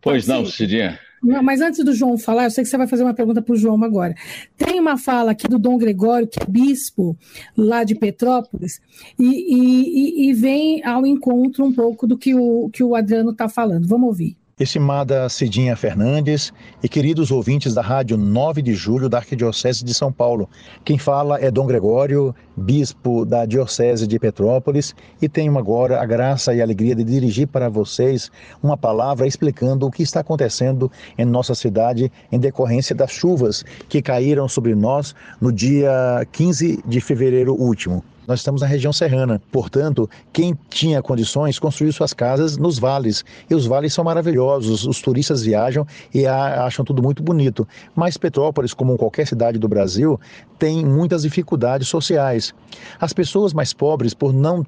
Pois 0.01 0.27
não, 0.27 0.45
Cidinha. 0.45 0.99
Não, 1.21 1.43
mas 1.43 1.59
antes 1.59 1.83
do 1.83 1.93
João 1.93 2.17
falar, 2.17 2.45
eu 2.45 2.51
sei 2.51 2.63
que 2.63 2.69
você 2.69 2.77
vai 2.77 2.87
fazer 2.87 3.03
uma 3.03 3.13
pergunta 3.13 3.41
para 3.41 3.53
o 3.53 3.57
João 3.57 3.83
agora. 3.83 4.15
Tem 4.57 4.79
uma 4.79 4.97
fala 4.97 5.31
aqui 5.31 5.47
do 5.47 5.59
Dom 5.59 5.77
Gregório, 5.77 6.27
que 6.27 6.41
é 6.41 6.45
bispo 6.45 7.17
lá 7.57 7.83
de 7.83 7.93
Petrópolis, 7.93 8.79
e, 9.17 9.25
e, 9.25 10.29
e 10.29 10.33
vem 10.33 10.83
ao 10.85 11.05
encontro 11.05 11.65
um 11.65 11.73
pouco 11.73 12.07
do 12.07 12.17
que 12.17 12.33
o, 12.33 12.69
que 12.69 12.81
o 12.81 12.95
Adriano 12.95 13.31
está 13.31 13.49
falando. 13.49 13.85
Vamos 13.85 14.07
ouvir. 14.07 14.38
Estimada 14.59 15.29
Cidinha 15.29 15.73
Fernandes 15.73 16.51
e 16.83 16.89
queridos 16.89 17.31
ouvintes 17.31 17.73
da 17.73 17.81
Rádio 17.81 18.17
9 18.17 18.61
de 18.61 18.73
Julho 18.73 19.07
da 19.07 19.19
Arquidiocese 19.19 19.85
de 19.85 19.93
São 19.93 20.11
Paulo, 20.11 20.49
quem 20.83 20.97
fala 20.97 21.39
é 21.39 21.49
Dom 21.49 21.65
Gregório, 21.65 22.35
bispo 22.57 23.23
da 23.23 23.45
Diocese 23.45 24.05
de 24.05 24.19
Petrópolis, 24.19 24.93
e 25.21 25.29
tenho 25.29 25.57
agora 25.57 26.01
a 26.01 26.05
graça 26.05 26.53
e 26.53 26.59
a 26.59 26.65
alegria 26.65 26.93
de 26.93 27.05
dirigir 27.05 27.47
para 27.47 27.69
vocês 27.69 28.29
uma 28.61 28.75
palavra 28.75 29.25
explicando 29.25 29.87
o 29.87 29.91
que 29.91 30.03
está 30.03 30.19
acontecendo 30.19 30.91
em 31.17 31.23
nossa 31.23 31.55
cidade 31.55 32.11
em 32.29 32.37
decorrência 32.37 32.93
das 32.93 33.11
chuvas 33.11 33.63
que 33.87 34.01
caíram 34.01 34.49
sobre 34.49 34.75
nós 34.75 35.15
no 35.39 35.53
dia 35.53 36.27
15 36.33 36.83
de 36.85 36.99
fevereiro 36.99 37.53
último. 37.53 38.03
Nós 38.29 38.41
estamos 38.41 38.61
na 38.61 38.67
região 38.67 38.93
serrana, 38.93 39.41
portanto, 39.51 40.07
quem 40.31 40.55
tinha 40.69 41.01
condições 41.01 41.57
construiu 41.57 41.91
suas 41.91 42.13
casas 42.13 42.57
nos 42.57 42.77
vales. 42.77 43.25
E 43.49 43.55
os 43.55 43.65
vales 43.65 43.91
são 43.91 44.03
maravilhosos, 44.03 44.85
os 44.85 45.01
turistas 45.01 45.41
viajam 45.41 45.83
e 46.13 46.27
acham 46.27 46.85
tudo 46.85 47.01
muito 47.01 47.23
bonito. 47.23 47.67
Mas 47.95 48.17
Petrópolis, 48.17 48.71
como 48.71 48.95
qualquer 48.99 49.25
cidade 49.25 49.57
do 49.57 49.67
Brasil, 49.67 50.19
tem 50.59 50.85
muitas 50.85 51.23
dificuldades 51.23 51.87
sociais. 51.87 52.53
As 52.99 53.13
pessoas 53.13 53.51
mais 53.51 53.73
pobres, 53.73 54.13
por 54.13 54.31
não 54.31 54.63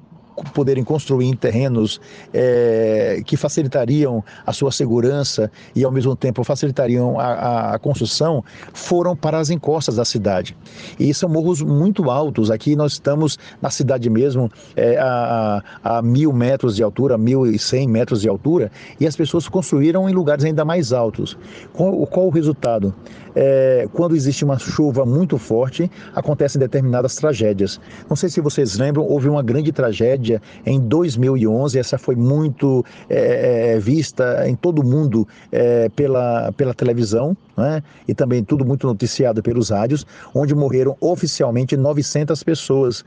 poderem 0.54 0.82
construir 0.82 1.26
em 1.26 1.36
terrenos 1.36 2.00
é, 2.32 3.22
que 3.24 3.36
facilitariam 3.36 4.24
a 4.46 4.52
sua 4.52 4.72
segurança 4.72 5.50
e, 5.74 5.84
ao 5.84 5.92
mesmo 5.92 6.16
tempo, 6.16 6.42
facilitariam 6.42 7.18
a, 7.18 7.74
a, 7.74 7.78
construção, 7.78 8.42
foram 8.72 9.14
para 9.14 9.38
as 9.38 9.50
encostas 9.50 9.96
da 9.96 10.04
cidade. 10.04 10.56
E 10.98 11.12
são 11.12 11.28
morros 11.28 11.60
muito 11.62 12.10
altos. 12.10 12.50
Aqui 12.50 12.74
nós 12.74 12.92
estamos 12.92 13.38
na 13.60 13.70
cidade 13.70 14.08
mesmo, 14.08 14.50
é, 14.76 14.98
a, 14.98 15.62
a, 15.82 16.02
mil 16.02 16.32
metros 16.32 16.76
de 16.76 16.82
altura, 16.82 17.18
mil 17.18 17.46
e 17.46 17.58
cem 17.58 17.86
metros 17.86 18.22
de 18.22 18.28
altura, 18.28 18.70
e 18.98 19.06
as 19.06 19.16
pessoas 19.16 19.48
construíram 19.48 20.08
em 20.08 20.12
lugares 20.12 20.44
ainda 20.44 20.64
mais 20.64 20.92
altos. 20.92 21.36
Qual, 21.72 22.06
qual 22.06 22.26
o 22.26 22.30
resultado? 22.30 22.94
É, 23.34 23.88
quando 23.92 24.14
existe 24.14 24.44
uma 24.44 24.58
chuva 24.58 25.06
muito 25.06 25.38
forte, 25.38 25.90
acontecem 26.14 26.58
determinadas 26.58 27.16
tragédias. 27.16 27.80
Não 28.08 28.14
sei 28.14 28.28
se 28.28 28.40
vocês 28.42 28.78
lembram, 28.78 29.04
houve 29.04 29.28
uma 29.28 29.42
grande 29.42 29.72
tragédia 29.72 30.21
em 30.64 30.80
2011. 30.80 31.78
Essa 31.78 31.98
foi 31.98 32.14
muito 32.14 32.84
é, 33.08 33.74
é, 33.74 33.78
vista 33.78 34.48
em 34.48 34.54
todo 34.54 34.80
o 34.80 34.84
mundo 34.84 35.26
é, 35.50 35.88
pela, 35.88 36.52
pela 36.52 36.74
televisão 36.74 37.36
né? 37.56 37.82
e 38.06 38.14
também 38.14 38.44
tudo 38.44 38.64
muito 38.64 38.86
noticiado 38.86 39.42
pelos 39.42 39.70
rádios, 39.70 40.06
onde 40.34 40.54
morreram 40.54 40.96
oficialmente 41.00 41.76
900 41.76 42.42
pessoas 42.42 43.04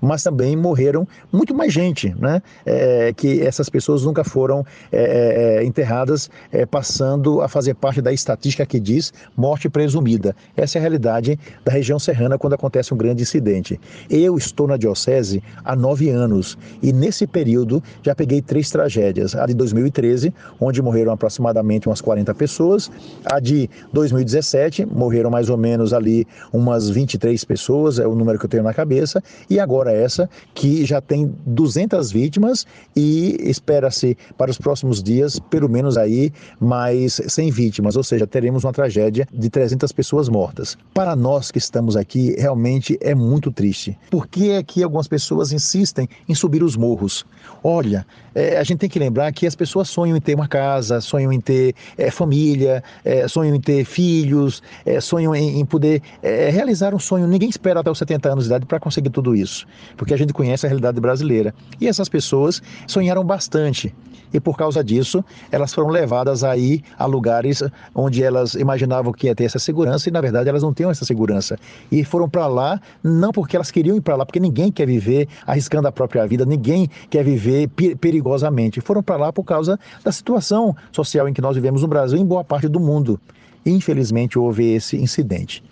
mas 0.00 0.22
também 0.22 0.56
morreram 0.56 1.06
muito 1.32 1.54
mais 1.54 1.72
gente, 1.72 2.14
né? 2.18 2.42
É, 2.64 3.12
que 3.12 3.40
essas 3.42 3.68
pessoas 3.68 4.04
nunca 4.04 4.24
foram 4.24 4.64
é, 4.90 4.98
é, 4.98 5.62
é 5.62 5.64
enterradas, 5.64 6.30
é, 6.52 6.64
passando 6.66 7.40
a 7.40 7.48
fazer 7.48 7.74
parte 7.74 8.00
da 8.00 8.12
estatística 8.12 8.64
que 8.66 8.80
diz 8.80 9.12
morte 9.36 9.68
presumida. 9.68 10.34
Essa 10.56 10.78
é 10.78 10.80
a 10.80 10.82
realidade 10.82 11.38
da 11.64 11.72
região 11.72 11.98
serrana 11.98 12.38
quando 12.38 12.54
acontece 12.54 12.92
um 12.92 12.96
grande 12.96 13.22
incidente. 13.22 13.80
Eu 14.10 14.36
estou 14.36 14.66
na 14.66 14.76
diocese 14.76 15.42
há 15.64 15.74
nove 15.74 16.10
anos 16.10 16.56
e 16.82 16.92
nesse 16.92 17.26
período 17.26 17.82
já 18.02 18.14
peguei 18.14 18.40
três 18.40 18.70
tragédias: 18.70 19.34
a 19.34 19.46
de 19.46 19.54
2013, 19.54 20.32
onde 20.60 20.82
morreram 20.82 21.12
aproximadamente 21.12 21.88
umas 21.88 22.00
40 22.00 22.34
pessoas, 22.34 22.90
a 23.24 23.40
de 23.40 23.68
2017 23.92 24.86
morreram 24.86 25.30
mais 25.30 25.48
ou 25.48 25.56
menos 25.56 25.92
ali 25.92 26.26
umas 26.52 26.88
23 26.88 27.42
pessoas, 27.44 27.98
é 27.98 28.06
o 28.06 28.14
número 28.14 28.38
que 28.38 28.44
eu 28.44 28.50
tenho 28.50 28.62
na 28.62 28.74
cabeça, 28.74 29.22
e 29.48 29.58
agora 29.60 29.87
essa 29.92 30.28
que 30.54 30.84
já 30.84 31.00
tem 31.00 31.34
200 31.46 32.10
vítimas 32.10 32.66
e 32.94 33.36
espera-se 33.40 34.16
para 34.36 34.50
os 34.50 34.58
próximos 34.58 35.02
dias 35.02 35.38
pelo 35.38 35.68
menos 35.68 35.96
aí 35.96 36.32
mais 36.60 37.20
100 37.26 37.50
vítimas, 37.50 37.96
ou 37.96 38.02
seja, 38.02 38.26
teremos 38.26 38.64
uma 38.64 38.72
tragédia 38.72 39.26
de 39.32 39.50
300 39.50 39.90
pessoas 39.92 40.28
mortas. 40.28 40.76
Para 40.94 41.14
nós 41.14 41.50
que 41.50 41.58
estamos 41.58 41.96
aqui, 41.96 42.34
realmente 42.38 42.98
é 43.00 43.14
muito 43.14 43.50
triste. 43.50 43.98
Por 44.10 44.26
que 44.26 44.50
é 44.50 44.62
que 44.62 44.82
algumas 44.82 45.08
pessoas 45.08 45.52
insistem 45.52 46.08
em 46.28 46.34
subir 46.34 46.62
os 46.62 46.76
morros? 46.76 47.24
Olha, 47.62 48.06
é, 48.34 48.58
a 48.58 48.62
gente 48.62 48.78
tem 48.78 48.88
que 48.88 48.98
lembrar 48.98 49.32
que 49.32 49.46
as 49.46 49.54
pessoas 49.54 49.88
sonham 49.88 50.16
em 50.16 50.20
ter 50.20 50.34
uma 50.34 50.46
casa, 50.48 51.00
sonham 51.00 51.32
em 51.32 51.40
ter 51.40 51.74
é, 51.96 52.10
família, 52.10 52.82
é, 53.04 53.26
sonham 53.26 53.54
em 53.54 53.60
ter 53.60 53.84
filhos, 53.84 54.62
é, 54.84 55.00
sonham 55.00 55.34
em, 55.34 55.60
em 55.60 55.64
poder 55.64 56.02
é, 56.22 56.50
realizar 56.50 56.94
um 56.94 56.98
sonho. 56.98 57.26
Ninguém 57.26 57.48
espera 57.48 57.80
até 57.80 57.90
os 57.90 57.98
70 57.98 58.28
anos 58.32 58.44
de 58.44 58.50
idade 58.50 58.66
para 58.66 58.78
conseguir 58.78 59.10
tudo 59.10 59.34
isso, 59.34 59.66
porque 59.96 60.14
a 60.14 60.16
gente 60.16 60.32
conhece 60.32 60.66
a 60.66 60.68
realidade 60.68 61.00
brasileira. 61.00 61.54
E 61.80 61.86
essas 61.86 62.08
pessoas 62.08 62.62
sonharam 62.86 63.24
bastante. 63.24 63.94
E 64.32 64.38
por 64.38 64.56
causa 64.56 64.84
disso 64.84 65.24
elas 65.50 65.72
foram 65.72 65.88
levadas 65.88 66.44
aí 66.44 66.82
a 66.98 67.06
lugares 67.06 67.62
onde 67.94 68.22
elas 68.22 68.54
imaginavam 68.54 69.12
que 69.12 69.26
ia 69.26 69.34
ter 69.34 69.44
essa 69.44 69.58
segurança 69.58 70.08
e 70.08 70.12
na 70.12 70.20
verdade 70.20 70.48
elas 70.48 70.62
não 70.62 70.72
tinham 70.72 70.90
essa 70.90 71.04
segurança. 71.04 71.58
E 71.90 72.04
foram 72.04 72.28
para 72.28 72.46
lá 72.46 72.80
não 73.02 73.32
porque 73.32 73.56
elas 73.56 73.70
queriam 73.70 73.96
ir 73.96 74.00
para 74.00 74.16
lá 74.16 74.26
porque 74.26 74.40
ninguém 74.40 74.70
quer 74.70 74.86
viver 74.86 75.28
arriscando 75.46 75.88
a 75.88 75.92
própria 75.92 76.26
vida 76.26 76.44
ninguém 76.44 76.90
quer 77.08 77.24
viver 77.24 77.68
perigosamente. 78.00 78.80
Foram 78.80 79.02
para 79.02 79.16
lá 79.16 79.32
por 79.32 79.44
causa 79.44 79.78
da 80.04 80.12
situação 80.12 80.76
social 80.92 81.28
em 81.28 81.32
que 81.32 81.40
nós 81.40 81.54
vivemos 81.54 81.82
no 81.82 81.88
Brasil 81.88 82.18
e 82.18 82.20
em 82.20 82.26
boa 82.26 82.44
parte 82.44 82.68
do 82.68 82.80
mundo. 82.80 83.18
Infelizmente 83.64 84.38
houve 84.38 84.74
esse 84.74 84.96
incidente 84.96 85.62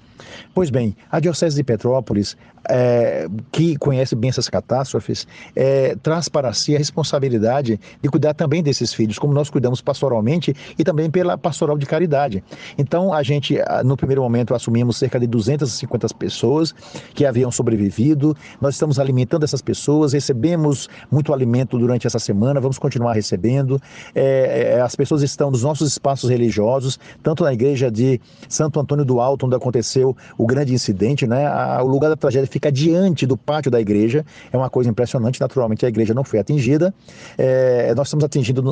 Pois 0.54 0.70
bem, 0.70 0.96
a 1.10 1.20
Diocese 1.20 1.56
de 1.56 1.64
Petrópolis 1.64 2.36
é, 2.68 3.28
que 3.52 3.76
conhece 3.76 4.14
bem 4.14 4.30
essas 4.30 4.48
catástrofes, 4.48 5.26
é, 5.54 5.96
traz 6.02 6.28
para 6.28 6.52
si 6.52 6.74
a 6.74 6.78
responsabilidade 6.78 7.80
de 8.02 8.08
cuidar 8.08 8.34
também 8.34 8.62
desses 8.62 8.92
filhos, 8.92 9.18
como 9.18 9.32
nós 9.32 9.50
cuidamos 9.50 9.80
pastoralmente 9.80 10.54
e 10.78 10.84
também 10.84 11.10
pela 11.10 11.38
pastoral 11.38 11.78
de 11.78 11.86
caridade. 11.86 12.42
Então, 12.76 13.12
a 13.12 13.22
gente, 13.22 13.56
no 13.84 13.96
primeiro 13.96 14.22
momento, 14.22 14.54
assumimos 14.54 14.96
cerca 14.96 15.18
de 15.18 15.26
250 15.26 16.08
pessoas 16.14 16.74
que 17.14 17.24
haviam 17.24 17.50
sobrevivido. 17.50 18.36
Nós 18.60 18.74
estamos 18.74 18.98
alimentando 18.98 19.44
essas 19.44 19.62
pessoas, 19.62 20.12
recebemos 20.12 20.88
muito 21.10 21.32
alimento 21.32 21.78
durante 21.78 22.06
essa 22.06 22.18
semana, 22.18 22.60
vamos 22.60 22.78
continuar 22.78 23.12
recebendo. 23.12 23.80
É, 24.14 24.76
é 24.76 24.80
as 24.80 24.94
pessoas 24.94 25.22
estão 25.22 25.50
nos 25.50 25.62
nossos 25.62 25.88
espaços 25.88 26.30
religiosos, 26.30 26.98
tanto 27.22 27.44
na 27.44 27.52
igreja 27.52 27.90
de 27.90 28.20
Santo 28.48 28.80
Antônio 28.80 29.04
do 29.04 29.20
Alto, 29.20 29.46
onde 29.46 29.56
aconteceu 29.56 30.05
o 30.36 30.46
grande 30.46 30.74
incidente, 30.74 31.26
né? 31.26 31.48
o 31.80 31.86
lugar 31.86 32.08
da 32.08 32.16
tragédia 32.16 32.46
fica 32.46 32.70
diante 32.70 33.26
do 33.26 33.36
pátio 33.36 33.70
da 33.70 33.80
igreja. 33.80 34.24
É 34.52 34.56
uma 34.56 34.68
coisa 34.68 34.90
impressionante. 34.90 35.40
Naturalmente, 35.40 35.86
a 35.86 35.88
igreja 35.88 36.12
não 36.12 36.24
foi 36.24 36.38
atingida. 36.38 36.94
É, 37.38 37.94
nós 37.94 38.08
estamos 38.08 38.24
atingindo, 38.24 38.62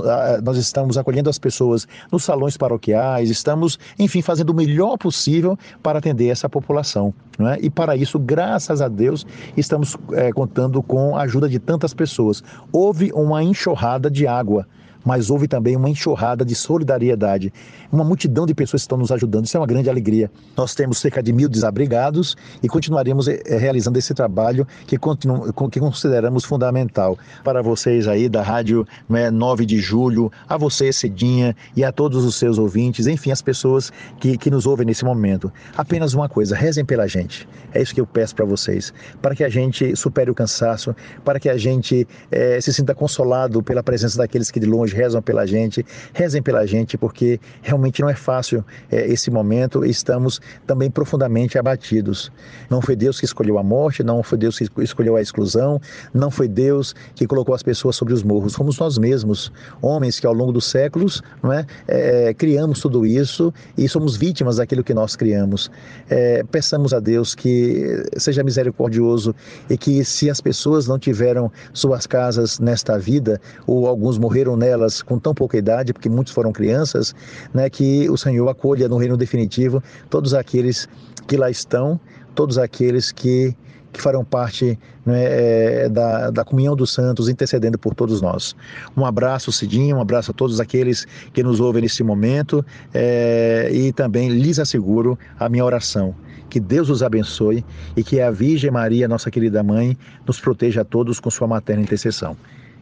nós 0.43 0.57
estamos 0.57 0.99
acolhendo 0.99 1.31
as 1.31 1.39
pessoas 1.39 1.87
nos 2.13 2.25
salões 2.25 2.57
paroquiais, 2.57 3.31
estamos, 3.31 3.79
enfim, 3.99 4.21
fazendo 4.21 4.51
o 4.51 4.55
melhor 4.55 4.99
possível 4.99 5.59
para 5.83 5.99
atender 5.99 6.29
essa 6.29 6.49
população. 6.49 7.15
É? 7.39 7.59
E 7.65 7.71
para 7.71 7.97
isso, 7.97 8.19
graças 8.19 8.81
a 8.81 8.89
Deus, 8.89 9.27
estamos 9.57 9.97
é, 10.13 10.33
contando 10.33 10.83
com 10.83 11.17
a 11.17 11.23
ajuda 11.23 11.49
de 11.49 11.59
tantas 11.59 11.95
pessoas. 11.95 12.43
Houve 12.71 13.11
uma 13.13 13.43
enxurrada 13.43 14.11
de 14.11 14.27
água 14.27 14.67
mas 15.05 15.29
houve 15.29 15.47
também 15.47 15.77
uma 15.77 15.91
enxurrada 15.91 16.45
de 16.45 16.55
solidariedade. 16.55 17.53
Uma 17.95 18.03
multidão 18.03 18.45
de 18.45 18.53
pessoas 18.53 18.83
estão 18.83 18.99
nos 18.99 19.13
ajudando, 19.13 19.45
isso 19.45 19.57
é 19.57 19.61
uma 19.61 19.69
grande 19.69 19.89
alegria. 19.89 20.29
Nós 20.57 20.75
temos 20.75 20.99
cerca 20.99 21.23
de 21.23 21.33
mil 21.33 21.49
desabrigados 21.49 22.37
e 22.61 22.69
continuaremos 22.69 23.29
eh, 23.29 23.41
realizando 23.57 23.97
esse 23.97 24.13
trabalho 24.13 24.67
que, 24.85 24.99
continu, 24.99 25.53
que 25.71 25.79
consideramos 25.79 26.45
fundamental. 26.45 27.17
Para 27.45 27.63
vocês 27.63 28.09
aí 28.09 28.29
da 28.29 28.43
Rádio 28.43 28.85
né, 29.09 29.31
9 29.31 29.65
de 29.65 29.79
Julho, 29.79 30.29
a 30.49 30.57
você, 30.57 30.93
Cedinha, 30.93 31.55
e 31.77 31.85
a 31.85 31.93
todos 31.93 32.25
os 32.25 32.35
seus 32.35 32.59
ouvintes, 32.59 33.07
enfim, 33.07 33.31
as 33.31 33.41
pessoas 33.41 33.93
que, 34.19 34.37
que 34.37 34.51
nos 34.51 34.67
ouvem 34.67 34.85
nesse 34.85 35.05
momento. 35.05 35.53
Apenas 35.77 36.15
uma 36.15 36.29
coisa, 36.29 36.57
rezem 36.57 36.85
pela 36.85 37.07
gente. 37.07 37.49
É 37.73 37.81
isso 37.81 37.95
que 37.95 38.01
eu 38.01 38.07
peço 38.09 38.35
para 38.35 38.45
vocês, 38.45 38.93
para 39.23 39.37
que 39.37 39.45
a 39.45 39.49
gente 39.49 39.95
supere 39.95 40.29
o 40.33 40.35
cansaço, 40.35 40.97
para 41.25 41.39
que 41.39 41.49
a 41.49 41.57
gente 41.57 42.09
é, 42.29 42.61
se 42.61 42.75
sinta 42.75 42.93
consolado 42.93 43.63
pela 43.63 43.85
presença 43.85 44.19
daqueles 44.19 44.51
que 44.51 44.59
de 44.59 44.67
longe 44.67 44.97
rezam 44.97 45.23
pela 45.23 45.47
gente, 45.47 45.87
rezem 46.13 46.43
pela 46.43 46.67
gente, 46.67 46.99
porque 46.99 47.39
realmente 47.63 47.84
não 48.01 48.09
é 48.09 48.15
fácil 48.15 48.65
é, 48.91 49.07
esse 49.07 49.31
momento. 49.31 49.85
Estamos 49.85 50.41
também 50.67 50.91
profundamente 50.91 51.59
abatidos. 51.59 52.31
Não 52.71 52.81
foi 52.81 52.95
Deus 52.95 53.19
que 53.19 53.25
escolheu 53.25 53.59
a 53.59 53.63
morte, 53.63 54.03
não 54.03 54.23
foi 54.23 54.39
Deus 54.39 54.59
que 54.59 54.69
escolheu 54.83 55.17
a 55.17 55.23
exclusão, 55.23 55.81
não 56.13 56.31
foi 56.31 56.47
Deus 56.47 56.95
que 57.15 57.27
colocou 57.27 57.55
as 57.55 57.63
pessoas 57.63 57.97
sobre 57.97 58.15
os 58.15 58.23
morros. 58.23 58.55
Fomos 58.55 58.79
nós 58.79 58.99
mesmos, 58.99 59.53
homens 59.83 60.21
que 60.21 60.27
ao 60.27 60.33
longo 60.33 60.53
dos 60.53 60.67
séculos 60.67 61.23
não 61.43 61.53
é, 61.53 61.67
é 61.89 62.35
criamos 62.35 62.81
tudo 62.81 63.05
isso 63.05 63.53
e 63.77 63.89
somos 63.89 64.17
vítimas 64.17 64.57
daquilo 64.57 64.85
que 64.85 64.95
nós 64.95 65.17
criamos. 65.17 65.71
É, 66.09 66.45
peçamos 66.45 66.93
a 66.93 67.01
Deus 67.01 67.35
que 67.35 68.05
seja 68.17 68.43
misericordioso 68.43 69.35
e 69.69 69.77
que 69.77 70.05
se 70.05 70.31
as 70.31 70.41
pessoas 70.41 70.87
não 70.87 70.99
tiveram 70.99 71.51
suas 71.73 72.07
casas 72.07 72.59
nesta 72.59 72.99
vida 72.99 73.41
ou 73.67 73.87
alguns 73.87 74.19
morreram 74.19 74.57
nelas 74.57 74.75
elas 74.75 75.03
com 75.03 75.19
tão 75.19 75.35
pouca 75.35 75.57
idade, 75.57 75.93
porque 75.93 76.09
muitos 76.09 76.33
foram 76.33 76.53
crianças, 76.53 77.15
né, 77.53 77.71
que 77.75 78.09
o 78.09 78.17
Senhor 78.17 78.49
acolha 78.49 78.89
no 78.89 78.97
reino 78.97 79.17
definitivo 79.17 79.83
todos 80.09 80.33
aqueles 80.33 80.89
que 81.27 81.37
lá 81.37 81.51
estão, 81.51 81.99
todos 82.33 82.57
aqueles 82.57 83.11
que, 83.11 83.53
que 83.93 84.01
farão 84.01 84.25
parte 84.25 84.79
né, 85.05 85.25
é, 85.25 85.89
da, 85.89 86.31
da 86.31 86.45
comunhão 86.45 86.77
dos 86.77 86.93
santos, 86.93 87.29
intercedendo 87.29 87.77
por 87.77 87.93
todos 87.93 88.23
nós. 88.23 88.55
Um 88.97 89.05
abraço, 89.05 89.51
Cidinho, 89.51 89.97
um 89.97 90.01
abraço 90.01 90.31
a 90.31 90.35
todos 90.35 90.61
aqueles 90.61 91.05
que 91.33 91.43
nos 91.43 91.59
ouvem 91.59 91.83
nesse 91.83 92.05
momento 92.05 92.65
é, 92.95 93.69
e 93.73 93.93
também 93.93 94.29
lhes 94.29 94.61
asseguro 94.61 95.19
a 95.37 95.49
minha 95.49 95.65
oração. 95.65 96.15
Que 96.49 96.61
Deus 96.61 96.89
os 96.89 97.03
abençoe 97.03 97.65
e 97.97 98.05
que 98.05 98.21
a 98.21 98.31
Virgem 98.31 98.71
Maria, 98.71 99.09
nossa 99.09 99.33
querida 99.33 99.65
mãe, 99.65 99.99
nos 100.25 100.39
proteja 100.39 100.83
a 100.83 100.85
todos 100.85 101.19
com 101.19 101.29
sua 101.29 101.49
materna 101.49 101.83
intercessão. 101.83 102.37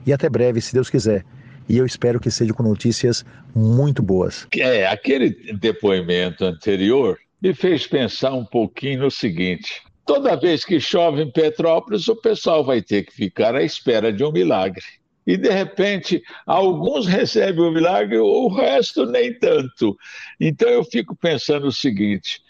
E 0.05 0.12
até 0.12 0.28
breve, 0.28 0.61
se 0.61 0.74
Deus 0.74 0.90
quiser 0.90 1.24
e 1.68 1.78
eu 1.78 1.86
espero 1.86 2.20
que 2.20 2.30
seja 2.30 2.52
com 2.52 2.62
notícias 2.62 3.24
muito 3.54 4.02
boas. 4.02 4.46
É, 4.56 4.86
aquele 4.86 5.30
depoimento 5.54 6.44
anterior 6.44 7.18
me 7.40 7.54
fez 7.54 7.86
pensar 7.86 8.32
um 8.32 8.44
pouquinho 8.44 9.00
no 9.00 9.10
seguinte: 9.10 9.82
toda 10.06 10.36
vez 10.36 10.64
que 10.64 10.80
chove 10.80 11.22
em 11.22 11.30
Petrópolis, 11.30 12.08
o 12.08 12.16
pessoal 12.16 12.64
vai 12.64 12.82
ter 12.82 13.04
que 13.04 13.12
ficar 13.12 13.54
à 13.54 13.62
espera 13.62 14.12
de 14.12 14.24
um 14.24 14.32
milagre. 14.32 14.82
E 15.26 15.36
de 15.36 15.50
repente, 15.50 16.20
alguns 16.46 17.06
recebem 17.06 17.64
o 17.64 17.70
milagre, 17.70 18.18
o 18.18 18.48
resto 18.48 19.06
nem 19.06 19.32
tanto. 19.38 19.96
Então 20.40 20.68
eu 20.68 20.84
fico 20.84 21.14
pensando 21.14 21.66
o 21.66 21.72
seguinte: 21.72 22.40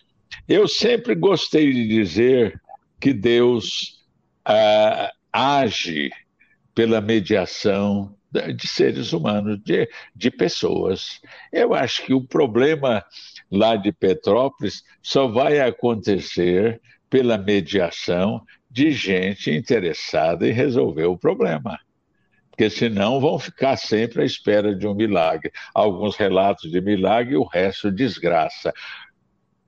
eu 0.49 0.67
sempre 0.67 1.15
gostei 1.15 1.73
de 1.73 1.87
dizer 1.87 2.61
que 3.01 3.13
Deus 3.13 4.01
ah, 4.45 5.11
age 5.33 6.11
pela 6.75 7.01
mediação 7.01 8.15
de 8.57 8.67
seres 8.67 9.13
humanos, 9.13 9.61
de, 9.63 9.89
de 10.15 10.31
pessoas. 10.31 11.21
Eu 11.53 11.75
acho 11.75 12.05
que 12.05 12.15
o 12.15 12.25
problema 12.25 13.05
lá 13.51 13.77
de 13.77 13.93
Petrópolis 13.93 14.83
só 15.03 15.27
vai 15.27 15.61
acontecer 15.61 16.81
pela 17.11 17.37
mediação 17.37 18.43
de 18.71 18.91
gente 18.91 19.51
interessada 19.51 20.49
em 20.49 20.53
resolver 20.53 21.05
o 21.05 21.19
problema. 21.19 21.79
Porque 22.51 22.71
senão 22.71 23.21
vão 23.21 23.39
ficar 23.39 23.77
sempre 23.77 24.23
à 24.23 24.25
espera 24.25 24.75
de 24.75 24.87
um 24.87 24.95
milagre. 24.95 25.53
Alguns 25.75 26.17
relatos 26.17 26.71
de 26.71 26.81
milagre 26.81 27.35
e 27.35 27.37
o 27.37 27.45
resto 27.45 27.91
desgraça. 27.91 28.73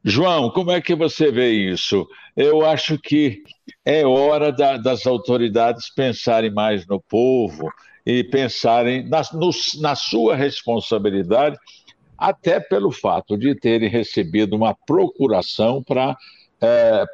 João, 0.02 0.50
como 0.50 0.70
é 0.70 0.82
que 0.82 0.94
você 0.94 1.30
vê 1.30 1.50
isso? 1.50 2.06
Eu 2.36 2.64
acho 2.64 2.98
que 2.98 3.42
é 3.84 4.04
hora 4.04 4.52
da, 4.52 4.76
das 4.76 5.06
autoridades 5.06 5.88
pensarem 5.94 6.52
mais 6.52 6.86
no 6.86 7.00
povo, 7.00 7.70
e 8.06 8.22
pensarem 8.24 9.08
na, 9.08 9.22
no, 9.32 9.50
na 9.80 9.94
sua 9.94 10.36
responsabilidade, 10.36 11.56
até 12.16 12.60
pelo 12.60 12.90
fato 12.90 13.36
de 13.36 13.54
terem 13.54 13.88
recebido 13.88 14.54
uma 14.54 14.74
procuração 14.86 15.82
para 15.82 16.16
é, 16.60 17.04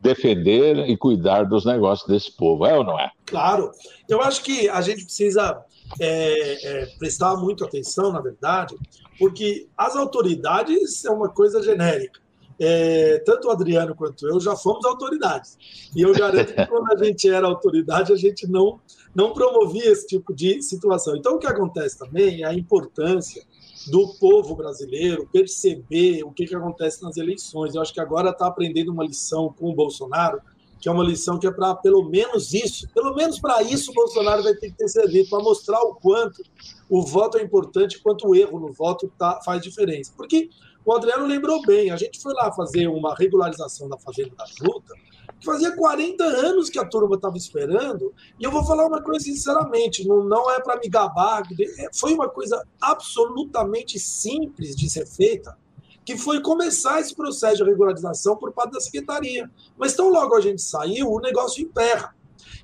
defender 0.00 0.88
e 0.88 0.96
cuidar 0.96 1.44
dos 1.44 1.64
negócios 1.64 2.08
desse 2.08 2.36
povo, 2.36 2.66
é 2.66 2.76
ou 2.76 2.84
não 2.84 2.98
é? 2.98 3.10
Claro. 3.24 3.70
Eu 4.08 4.20
acho 4.22 4.42
que 4.42 4.68
a 4.68 4.80
gente 4.80 5.04
precisa 5.04 5.64
é, 6.00 6.82
é, 6.82 6.86
prestar 6.98 7.36
muito 7.36 7.64
atenção, 7.64 8.12
na 8.12 8.20
verdade, 8.20 8.76
porque 9.18 9.68
as 9.76 9.96
autoridades 9.96 11.04
é 11.04 11.10
uma 11.10 11.28
coisa 11.28 11.62
genérica. 11.62 12.20
É, 12.58 13.18
tanto 13.26 13.48
o 13.48 13.50
Adriano 13.50 13.94
quanto 13.94 14.26
eu 14.26 14.40
já 14.40 14.56
fomos 14.56 14.84
autoridades. 14.84 15.58
E 15.94 16.00
eu 16.00 16.14
garanto 16.14 16.54
que 16.54 16.66
quando 16.66 16.92
a 16.92 17.04
gente 17.04 17.28
era 17.28 17.46
autoridade, 17.46 18.12
a 18.12 18.16
gente 18.16 18.46
não 18.46 18.80
não 19.14 19.32
promovia 19.32 19.90
esse 19.90 20.06
tipo 20.06 20.34
de 20.34 20.60
situação. 20.60 21.16
Então, 21.16 21.36
o 21.36 21.38
que 21.38 21.46
acontece 21.46 21.98
também 21.98 22.42
é 22.42 22.46
a 22.46 22.52
importância 22.52 23.42
do 23.90 24.14
povo 24.20 24.54
brasileiro 24.54 25.26
perceber 25.32 26.22
o 26.22 26.30
que, 26.30 26.44
que 26.44 26.54
acontece 26.54 27.02
nas 27.02 27.16
eleições. 27.16 27.74
Eu 27.74 27.80
acho 27.80 27.94
que 27.94 28.00
agora 28.00 28.28
está 28.28 28.46
aprendendo 28.46 28.92
uma 28.92 29.04
lição 29.04 29.54
com 29.58 29.70
o 29.70 29.74
Bolsonaro, 29.74 30.40
que 30.78 30.88
é 30.88 30.92
uma 30.92 31.02
lição 31.04 31.38
que 31.38 31.46
é 31.46 31.50
para 31.50 31.74
pelo 31.76 32.04
menos 32.08 32.52
isso, 32.52 32.86
pelo 32.92 33.14
menos 33.14 33.40
para 33.40 33.62
isso 33.62 33.90
o 33.90 33.94
Bolsonaro 33.94 34.42
vai 34.42 34.54
ter 34.54 34.70
que 34.70 34.76
ter 34.76 34.88
servido, 34.88 35.30
para 35.30 35.42
mostrar 35.42 35.80
o 35.80 35.94
quanto 35.94 36.42
o 36.88 37.02
voto 37.02 37.38
é 37.38 37.42
importante, 37.42 38.00
quanto 38.02 38.28
o 38.28 38.34
erro 38.34 38.60
no 38.60 38.72
voto 38.72 39.10
tá, 39.18 39.40
faz 39.44 39.62
diferença. 39.62 40.12
Porque 40.14 40.50
o 40.86 40.94
Adriano 40.94 41.26
lembrou 41.26 41.60
bem, 41.62 41.90
a 41.90 41.96
gente 41.96 42.20
foi 42.20 42.32
lá 42.32 42.52
fazer 42.52 42.86
uma 42.86 43.12
regularização 43.12 43.88
da 43.88 43.98
Fazenda 43.98 44.30
da 44.36 44.44
Juta, 44.46 44.94
que 45.40 45.44
fazia 45.44 45.74
40 45.74 46.22
anos 46.22 46.70
que 46.70 46.78
a 46.78 46.84
turma 46.84 47.16
estava 47.16 47.36
esperando, 47.36 48.14
e 48.38 48.44
eu 48.44 48.52
vou 48.52 48.64
falar 48.64 48.86
uma 48.86 49.02
coisa 49.02 49.24
sinceramente, 49.24 50.06
não, 50.06 50.22
não 50.22 50.48
é 50.48 50.60
para 50.60 50.78
me 50.78 50.88
gabar, 50.88 51.42
é, 51.60 51.88
foi 51.92 52.14
uma 52.14 52.28
coisa 52.28 52.64
absolutamente 52.80 53.98
simples 53.98 54.76
de 54.76 54.88
ser 54.88 55.06
feita, 55.06 55.58
que 56.04 56.16
foi 56.16 56.40
começar 56.40 57.00
esse 57.00 57.16
processo 57.16 57.64
de 57.64 57.68
regularização 57.68 58.36
por 58.36 58.52
parte 58.52 58.74
da 58.74 58.80
secretaria. 58.80 59.50
Mas 59.76 59.92
tão 59.92 60.08
logo 60.08 60.36
a 60.36 60.40
gente 60.40 60.62
saiu, 60.62 61.10
o 61.10 61.18
negócio 61.18 61.60
emperra. 61.60 62.14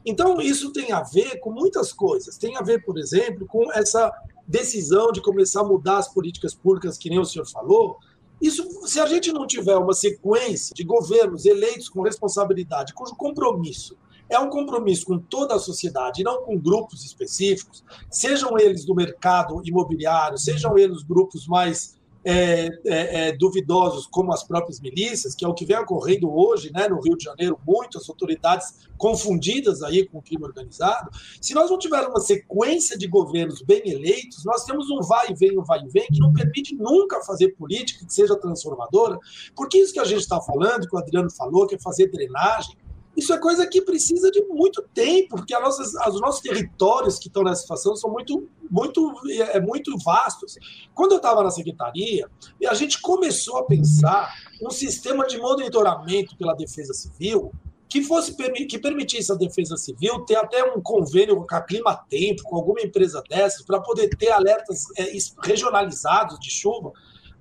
Então, 0.06 0.40
isso 0.40 0.72
tem 0.72 0.92
a 0.92 1.02
ver 1.02 1.40
com 1.40 1.50
muitas 1.50 1.92
coisas. 1.92 2.38
Tem 2.38 2.56
a 2.56 2.62
ver, 2.62 2.84
por 2.84 2.96
exemplo, 2.96 3.44
com 3.48 3.72
essa 3.72 4.12
decisão 4.46 5.10
de 5.10 5.20
começar 5.20 5.62
a 5.62 5.64
mudar 5.64 5.98
as 5.98 6.08
políticas 6.12 6.54
públicas, 6.54 6.96
que 6.96 7.10
nem 7.10 7.18
o 7.18 7.24
senhor 7.24 7.46
falou, 7.46 7.98
isso, 8.42 8.68
se 8.88 8.98
a 8.98 9.06
gente 9.06 9.32
não 9.32 9.46
tiver 9.46 9.76
uma 9.76 9.92
sequência 9.92 10.74
de 10.74 10.82
governos 10.82 11.46
eleitos 11.46 11.88
com 11.88 12.02
responsabilidade, 12.02 12.92
cujo 12.92 13.14
compromisso 13.14 13.96
é 14.28 14.38
um 14.38 14.48
compromisso 14.48 15.06
com 15.06 15.18
toda 15.18 15.54
a 15.54 15.58
sociedade, 15.58 16.24
não 16.24 16.42
com 16.42 16.58
grupos 16.58 17.04
específicos, 17.04 17.84
sejam 18.10 18.58
eles 18.58 18.84
do 18.84 18.94
mercado 18.94 19.60
imobiliário, 19.64 20.38
sejam 20.38 20.76
eles 20.76 21.02
grupos 21.02 21.46
mais 21.46 22.00
é, 22.24 22.68
é, 22.84 23.28
é, 23.28 23.32
duvidosos, 23.32 24.06
como 24.06 24.32
as 24.32 24.44
próprias 24.44 24.80
milícias, 24.80 25.34
que 25.34 25.44
é 25.44 25.48
o 25.48 25.54
que 25.54 25.64
vem 25.64 25.76
ocorrendo 25.78 26.32
hoje 26.32 26.70
né, 26.72 26.88
no 26.88 27.00
Rio 27.00 27.16
de 27.16 27.24
Janeiro, 27.24 27.58
muitas 27.66 28.08
autoridades 28.08 28.88
confundidas 28.96 29.82
aí 29.82 30.06
com 30.06 30.18
o 30.18 30.22
crime 30.22 30.44
organizado. 30.44 31.10
Se 31.40 31.54
nós 31.54 31.70
não 31.70 31.78
tivermos 31.78 32.10
uma 32.10 32.20
sequência 32.20 32.96
de 32.96 33.08
governos 33.08 33.62
bem 33.62 33.82
eleitos, 33.86 34.44
nós 34.44 34.64
temos 34.64 34.88
um 34.90 35.00
vai 35.00 35.30
e 35.30 35.34
vem, 35.34 35.58
um 35.58 35.64
vai 35.64 35.80
e 35.80 35.88
vem, 35.88 36.06
que 36.06 36.20
não 36.20 36.32
permite 36.32 36.74
nunca 36.76 37.20
fazer 37.24 37.48
política 37.56 38.06
que 38.06 38.14
seja 38.14 38.36
transformadora, 38.36 39.18
porque 39.56 39.78
isso 39.78 39.92
que 39.92 40.00
a 40.00 40.04
gente 40.04 40.20
está 40.20 40.40
falando, 40.40 40.88
que 40.88 40.94
o 40.94 40.98
Adriano 40.98 41.30
falou, 41.30 41.66
que 41.66 41.74
é 41.74 41.78
fazer 41.78 42.08
drenagem, 42.08 42.76
isso 43.16 43.32
é 43.32 43.38
coisa 43.38 43.66
que 43.66 43.82
precisa 43.82 44.30
de 44.30 44.42
muito 44.44 44.82
tempo, 44.94 45.36
porque 45.36 45.58
nossas, 45.58 45.92
os 45.94 46.20
nossos 46.20 46.40
territórios 46.40 47.18
que 47.18 47.28
estão 47.28 47.42
nessa 47.42 47.62
situação 47.62 47.94
são 47.94 48.10
muito, 48.10 48.48
muito, 48.70 49.12
é, 49.28 49.60
muito 49.60 49.96
vastos. 49.98 50.56
Quando 50.94 51.12
eu 51.12 51.18
estava 51.18 51.42
na 51.42 51.50
secretaria, 51.50 52.28
a 52.66 52.74
gente 52.74 53.00
começou 53.00 53.58
a 53.58 53.64
pensar 53.64 54.32
um 54.62 54.70
sistema 54.70 55.26
de 55.26 55.38
monitoramento 55.38 56.36
pela 56.36 56.54
Defesa 56.54 56.94
Civil 56.94 57.52
que 57.86 58.02
fosse 58.02 58.34
que 58.66 58.78
permitisse 58.78 59.30
a 59.30 59.34
Defesa 59.34 59.76
Civil 59.76 60.20
ter 60.20 60.36
até 60.36 60.64
um 60.64 60.80
convênio 60.80 61.46
com 61.46 61.54
a 61.54 61.60
Clima 61.60 61.94
Tempo, 62.08 62.42
com 62.44 62.56
alguma 62.56 62.80
empresa 62.80 63.22
dessas, 63.28 63.60
para 63.60 63.78
poder 63.80 64.08
ter 64.16 64.30
alertas 64.30 64.84
é, 64.96 65.12
regionalizados 65.42 66.40
de 66.40 66.50
chuva 66.50 66.90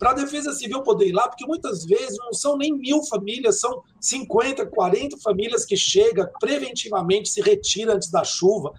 para 0.02 0.10
a 0.10 0.14
Defesa 0.16 0.52
Civil 0.52 0.82
poder 0.82 1.10
ir 1.10 1.12
lá, 1.12 1.28
porque 1.28 1.46
muitas 1.46 1.86
vezes 1.86 2.18
não 2.18 2.34
são 2.34 2.58
nem 2.58 2.76
mil 2.76 3.04
famílias, 3.04 3.60
são 3.60 3.84
50, 4.00 4.66
40 4.66 5.16
famílias 5.20 5.64
que 5.64 5.78
chegam 5.78 6.28
preventivamente, 6.40 7.30
se 7.30 7.40
retiram 7.40 7.94
antes 7.94 8.10
da 8.10 8.24
chuva. 8.24 8.74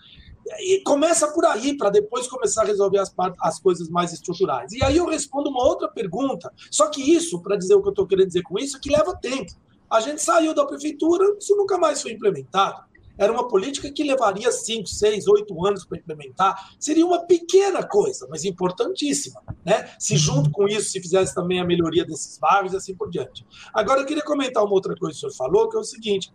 E 0.59 0.81
começa 0.81 1.29
por 1.29 1.45
aí, 1.45 1.77
para 1.77 1.91
depois 1.91 2.27
começar 2.27 2.63
a 2.63 2.65
resolver 2.65 2.99
as, 2.99 3.15
as 3.41 3.61
coisas 3.61 3.89
mais 3.89 4.13
estruturais. 4.13 4.73
E 4.73 4.83
aí 4.83 4.97
eu 4.97 5.07
respondo 5.07 5.49
uma 5.49 5.65
outra 5.65 5.87
pergunta. 5.87 6.53
Só 6.69 6.89
que 6.89 7.01
isso, 7.01 7.41
para 7.41 7.55
dizer 7.55 7.77
o 7.77 7.83
que 7.83 7.87
eu 7.87 7.93
estou 7.93 8.07
querendo 8.09 8.27
dizer 8.27 8.43
com 8.43 8.59
isso, 8.59 8.77
é 8.77 8.81
que 8.81 8.91
leva 8.91 9.15
tempo. 9.15 9.53
A 9.89 10.01
gente 10.01 10.21
saiu 10.21 10.53
da 10.53 10.67
prefeitura, 10.67 11.37
isso 11.39 11.55
nunca 11.55 11.79
mais 11.79 12.03
foi 12.03 12.11
implementado 12.11 12.83
era 13.17 13.33
uma 13.33 13.47
política 13.47 13.91
que 13.91 14.03
levaria 14.03 14.51
5, 14.51 14.87
6, 14.87 15.27
8 15.27 15.67
anos 15.67 15.85
para 15.85 15.99
implementar. 15.99 16.73
Seria 16.79 17.07
uma 17.07 17.25
pequena 17.27 17.87
coisa, 17.87 18.27
mas 18.31 18.45
importantíssima. 18.45 19.43
Né? 19.65 19.89
Se 19.99 20.17
junto 20.17 20.51
com 20.51 20.67
isso 20.67 20.91
se 20.91 21.01
fizesse 21.01 21.35
também 21.35 21.61
a 21.61 21.65
melhoria 21.65 22.05
desses 22.05 22.39
bairros 22.39 22.73
e 22.73 22.77
assim 22.77 22.95
por 22.95 23.11
diante. 23.11 23.45
Agora, 23.73 24.01
eu 24.01 24.07
queria 24.07 24.25
comentar 24.25 24.65
uma 24.65 24.73
outra 24.73 24.95
coisa 24.97 25.19
que 25.19 25.27
o 25.27 25.31
senhor 25.31 25.37
falou, 25.37 25.69
que 25.69 25.77
é 25.77 25.81
o 25.81 25.85
seguinte. 25.85 26.33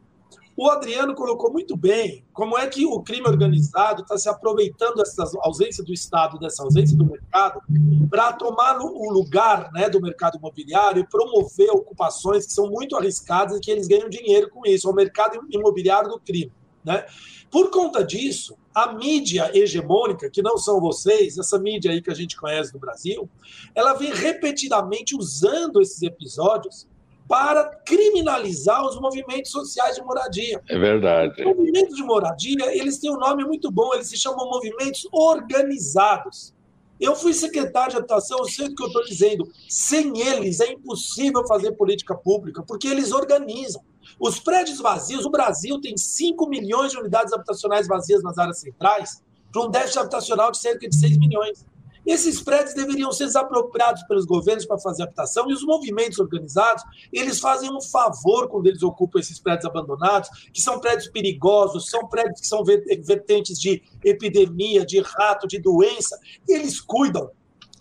O 0.60 0.72
Adriano 0.72 1.14
colocou 1.14 1.52
muito 1.52 1.78
bem 1.78 2.26
como 2.34 2.58
é 2.58 2.66
que 2.66 2.84
o 2.84 3.00
crime 3.04 3.28
organizado 3.28 4.02
está 4.02 4.18
se 4.18 4.28
aproveitando 4.28 4.96
dessa 4.96 5.24
ausência 5.44 5.84
do 5.84 5.94
Estado, 5.94 6.40
dessa 6.40 6.64
ausência 6.64 6.98
do 6.98 7.06
mercado, 7.06 7.62
para 8.10 8.34
tomar 8.34 8.80
o 8.80 9.12
lugar 9.12 9.72
né, 9.72 9.88
do 9.88 10.02
mercado 10.02 10.40
imobiliário 10.40 11.02
e 11.02 11.08
promover 11.08 11.70
ocupações 11.70 12.48
que 12.48 12.54
são 12.54 12.72
muito 12.72 12.96
arriscadas 12.96 13.56
e 13.58 13.60
que 13.60 13.70
eles 13.70 13.88
ganham 13.88 14.10
dinheiro 14.10 14.50
com 14.50 14.66
isso, 14.66 14.88
é 14.88 14.92
o 14.92 14.96
mercado 14.96 15.40
imobiliário 15.52 16.10
do 16.10 16.20
crime. 16.20 16.52
Né? 16.88 17.06
Por 17.52 17.70
conta 17.70 18.02
disso, 18.02 18.58
a 18.74 18.94
mídia 18.94 19.52
hegemônica, 19.54 20.30
que 20.30 20.42
não 20.42 20.58
são 20.58 20.80
vocês, 20.80 21.38
essa 21.38 21.60
mídia 21.60 21.92
aí 21.92 22.02
que 22.02 22.10
a 22.10 22.16
gente 22.16 22.38
conhece 22.38 22.74
no 22.74 22.80
Brasil, 22.80 23.30
ela 23.76 23.94
vem 23.94 24.14
repetidamente 24.14 25.14
usando 25.14 25.82
esses 25.82 26.02
episódios 26.02 26.88
para 27.28 27.66
criminalizar 27.86 28.86
os 28.86 28.98
movimentos 29.02 29.52
sociais 29.52 29.98
de 29.98 30.02
moradia. 30.02 30.62
É 30.70 30.80
verdade. 30.80 31.42
Os 31.42 31.58
movimentos 31.58 31.98
de 31.98 32.04
moradia, 32.04 32.74
eles 32.74 33.00
têm 33.00 33.12
um 33.12 33.20
nome 33.20 33.44
muito 33.44 33.70
bom, 33.70 33.94
eles 33.94 34.08
se 34.08 34.18
chamam 34.18 34.50
movimentos 34.50 35.06
organizados. 35.12 36.56
Eu 37.00 37.16
fui 37.18 37.34
secretário 37.34 37.92
de 37.92 37.98
habitação, 37.98 38.40
eu 38.40 38.46
sei 38.46 38.68
o 38.68 38.76
que 38.76 38.82
eu 38.82 38.88
estou 38.88 39.04
dizendo. 39.04 39.52
Sem 39.68 40.22
eles 40.22 40.62
é 40.62 40.72
impossível 40.72 41.46
fazer 41.46 41.74
política 41.74 42.16
pública, 42.16 42.64
porque 42.64 42.88
eles 42.88 43.12
organizam. 43.12 43.84
Os 44.20 44.40
prédios 44.40 44.80
vazios, 44.80 45.26
o 45.26 45.30
Brasil 45.30 45.80
tem 45.80 45.98
5 45.98 46.48
milhões 46.48 46.92
de 46.92 46.98
unidades 46.98 47.34
habitacionais 47.34 47.88
vazias 47.88 48.24
nas 48.24 48.38
áreas 48.38 48.60
centrais, 48.60 49.22
para 49.52 49.64
um 49.64 49.70
déficit 49.70 50.00
habitacional 50.00 50.52
de 50.52 50.60
cerca 50.60 50.88
de 50.88 50.96
6 50.96 51.18
milhões. 51.18 51.66
Esses 52.06 52.42
prédios 52.42 52.74
deveriam 52.74 53.12
ser 53.12 53.26
desapropriados 53.26 54.02
pelos 54.04 54.26
governos 54.26 54.66
para 54.66 54.80
fazer 54.80 55.04
habitação 55.04 55.50
e 55.50 55.54
os 55.54 55.62
movimentos 55.62 56.20
organizados, 56.20 56.82
eles 57.12 57.38
fazem 57.38 57.70
um 57.70 57.82
favor 57.82 58.48
quando 58.48 58.68
eles 58.68 58.82
ocupam 58.82 59.20
esses 59.20 59.38
prédios 59.40 59.66
abandonados, 59.66 60.30
que 60.54 60.62
são 60.62 60.80
prédios 60.80 61.10
perigosos, 61.10 61.90
são 61.90 62.08
prédios 62.08 62.40
que 62.40 62.48
são 62.48 62.64
vertentes 62.64 63.60
de 63.60 63.84
epidemia, 64.06 64.86
de 64.86 65.02
rato, 65.02 65.48
de 65.48 65.60
doença, 65.60 66.18
eles 66.48 66.80
cuidam, 66.80 67.30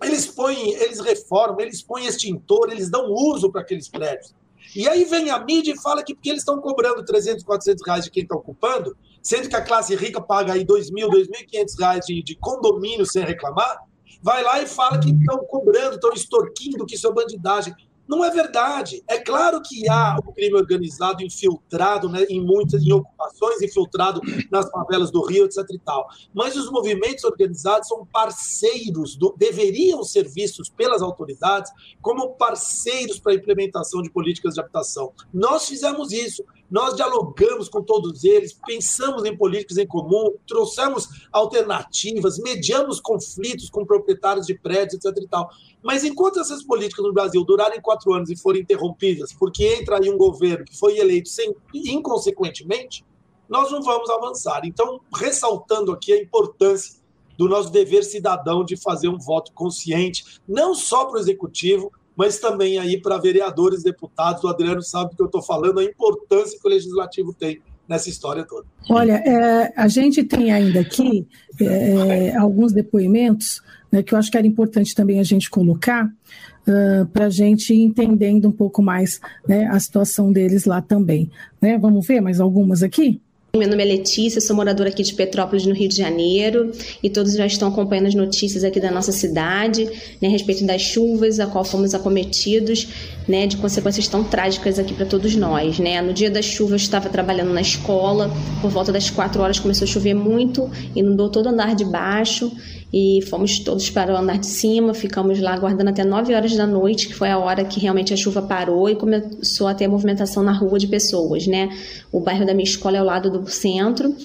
eles 0.02 0.26
põem, 0.26 0.72
eles 0.72 0.98
reformam, 0.98 1.60
eles 1.60 1.80
põem 1.80 2.06
extintor, 2.06 2.72
eles 2.72 2.90
dão 2.90 3.12
uso 3.12 3.52
para 3.52 3.60
aqueles 3.60 3.88
prédios. 3.88 4.34
E 4.74 4.88
aí 4.88 5.04
vem 5.04 5.30
a 5.30 5.38
mídia 5.38 5.72
e 5.72 5.80
fala 5.80 6.02
que 6.02 6.14
porque 6.14 6.30
eles 6.30 6.42
estão 6.42 6.60
cobrando 6.60 7.04
300, 7.04 7.44
400 7.44 7.86
reais 7.86 8.04
de 8.04 8.10
quem 8.10 8.22
está 8.22 8.34
ocupando, 8.34 8.96
sendo 9.22 9.48
que 9.48 9.56
a 9.56 9.62
classe 9.62 9.94
rica 9.94 10.20
paga 10.20 10.52
aí 10.52 10.64
2 10.64 10.90
mil, 10.90 11.08
2.500 11.08 11.78
reais 11.78 12.06
de, 12.06 12.22
de 12.22 12.36
condomínio 12.36 13.06
sem 13.06 13.24
reclamar, 13.24 13.78
vai 14.22 14.42
lá 14.42 14.60
e 14.60 14.66
fala 14.66 14.98
que 14.98 15.10
estão 15.10 15.38
cobrando, 15.44 15.94
estão 15.94 16.12
extorquindo, 16.12 16.86
que 16.86 16.94
isso 16.94 17.06
é 17.06 17.12
bandidagem. 17.12 17.74
Não 18.08 18.24
é 18.24 18.30
verdade. 18.30 19.02
É 19.08 19.18
claro 19.18 19.60
que 19.60 19.88
há 19.88 20.16
o 20.24 20.32
crime 20.32 20.54
organizado 20.54 21.22
infiltrado 21.22 22.08
né, 22.08 22.24
em 22.28 22.40
muitas 22.40 22.82
em 22.82 22.92
ocupações, 22.92 23.60
infiltrado 23.62 24.20
nas 24.50 24.70
favelas 24.70 25.10
do 25.10 25.24
Rio, 25.24 25.44
etc. 25.44 25.64
E 25.70 25.78
tal. 25.78 26.06
Mas 26.32 26.56
os 26.56 26.70
movimentos 26.70 27.24
organizados 27.24 27.88
são 27.88 28.06
parceiros, 28.06 29.16
do, 29.16 29.34
deveriam 29.36 30.02
ser 30.04 30.28
vistos 30.28 30.68
pelas 30.68 31.02
autoridades 31.02 31.72
como 32.00 32.34
parceiros 32.34 33.18
para 33.18 33.32
a 33.32 33.36
implementação 33.36 34.02
de 34.02 34.10
políticas 34.10 34.54
de 34.54 34.60
habitação. 34.60 35.12
Nós 35.32 35.66
fizemos 35.66 36.12
isso. 36.12 36.44
Nós 36.70 36.96
dialogamos 36.96 37.68
com 37.68 37.82
todos 37.82 38.24
eles, 38.24 38.58
pensamos 38.66 39.24
em 39.24 39.36
políticas 39.36 39.78
em 39.78 39.86
comum, 39.86 40.34
trouxemos 40.46 41.08
alternativas, 41.32 42.38
mediamos 42.38 43.00
conflitos 43.00 43.70
com 43.70 43.84
proprietários 43.84 44.46
de 44.46 44.58
prédios, 44.58 45.04
etc. 45.04 45.22
E 45.22 45.28
tal. 45.28 45.48
Mas 45.82 46.04
enquanto 46.04 46.40
essas 46.40 46.62
políticas 46.62 47.04
no 47.04 47.12
Brasil 47.12 47.44
durarem 47.44 47.80
quatro 47.80 48.12
anos 48.12 48.30
e 48.30 48.36
forem 48.36 48.62
interrompidas, 48.62 49.32
porque 49.32 49.64
entra 49.64 49.98
aí 49.98 50.10
um 50.10 50.18
governo 50.18 50.64
que 50.64 50.76
foi 50.76 50.98
eleito 50.98 51.28
sem, 51.28 51.54
inconsequentemente, 51.72 53.04
nós 53.48 53.70
não 53.70 53.82
vamos 53.82 54.10
avançar. 54.10 54.62
Então, 54.64 55.00
ressaltando 55.14 55.92
aqui 55.92 56.12
a 56.12 56.20
importância 56.20 57.00
do 57.38 57.48
nosso 57.48 57.70
dever 57.70 58.02
cidadão 58.02 58.64
de 58.64 58.76
fazer 58.76 59.08
um 59.08 59.18
voto 59.18 59.52
consciente, 59.52 60.40
não 60.48 60.74
só 60.74 61.04
para 61.04 61.18
o 61.18 61.20
executivo, 61.20 61.92
mas 62.16 62.38
também 62.38 62.78
aí 62.78 63.00
para 63.00 63.18
vereadores, 63.18 63.82
deputados. 63.82 64.42
O 64.42 64.48
Adriano 64.48 64.82
sabe 64.82 65.10
do 65.10 65.16
que 65.16 65.22
eu 65.22 65.26
estou 65.26 65.42
falando, 65.42 65.78
a 65.78 65.84
importância 65.84 66.58
que 66.58 66.66
o 66.66 66.70
legislativo 66.70 67.34
tem 67.34 67.60
nessa 67.88 68.08
história 68.08 68.44
toda. 68.44 68.66
Olha, 68.90 69.22
é, 69.24 69.72
a 69.76 69.86
gente 69.86 70.24
tem 70.24 70.50
ainda 70.50 70.80
aqui 70.80 71.26
é, 71.60 72.36
alguns 72.36 72.72
depoimentos 72.72 73.62
né, 73.92 74.02
que 74.02 74.14
eu 74.14 74.18
acho 74.18 74.30
que 74.30 74.36
era 74.36 74.46
importante 74.46 74.94
também 74.94 75.20
a 75.20 75.22
gente 75.22 75.48
colocar 75.48 76.06
uh, 76.06 77.06
para 77.12 77.26
a 77.26 77.30
gente 77.30 77.74
entendendo 77.74 78.48
um 78.48 78.52
pouco 78.52 78.82
mais 78.82 79.20
né, 79.46 79.66
a 79.66 79.78
situação 79.78 80.32
deles 80.32 80.64
lá 80.64 80.80
também. 80.82 81.30
Né? 81.60 81.78
Vamos 81.78 82.06
ver 82.06 82.20
mais 82.20 82.40
algumas 82.40 82.82
aqui? 82.82 83.20
Meu 83.56 83.68
nome 83.70 83.82
é 83.82 83.86
Letícia, 83.86 84.38
sou 84.38 84.54
moradora 84.54 84.90
aqui 84.90 85.02
de 85.02 85.14
Petrópolis, 85.14 85.64
no 85.64 85.74
Rio 85.74 85.88
de 85.88 85.96
Janeiro, 85.96 86.72
e 87.02 87.08
todos 87.08 87.32
já 87.32 87.46
estão 87.46 87.68
acompanhando 87.68 88.06
as 88.06 88.14
notícias 88.14 88.62
aqui 88.62 88.78
da 88.78 88.90
nossa 88.90 89.12
cidade, 89.12 89.88
né, 90.20 90.28
a 90.28 90.30
respeito 90.30 90.64
das 90.66 90.82
chuvas, 90.82 91.40
a 91.40 91.46
qual 91.46 91.64
fomos 91.64 91.94
acometidos, 91.94 92.86
né, 93.26 93.46
de 93.46 93.56
consequências 93.56 94.06
tão 94.08 94.22
trágicas 94.22 94.78
aqui 94.78 94.92
para 94.92 95.06
todos 95.06 95.34
nós, 95.34 95.78
né. 95.78 96.02
No 96.02 96.12
dia 96.12 96.30
da 96.30 96.42
chuva 96.42 96.72
eu 96.72 96.76
estava 96.76 97.08
trabalhando 97.08 97.52
na 97.54 97.62
escola, 97.62 98.30
por 98.60 98.70
volta 98.70 98.92
das 98.92 99.08
quatro 99.08 99.40
horas 99.40 99.58
começou 99.58 99.86
a 99.86 99.88
chover 99.88 100.14
muito, 100.14 100.70
inundou 100.94 101.30
todo 101.30 101.46
o 101.46 101.48
andar 101.48 101.74
de 101.74 101.84
baixo, 101.84 102.52
e 102.98 103.20
fomos 103.26 103.58
todos 103.58 103.90
para 103.90 104.14
o 104.14 104.16
andar 104.16 104.38
de 104.38 104.46
cima, 104.46 104.94
ficamos 104.94 105.38
lá 105.38 105.52
aguardando 105.52 105.90
até 105.90 106.02
9 106.02 106.34
horas 106.34 106.56
da 106.56 106.66
noite, 106.66 107.08
que 107.08 107.14
foi 107.14 107.28
a 107.28 107.38
hora 107.38 107.62
que 107.62 107.78
realmente 107.78 108.14
a 108.14 108.16
chuva 108.16 108.40
parou 108.40 108.88
e 108.88 108.96
começou 108.96 109.66
a 109.66 109.74
ter 109.74 109.86
movimentação 109.86 110.42
na 110.42 110.52
rua 110.52 110.78
de 110.78 110.86
pessoas, 110.86 111.46
né? 111.46 111.68
O 112.10 112.20
bairro 112.20 112.46
da 112.46 112.54
minha 112.54 112.64
escola 112.64 112.96
é 112.96 113.00
ao 113.00 113.04
lado 113.04 113.30
do 113.30 113.46
centro, 113.50 114.16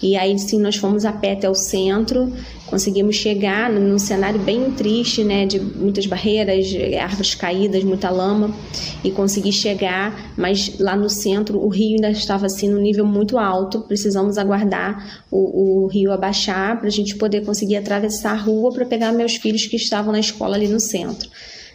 e 0.00 0.16
aí 0.16 0.38
sim 0.38 0.60
nós 0.60 0.76
fomos 0.76 1.04
a 1.04 1.10
pé 1.10 1.32
até 1.32 1.50
o 1.50 1.56
centro, 1.56 2.32
conseguimos 2.70 3.16
chegar 3.16 3.68
num 3.68 3.98
cenário 3.98 4.38
bem 4.38 4.70
triste, 4.70 5.24
né, 5.24 5.44
de 5.44 5.58
muitas 5.58 6.06
barreiras, 6.06 6.68
árvores 7.02 7.34
caídas, 7.34 7.82
muita 7.82 8.10
lama, 8.10 8.54
e 9.02 9.10
consegui 9.10 9.50
chegar, 9.50 10.32
mas 10.36 10.78
lá 10.78 10.94
no 10.94 11.10
centro 11.10 11.58
o 11.58 11.68
rio 11.68 11.96
ainda 11.96 12.10
estava 12.12 12.46
assim 12.46 12.68
no 12.68 12.78
nível 12.78 13.04
muito 13.04 13.36
alto, 13.36 13.80
precisamos 13.80 14.38
aguardar 14.38 15.24
o, 15.28 15.82
o 15.82 15.86
rio 15.88 16.12
abaixar 16.12 16.78
para 16.78 16.86
a 16.86 16.92
gente 16.92 17.16
poder 17.16 17.44
conseguir 17.44 17.76
atravessar 17.76 18.19
a 18.28 18.34
rua 18.34 18.72
para 18.72 18.84
pegar 18.84 19.12
meus 19.12 19.36
filhos 19.36 19.66
que 19.66 19.76
estavam 19.76 20.12
na 20.12 20.20
escola 20.20 20.56
ali 20.56 20.68
no 20.68 20.78
centro 20.78 21.28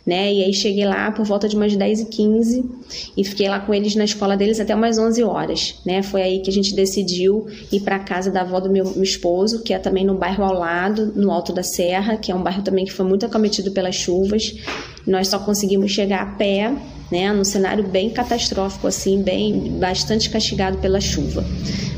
né? 0.06 0.32
E 0.32 0.44
aí 0.44 0.54
cheguei 0.54 0.86
lá 0.86 1.12
por 1.12 1.26
volta 1.26 1.50
de 1.50 1.56
umas 1.56 1.76
10 1.76 2.02
e 2.02 2.06
15 2.06 2.66
e 3.18 3.24
fiquei 3.24 3.50
lá 3.50 3.60
com 3.60 3.74
eles 3.74 3.96
na 3.96 4.04
escola 4.04 4.38
deles 4.38 4.60
até 4.60 4.76
umas 4.76 5.00
11 5.00 5.24
horas, 5.24 5.76
né? 5.84 6.04
Foi 6.04 6.22
aí 6.22 6.40
que 6.42 6.50
a 6.50 6.54
gente 6.54 6.76
decidiu 6.76 7.48
ir 7.72 7.80
para 7.82 7.98
casa 7.98 8.30
da 8.30 8.42
avó 8.42 8.60
do 8.60 8.70
meu, 8.70 8.86
meu, 8.86 9.04
esposo, 9.04 9.64
que 9.64 9.74
é 9.74 9.80
também 9.80 10.06
no 10.06 10.14
bairro 10.14 10.44
ao 10.44 10.54
lado, 10.54 11.12
no 11.16 11.32
Alto 11.32 11.52
da 11.52 11.64
Serra, 11.64 12.18
que 12.18 12.32
é 12.32 12.36
um 12.36 12.44
bairro 12.44 12.62
também 12.62 12.86
que 12.86 12.94
foi 12.94 13.06
muito 13.06 13.26
acometido 13.26 13.72
pelas 13.72 13.96
chuvas. 13.96 14.56
Nós 15.08 15.28
só 15.28 15.40
conseguimos 15.40 15.92
chegar 15.92 16.22
a 16.22 16.26
pé, 16.28 16.72
né, 17.12 17.32
no 17.32 17.46
cenário 17.46 17.84
bem 17.88 18.10
catastrófico 18.10 18.88
assim, 18.88 19.22
bem 19.22 19.78
bastante 19.80 20.30
castigado 20.30 20.78
pela 20.78 21.00
chuva. 21.00 21.44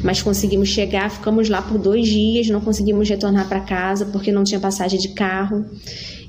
Mas 0.03 0.22
conseguimos 0.22 0.70
chegar, 0.70 1.10
ficamos 1.10 1.49
lá 1.49 1.62
por 1.62 1.78
dois 1.78 2.08
dias, 2.08 2.47
não 2.47 2.62
conseguimos 2.62 3.10
retornar 3.10 3.47
para 3.47 3.62
casa 3.62 4.05
porque 4.05 4.32
não 4.32 4.43
tinha 4.43 4.60
passagem 4.60 4.99
de 4.99 5.10
carro 5.10 5.66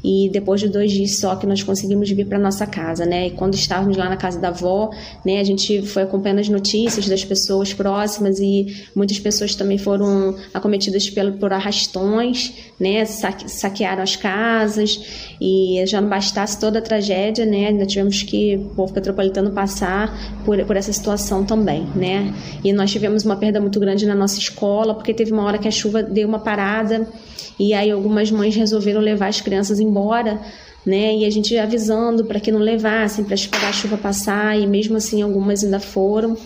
e 0.02 0.28
depois 0.32 0.60
de 0.60 0.68
dois 0.68 0.92
dias 0.92 1.18
só 1.18 1.36
que 1.36 1.46
nós 1.46 1.62
conseguimos 1.62 2.10
vir 2.10 2.26
para 2.26 2.38
nossa 2.38 2.66
casa, 2.66 3.04
né? 3.04 3.28
E 3.28 3.30
quando 3.30 3.54
estávamos 3.54 3.96
lá 3.96 4.08
na 4.08 4.16
casa 4.16 4.38
da 4.38 4.48
avó, 4.48 4.90
né, 5.24 5.40
a 5.40 5.44
gente 5.44 5.82
foi 5.82 6.02
acompanhando 6.02 6.38
as 6.38 6.48
notícias 6.48 7.08
das 7.08 7.24
pessoas 7.24 7.72
próximas 7.72 8.38
e 8.38 8.84
muitas 8.94 9.18
pessoas 9.18 9.54
também 9.54 9.78
foram 9.78 10.36
acometidas 10.54 11.08
pelo, 11.10 11.32
por 11.32 11.52
arrastões, 11.52 12.54
né? 12.78 13.04
saquearam 13.04 14.02
as 14.02 14.16
casas 14.16 15.00
e 15.40 15.82
já 15.86 16.00
não 16.00 16.08
bastasse 16.08 16.58
toda 16.58 16.78
a 16.78 16.82
tragédia, 16.82 17.44
né? 17.44 17.68
Ainda 17.68 17.86
tivemos 17.86 18.22
que 18.22 18.56
o 18.56 18.74
povo 18.74 18.94
metropolitano 18.94 19.50
passar 19.50 20.42
por, 20.44 20.62
por 20.64 20.76
essa 20.76 20.92
situação 20.92 21.44
também, 21.44 21.86
né? 21.94 22.34
E 22.64 22.72
nós 22.72 22.90
tivemos 22.90 23.24
uma 23.24 23.36
perda 23.36 23.60
muito 23.60 23.78
grande 23.80 24.06
na 24.06 24.14
nossa 24.14 24.38
escola 24.38 24.94
porque 24.94 25.12
teve 25.12 25.32
uma 25.32 25.44
hora 25.44 25.58
que 25.58 25.68
a 25.68 25.70
chuva 25.70 26.02
deu 26.02 26.28
uma 26.28 26.38
parada 26.38 27.06
e 27.58 27.74
aí 27.74 27.90
algumas 27.90 28.30
mães 28.30 28.54
resolveram 28.54 29.00
levar 29.00 29.28
as 29.28 29.40
crianças 29.40 29.80
embora, 29.80 30.40
né? 30.86 31.14
E 31.16 31.24
a 31.24 31.30
gente 31.30 31.56
avisando 31.58 32.24
para 32.24 32.40
que 32.40 32.52
não 32.52 32.60
levassem, 32.60 33.24
para 33.24 33.34
esperar 33.34 33.70
a 33.70 33.72
chuva 33.72 33.96
passar, 33.96 34.58
e 34.58 34.66
mesmo 34.66 34.96
assim 34.96 35.22
algumas 35.22 35.64
ainda 35.64 35.80
foram. 35.80 36.36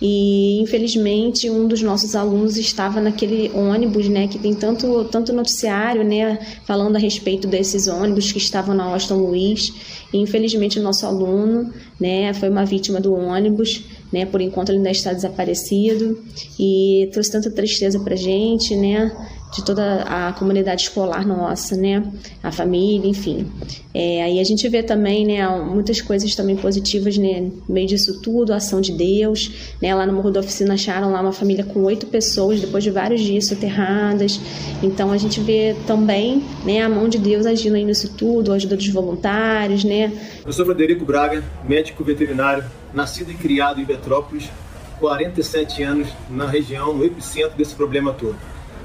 E 0.00 0.60
infelizmente 0.60 1.48
um 1.48 1.66
dos 1.66 1.80
nossos 1.80 2.14
alunos 2.14 2.56
estava 2.56 3.00
naquele 3.00 3.50
ônibus, 3.54 4.08
né, 4.08 4.28
que 4.28 4.38
tem 4.38 4.52
tanto 4.52 5.04
tanto 5.04 5.32
noticiário, 5.32 6.04
né, 6.04 6.38
falando 6.66 6.96
a 6.96 6.98
respeito 6.98 7.48
desses 7.48 7.88
ônibus 7.88 8.30
que 8.30 8.38
estavam 8.38 8.74
na 8.74 8.84
Austin 8.84 9.14
Luiz. 9.14 9.72
E 10.12 10.18
infelizmente 10.18 10.78
o 10.78 10.82
nosso 10.82 11.06
aluno, 11.06 11.72
né, 11.98 12.34
foi 12.34 12.50
uma 12.50 12.66
vítima 12.66 13.00
do 13.00 13.14
ônibus, 13.14 13.84
né, 14.12 14.26
por 14.26 14.40
enquanto 14.42 14.68
ele 14.68 14.78
ainda 14.78 14.90
está 14.90 15.12
desaparecido 15.12 16.22
e 16.60 17.08
trouxe 17.12 17.32
tanta 17.32 17.50
tristeza 17.50 17.98
para 17.98 18.14
gente, 18.16 18.76
né, 18.76 19.10
de 19.56 19.64
toda 19.64 20.02
a 20.02 20.34
comunidade 20.34 20.82
escolar 20.82 21.26
nossa, 21.26 21.74
né? 21.74 22.02
A 22.42 22.52
família, 22.52 23.08
enfim. 23.08 23.50
É, 23.94 24.22
aí 24.22 24.38
a 24.38 24.44
gente 24.44 24.68
vê 24.68 24.82
também, 24.82 25.26
né, 25.26 25.48
muitas 25.48 26.02
coisas 26.02 26.34
também 26.34 26.54
positivas 26.54 27.16
né, 27.16 27.40
no 27.40 27.74
meio 27.74 27.86
disso 27.86 28.20
tudo, 28.20 28.52
a 28.52 28.56
ação 28.56 28.82
de 28.82 28.92
Deus, 28.92 29.74
né? 29.80 29.94
Lá 29.94 30.04
no 30.04 30.12
Morro 30.12 30.30
da 30.30 30.40
Oficina 30.40 30.74
acharam 30.74 31.10
lá 31.10 31.22
uma 31.22 31.32
família 31.32 31.64
com 31.64 31.82
oito 31.84 32.06
pessoas 32.06 32.60
depois 32.60 32.84
de 32.84 32.90
vários 32.90 33.22
dias 33.22 33.46
soterradas. 33.46 34.38
Então 34.82 35.10
a 35.10 35.16
gente 35.16 35.40
vê 35.40 35.74
também, 35.86 36.44
né, 36.62 36.82
a 36.82 36.88
mão 36.90 37.08
de 37.08 37.16
Deus 37.16 37.46
agindo 37.46 37.76
aí 37.76 37.84
nisso 37.84 38.12
tudo, 38.14 38.52
a 38.52 38.56
ajuda 38.56 38.76
dos 38.76 38.88
voluntários, 38.88 39.84
né? 39.84 40.12
Eu 40.44 40.52
sou 40.52 40.66
Frederico 40.66 41.06
Braga, 41.06 41.42
médico 41.66 42.04
veterinário, 42.04 42.62
nascido 42.92 43.32
e 43.32 43.34
criado 43.34 43.80
em 43.80 43.86
Petrópolis, 43.86 44.50
47 45.00 45.82
anos 45.82 46.08
na 46.28 46.46
região, 46.46 46.92
no 46.92 47.06
epicentro 47.06 47.56
desse 47.56 47.74
problema 47.74 48.12
todo. 48.12 48.36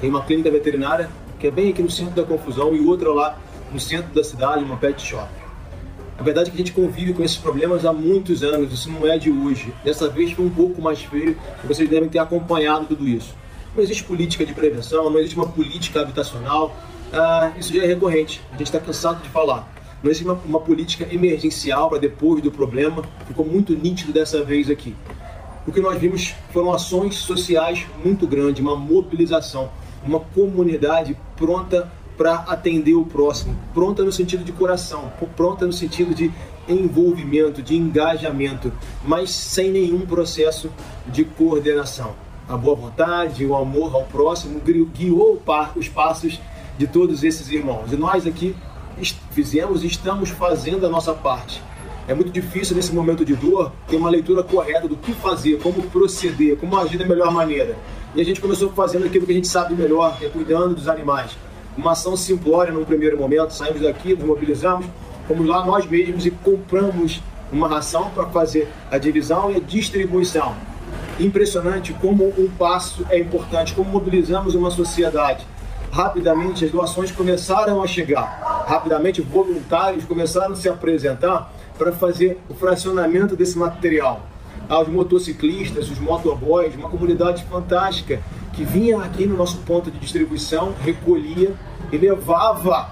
Tem 0.02 0.10
uma 0.10 0.24
clínica 0.24 0.50
veterinária 0.50 1.08
que 1.38 1.46
é 1.46 1.50
bem 1.50 1.70
aqui 1.70 1.80
no 1.80 1.88
centro 1.88 2.12
da 2.12 2.24
confusão 2.24 2.74
e 2.74 2.80
outra 2.80 3.12
lá 3.12 3.38
no 3.72 3.78
centro 3.78 4.12
da 4.12 4.24
cidade, 4.24 4.64
uma 4.64 4.76
pet 4.76 5.00
shop. 5.00 5.30
A 6.18 6.22
verdade 6.24 6.48
é 6.48 6.50
que 6.50 6.56
a 6.56 6.58
gente 6.58 6.72
convive 6.72 7.12
com 7.12 7.22
esses 7.22 7.36
problemas 7.36 7.86
há 7.86 7.92
muitos 7.92 8.42
anos, 8.42 8.72
isso 8.72 8.90
não 8.90 9.06
é 9.06 9.16
de 9.16 9.30
hoje. 9.30 9.72
Dessa 9.84 10.08
vez 10.08 10.32
foi 10.32 10.44
um 10.44 10.50
pouco 10.50 10.82
mais 10.82 11.04
feio 11.04 11.38
e 11.62 11.66
vocês 11.68 11.88
devem 11.88 12.08
ter 12.08 12.18
acompanhado 12.18 12.86
tudo 12.86 13.06
isso. 13.06 13.32
Não 13.76 13.80
existe 13.80 14.02
política 14.02 14.44
de 14.44 14.52
prevenção, 14.52 15.08
não 15.08 15.20
existe 15.20 15.36
uma 15.36 15.46
política 15.46 16.00
habitacional, 16.00 16.74
ah, 17.12 17.52
isso 17.56 17.72
já 17.72 17.84
é 17.84 17.86
recorrente, 17.86 18.42
a 18.48 18.56
gente 18.56 18.66
está 18.66 18.80
cansado 18.80 19.22
de 19.22 19.28
falar. 19.28 19.72
Não 20.02 20.10
existe 20.10 20.28
uma, 20.28 20.34
uma 20.44 20.58
política 20.58 21.06
emergencial 21.14 21.88
para 21.88 21.98
depois 21.98 22.42
do 22.42 22.50
problema, 22.50 23.04
ficou 23.28 23.46
muito 23.46 23.72
nítido 23.72 24.12
dessa 24.12 24.42
vez 24.42 24.68
aqui. 24.68 24.96
O 25.64 25.70
que 25.70 25.80
nós 25.80 25.96
vimos 25.96 26.34
foram 26.52 26.72
ações 26.72 27.14
sociais 27.14 27.86
muito 28.04 28.26
grandes, 28.26 28.60
uma 28.60 28.74
mobilização 28.74 29.70
uma 30.04 30.20
comunidade 30.20 31.16
pronta 31.36 31.90
para 32.16 32.34
atender 32.34 32.94
o 32.94 33.04
próximo, 33.04 33.56
pronta 33.72 34.04
no 34.04 34.12
sentido 34.12 34.44
de 34.44 34.52
coração, 34.52 35.12
pronta 35.36 35.66
no 35.66 35.72
sentido 35.72 36.14
de 36.14 36.30
envolvimento, 36.68 37.62
de 37.62 37.76
engajamento, 37.76 38.72
mas 39.04 39.30
sem 39.30 39.70
nenhum 39.70 40.00
processo 40.00 40.70
de 41.06 41.24
coordenação. 41.24 42.14
A 42.48 42.56
boa 42.56 42.76
vontade, 42.76 43.44
o 43.46 43.56
amor 43.56 43.94
ao 43.94 44.04
próximo 44.04 44.60
guiou 44.60 45.42
os 45.74 45.88
passos 45.88 46.40
de 46.76 46.86
todos 46.86 47.24
esses 47.24 47.50
irmãos. 47.50 47.92
E 47.92 47.96
nós 47.96 48.26
aqui 48.26 48.54
fizemos 49.30 49.82
e 49.82 49.86
estamos 49.86 50.30
fazendo 50.30 50.86
a 50.86 50.88
nossa 50.88 51.14
parte. 51.14 51.62
É 52.06 52.14
muito 52.14 52.30
difícil 52.30 52.74
nesse 52.74 52.92
momento 52.92 53.24
de 53.24 53.34
dor 53.34 53.72
ter 53.86 53.96
uma 53.96 54.10
leitura 54.10 54.42
correta 54.42 54.88
do 54.88 54.96
que 54.96 55.12
fazer, 55.12 55.58
como 55.60 55.82
proceder, 55.84 56.56
como 56.56 56.76
agir 56.76 56.98
da 56.98 57.06
melhor 57.06 57.30
maneira. 57.30 57.76
E 58.14 58.20
a 58.20 58.24
gente 58.24 58.42
começou 58.42 58.70
fazendo 58.72 59.06
aquilo 59.06 59.24
que 59.24 59.32
a 59.32 59.34
gente 59.34 59.48
sabe 59.48 59.74
melhor, 59.74 60.18
que 60.18 60.26
é 60.26 60.28
cuidando 60.28 60.74
dos 60.74 60.86
animais. 60.86 61.30
Uma 61.74 61.92
ação 61.92 62.14
simplória 62.14 62.70
num 62.70 62.84
primeiro 62.84 63.16
momento, 63.16 63.54
saímos 63.54 63.80
daqui, 63.80 64.14
nos 64.14 64.26
mobilizamos, 64.26 64.84
fomos 65.26 65.46
lá 65.46 65.64
nós 65.64 65.86
mesmos 65.86 66.26
e 66.26 66.30
compramos 66.30 67.22
uma 67.50 67.66
ração 67.66 68.10
para 68.10 68.26
fazer 68.26 68.68
a 68.90 68.98
divisão 68.98 69.50
e 69.50 69.56
a 69.56 69.60
distribuição. 69.60 70.54
Impressionante 71.18 71.94
como 71.94 72.28
um 72.38 72.50
passo 72.50 73.06
é 73.08 73.18
importante, 73.18 73.74
como 73.74 73.90
mobilizamos 73.90 74.54
uma 74.54 74.70
sociedade. 74.70 75.46
Rapidamente 75.90 76.66
as 76.66 76.70
doações 76.70 77.10
começaram 77.10 77.82
a 77.82 77.86
chegar, 77.86 78.64
rapidamente 78.66 79.22
voluntários 79.22 80.04
começaram 80.04 80.52
a 80.52 80.56
se 80.56 80.68
apresentar 80.68 81.50
para 81.78 81.92
fazer 81.92 82.38
o 82.50 82.54
fracionamento 82.54 83.34
desse 83.34 83.58
material 83.58 84.31
aos 84.68 84.88
motociclistas, 84.88 85.90
os 85.90 85.98
motoboys, 85.98 86.74
uma 86.74 86.88
comunidade 86.88 87.44
fantástica 87.44 88.20
que 88.52 88.64
vinha 88.64 88.98
aqui 88.98 89.26
no 89.26 89.36
nosso 89.36 89.58
ponto 89.58 89.90
de 89.90 89.98
distribuição, 89.98 90.74
recolhia 90.82 91.54
e 91.90 91.96
levava 91.96 92.90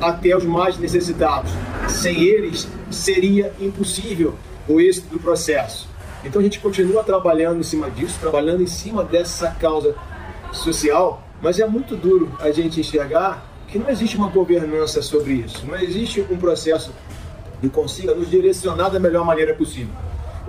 até 0.00 0.36
os 0.36 0.44
mais 0.44 0.78
necessitados. 0.78 1.50
Sem 1.88 2.22
eles, 2.22 2.68
seria 2.90 3.52
impossível 3.60 4.34
o 4.68 4.80
êxito 4.80 5.08
do 5.08 5.18
processo. 5.18 5.88
Então 6.24 6.40
a 6.40 6.44
gente 6.44 6.60
continua 6.60 7.02
trabalhando 7.02 7.60
em 7.60 7.62
cima 7.62 7.90
disso, 7.90 8.18
trabalhando 8.20 8.62
em 8.62 8.66
cima 8.66 9.02
dessa 9.02 9.50
causa 9.52 9.94
social, 10.52 11.22
mas 11.40 11.58
é 11.58 11.66
muito 11.66 11.96
duro 11.96 12.30
a 12.40 12.50
gente 12.50 12.80
enxergar 12.80 13.46
que 13.66 13.78
não 13.78 13.88
existe 13.88 14.16
uma 14.16 14.28
governança 14.28 15.00
sobre 15.00 15.34
isso, 15.34 15.64
não 15.66 15.78
existe 15.78 16.20
um 16.28 16.36
processo 16.36 16.92
que 17.60 17.68
consiga 17.68 18.14
nos 18.14 18.28
direcionar 18.28 18.90
da 18.90 18.98
melhor 18.98 19.24
maneira 19.24 19.54
possível. 19.54 19.94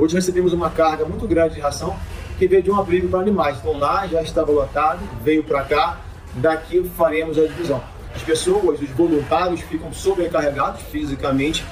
Hoje 0.02 0.16
recebemos 0.16 0.52
uma 0.52 0.72
carga 0.72 1.06
muito 1.06 1.28
grande 1.28 1.54
de 1.54 1.62
ração 1.62 1.96
que 2.40 2.48
veio 2.48 2.64
de 2.64 2.72
um 2.72 2.76
abrigo 2.80 3.08
para 3.08 3.20
animais. 3.20 3.60
Então 3.60 3.78
lá 3.78 4.08
já 4.08 4.20
estava 4.24 4.52
lotado, 4.52 5.00
veio 5.24 5.44
para 5.44 5.64
cá, 5.64 6.02
daqui 6.34 6.84
faremos 6.98 7.38
a 7.38 7.44
divisão. 7.46 7.80
As 8.16 8.24
pessoas, 8.24 8.82
os 8.82 8.90
voluntários 8.90 9.62
ficam 9.62 9.94
sobrecarregados 9.94 10.82
fisicamente 10.90 11.64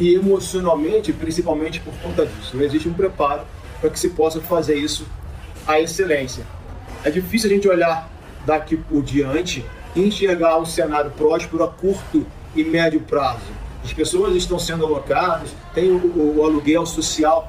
e 0.00 0.16
emocionalmente, 0.16 1.12
principalmente 1.12 1.78
por 1.78 1.94
conta 1.98 2.26
disso. 2.26 2.56
Não 2.56 2.64
existe 2.64 2.88
um 2.88 2.92
preparo 2.92 3.42
para 3.80 3.88
que 3.88 4.00
se 4.00 4.08
possa 4.08 4.40
fazer 4.40 4.74
isso 4.74 5.06
à 5.64 5.78
excelência. 5.80 6.44
É 7.04 7.10
difícil 7.12 7.48
a 7.48 7.54
gente 7.54 7.68
olhar 7.68 8.10
daqui 8.44 8.76
por 8.76 9.00
diante 9.00 9.64
e 9.94 10.00
enxergar 10.00 10.58
um 10.58 10.66
cenário 10.66 11.12
próspero 11.12 11.62
a 11.62 11.68
curto 11.68 12.26
e 12.52 12.64
médio 12.64 12.98
prazo. 12.98 13.46
As 13.84 13.92
pessoas 13.92 14.34
estão 14.34 14.58
sendo 14.58 14.84
alocadas, 14.84 15.50
tem 15.72 15.88
o, 15.88 15.98
o, 15.98 16.38
o 16.38 16.44
aluguel 16.44 16.84
social, 16.84 17.48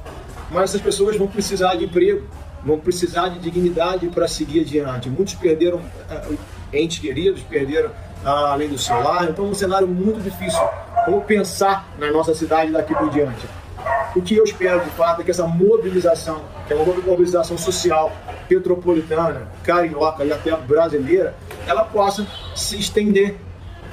mas 0.50 0.70
essas 0.70 0.80
pessoas 0.80 1.16
vão 1.16 1.26
precisar 1.26 1.74
de 1.74 1.84
emprego, 1.84 2.26
vão 2.64 2.78
precisar 2.78 3.28
de 3.28 3.38
dignidade 3.38 4.06
para 4.08 4.26
seguir 4.26 4.60
adiante. 4.60 5.08
Muitos 5.08 5.34
perderam 5.34 5.78
uh, 5.78 6.38
entes 6.72 6.98
queridos, 6.98 7.42
perderam 7.42 7.90
uh, 7.90 8.28
além 8.28 8.68
do 8.68 8.78
seu 8.78 9.00
lar, 9.00 9.28
então 9.28 9.46
é 9.46 9.48
um 9.48 9.54
cenário 9.54 9.86
muito 9.86 10.20
difícil. 10.20 10.60
Como 11.04 11.20
pensar 11.22 11.88
na 11.98 12.10
nossa 12.10 12.34
cidade 12.34 12.72
daqui 12.72 12.94
por 12.94 13.10
diante? 13.10 13.46
O 14.16 14.22
que 14.22 14.36
eu 14.36 14.44
espero 14.44 14.80
de 14.80 14.90
fato 14.90 15.20
é 15.20 15.24
que 15.24 15.30
essa 15.30 15.46
mobilização, 15.46 16.42
que 16.66 16.72
é 16.72 16.76
uma 16.76 16.94
mobilização 17.02 17.56
social 17.56 18.10
petropolitana, 18.48 19.48
carioca 19.62 20.24
e 20.24 20.32
até 20.32 20.54
brasileira, 20.56 21.34
ela 21.66 21.84
possa 21.84 22.26
se 22.56 22.78
estender, 22.78 23.36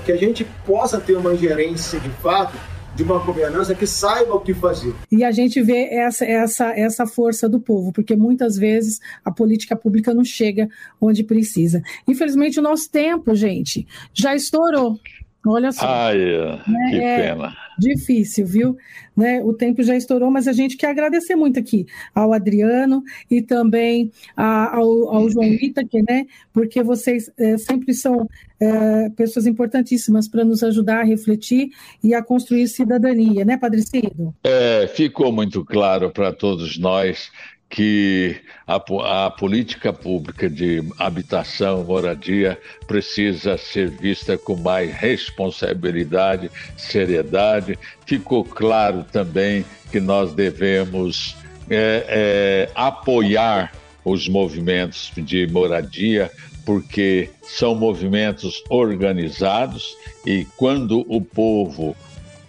que 0.04 0.12
a 0.12 0.18
gente 0.18 0.44
possa 0.66 1.00
ter 1.00 1.16
uma 1.16 1.36
gerência 1.36 2.00
de 2.00 2.10
fato 2.10 2.58
de 2.96 3.04
uma 3.04 3.20
governança 3.20 3.76
que 3.76 3.86
saiba 3.86 4.34
o 4.34 4.40
que 4.40 4.54
fazer. 4.54 4.96
E 5.12 5.24
a 5.24 5.32
gente 5.32 5.62
vê 5.62 5.90
essa, 5.92 6.26
essa, 6.26 6.72
essa 6.78 7.06
força 7.06 7.50
do 7.50 7.60
povo, 7.60 7.92
porque 7.92 8.16
muitas 8.16 8.58
vezes 8.58 9.00
a 9.24 9.32
política 9.32 9.76
pública 9.76 10.14
não 10.14 10.24
chega 10.24 10.70
onde 11.00 11.24
precisa. 11.24 11.82
Infelizmente, 12.08 12.60
o 12.60 12.64
nosso 12.64 12.90
tempo, 12.90 13.36
gente, 13.36 13.86
já 14.14 14.34
estourou. 14.34 14.98
Olha 15.46 15.72
só. 15.72 15.86
Ai, 15.86 16.18
né? 16.18 16.90
que 16.90 16.96
é 16.96 17.22
pena. 17.22 17.56
Difícil, 17.78 18.46
viu? 18.46 18.78
Né? 19.16 19.42
O 19.44 19.54
tempo 19.54 19.82
já 19.84 19.96
estourou, 19.96 20.30
mas 20.30 20.48
a 20.48 20.54
gente 20.54 20.78
quer 20.78 20.88
agradecer 20.88 21.36
muito 21.36 21.60
aqui 21.60 21.86
ao 22.14 22.34
Adriano 22.34 23.04
e 23.30 23.42
também 23.42 24.12
a, 24.36 24.76
ao, 24.76 25.10
ao, 25.10 25.30
João 25.30 25.46
Itaque, 25.46 26.02
né? 26.08 26.26
Porque 26.54 26.84
vocês 26.84 27.32
é, 27.38 27.58
sempre 27.58 27.94
são 27.94 28.28
é, 28.60 29.10
pessoas 29.10 29.46
importantíssimas 29.46 30.28
para 30.28 30.44
nos 30.44 30.64
ajudar 30.64 31.02
a 31.02 31.04
refletir 31.04 31.70
e 32.04 32.14
a 32.14 32.22
construir 32.22 32.68
cidadania, 32.68 33.46
né, 33.46 33.58
Padre 33.58 33.82
Cido? 33.82 34.34
É, 34.44 34.88
ficou 34.88 35.32
muito 35.32 35.64
claro 35.64 36.12
para 36.12 36.34
todos 36.34 36.78
nós 36.78 37.32
que 37.70 38.38
a, 38.68 38.76
a, 38.76 39.32
política 39.32 39.92
pública 39.92 40.50
de 40.50 40.84
habitação, 40.98 41.84
moradia, 41.84 42.60
precisa 42.88 43.58
ser 43.58 43.90
vista 43.90 44.38
com 44.38 44.56
mais 44.56 44.94
responsabilidade, 44.94 46.50
seriedade. 46.78 47.78
Ficou 48.06 48.44
claro 48.44 49.04
também 49.12 49.66
que 49.92 50.00
nós 50.00 50.34
devemos 50.34 51.36
é, 51.70 52.06
é, 52.08 52.72
apoiar 52.76 53.74
os 54.04 54.30
movimentos 54.30 55.12
de 55.18 55.48
moradia, 55.48 56.32
porque 56.64 57.30
são 57.42 57.76
movimentos 57.76 58.64
organizados 58.70 59.96
e 60.26 60.46
quando 60.56 61.06
o 61.08 61.20
povo 61.20 61.96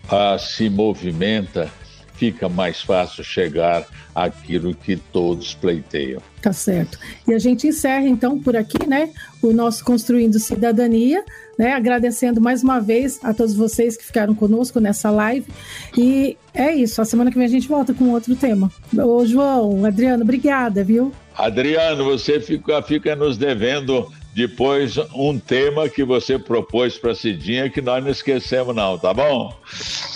ah, 0.09 0.37
se 0.39 0.69
movimenta, 0.69 1.71
fica 2.17 2.49
mais 2.49 2.81
fácil 2.83 3.23
chegar 3.23 3.87
àquilo 4.15 4.75
que 4.75 4.97
todos 4.97 5.55
pleiteiam. 5.55 6.21
Tá 6.41 6.53
certo. 6.53 6.99
E 7.27 7.35
a 7.35 7.39
gente 7.39 7.67
encerra 7.67 8.07
então 8.07 8.39
por 8.41 8.57
aqui, 8.57 8.87
né, 8.89 9.11
o 9.43 9.53
nosso 9.53 9.85
Construindo 9.85 10.39
Cidadania, 10.39 11.25
né, 11.59 11.73
agradecendo 11.73 12.41
mais 12.41 12.63
uma 12.63 12.81
vez 12.81 13.19
a 13.23 13.35
todos 13.35 13.55
vocês 13.55 13.97
que 13.97 14.05
ficaram 14.05 14.35
conosco 14.35 14.81
nessa 14.81 15.11
live. 15.11 15.47
E 15.97 16.37
é 16.55 16.75
isso, 16.75 17.01
a 17.01 17.05
semana 17.05 17.31
que 17.31 17.37
vem 17.37 17.47
a 17.47 17.51
gente 17.51 17.69
volta 17.69 17.93
com 17.93 18.11
outro 18.11 18.35
tema. 18.35 18.71
Ô 18.97 19.25
João, 19.27 19.85
Adriano, 19.85 20.23
obrigada, 20.23 20.83
viu? 20.83 21.13
Adriano, 21.37 22.05
você 22.05 22.41
fica, 22.41 22.81
fica 22.83 23.15
nos 23.15 23.37
devendo 23.37 24.11
depois 24.37 24.99
um 25.15 25.39
tema 25.39 25.89
que 25.89 26.05
você 26.05 26.39
propôs 26.39 26.99
para 26.99 27.15
Cidinha 27.15 27.71
que 27.71 27.81
nós 27.81 28.05
não 28.05 28.11
esquecemos 28.11 28.77
não, 28.77 28.99
tá 28.99 29.15
bom? 29.15 29.57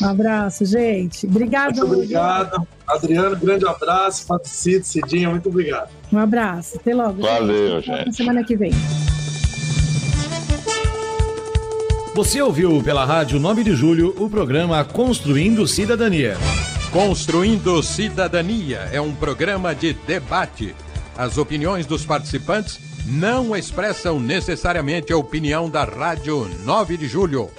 Um 0.03 0.09
abraço, 0.09 0.67
gente. 0.67 1.25
Obrigado. 1.27 1.79
Muito 1.79 1.95
obrigado. 1.95 2.69
Adriano, 2.87 3.35
grande 3.35 3.67
abraço. 3.67 4.27
Patricito, 4.27 4.87
Cidinha, 4.87 5.31
muito 5.31 5.49
obrigado. 5.49 5.89
Um 6.13 6.19
abraço. 6.19 6.77
Até 6.77 6.95
logo. 6.95 7.23
Valeu, 7.23 7.81
gente. 7.81 8.05
gente. 8.05 8.17
Semana 8.17 8.45
que 8.45 8.55
vem. 8.55 8.73
Você 12.15 12.43
ouviu 12.43 12.83
pela 12.83 13.07
Rádio 13.07 13.41
9 13.41 13.65
de 13.65 13.75
Julho 13.75 14.15
o 14.19 14.29
programa 14.29 14.85
Construindo 14.85 15.67
Cidadania. 15.67 16.37
Construindo 16.93 17.83
Cidadania 17.83 18.81
é 18.93 19.01
um 19.01 19.15
programa 19.15 19.75
de 19.75 19.95
debate. 19.95 20.75
As 21.17 21.39
opiniões 21.39 21.87
dos 21.87 22.05
participantes 22.05 22.90
não 23.07 23.57
expressam 23.57 24.21
necessariamente 24.21 25.13
a 25.13 25.17
opinião 25.17 25.69
da 25.69 25.85
Rádio 25.85 26.49
9 26.65 26.97
de 26.97 27.09
Julho. 27.09 27.51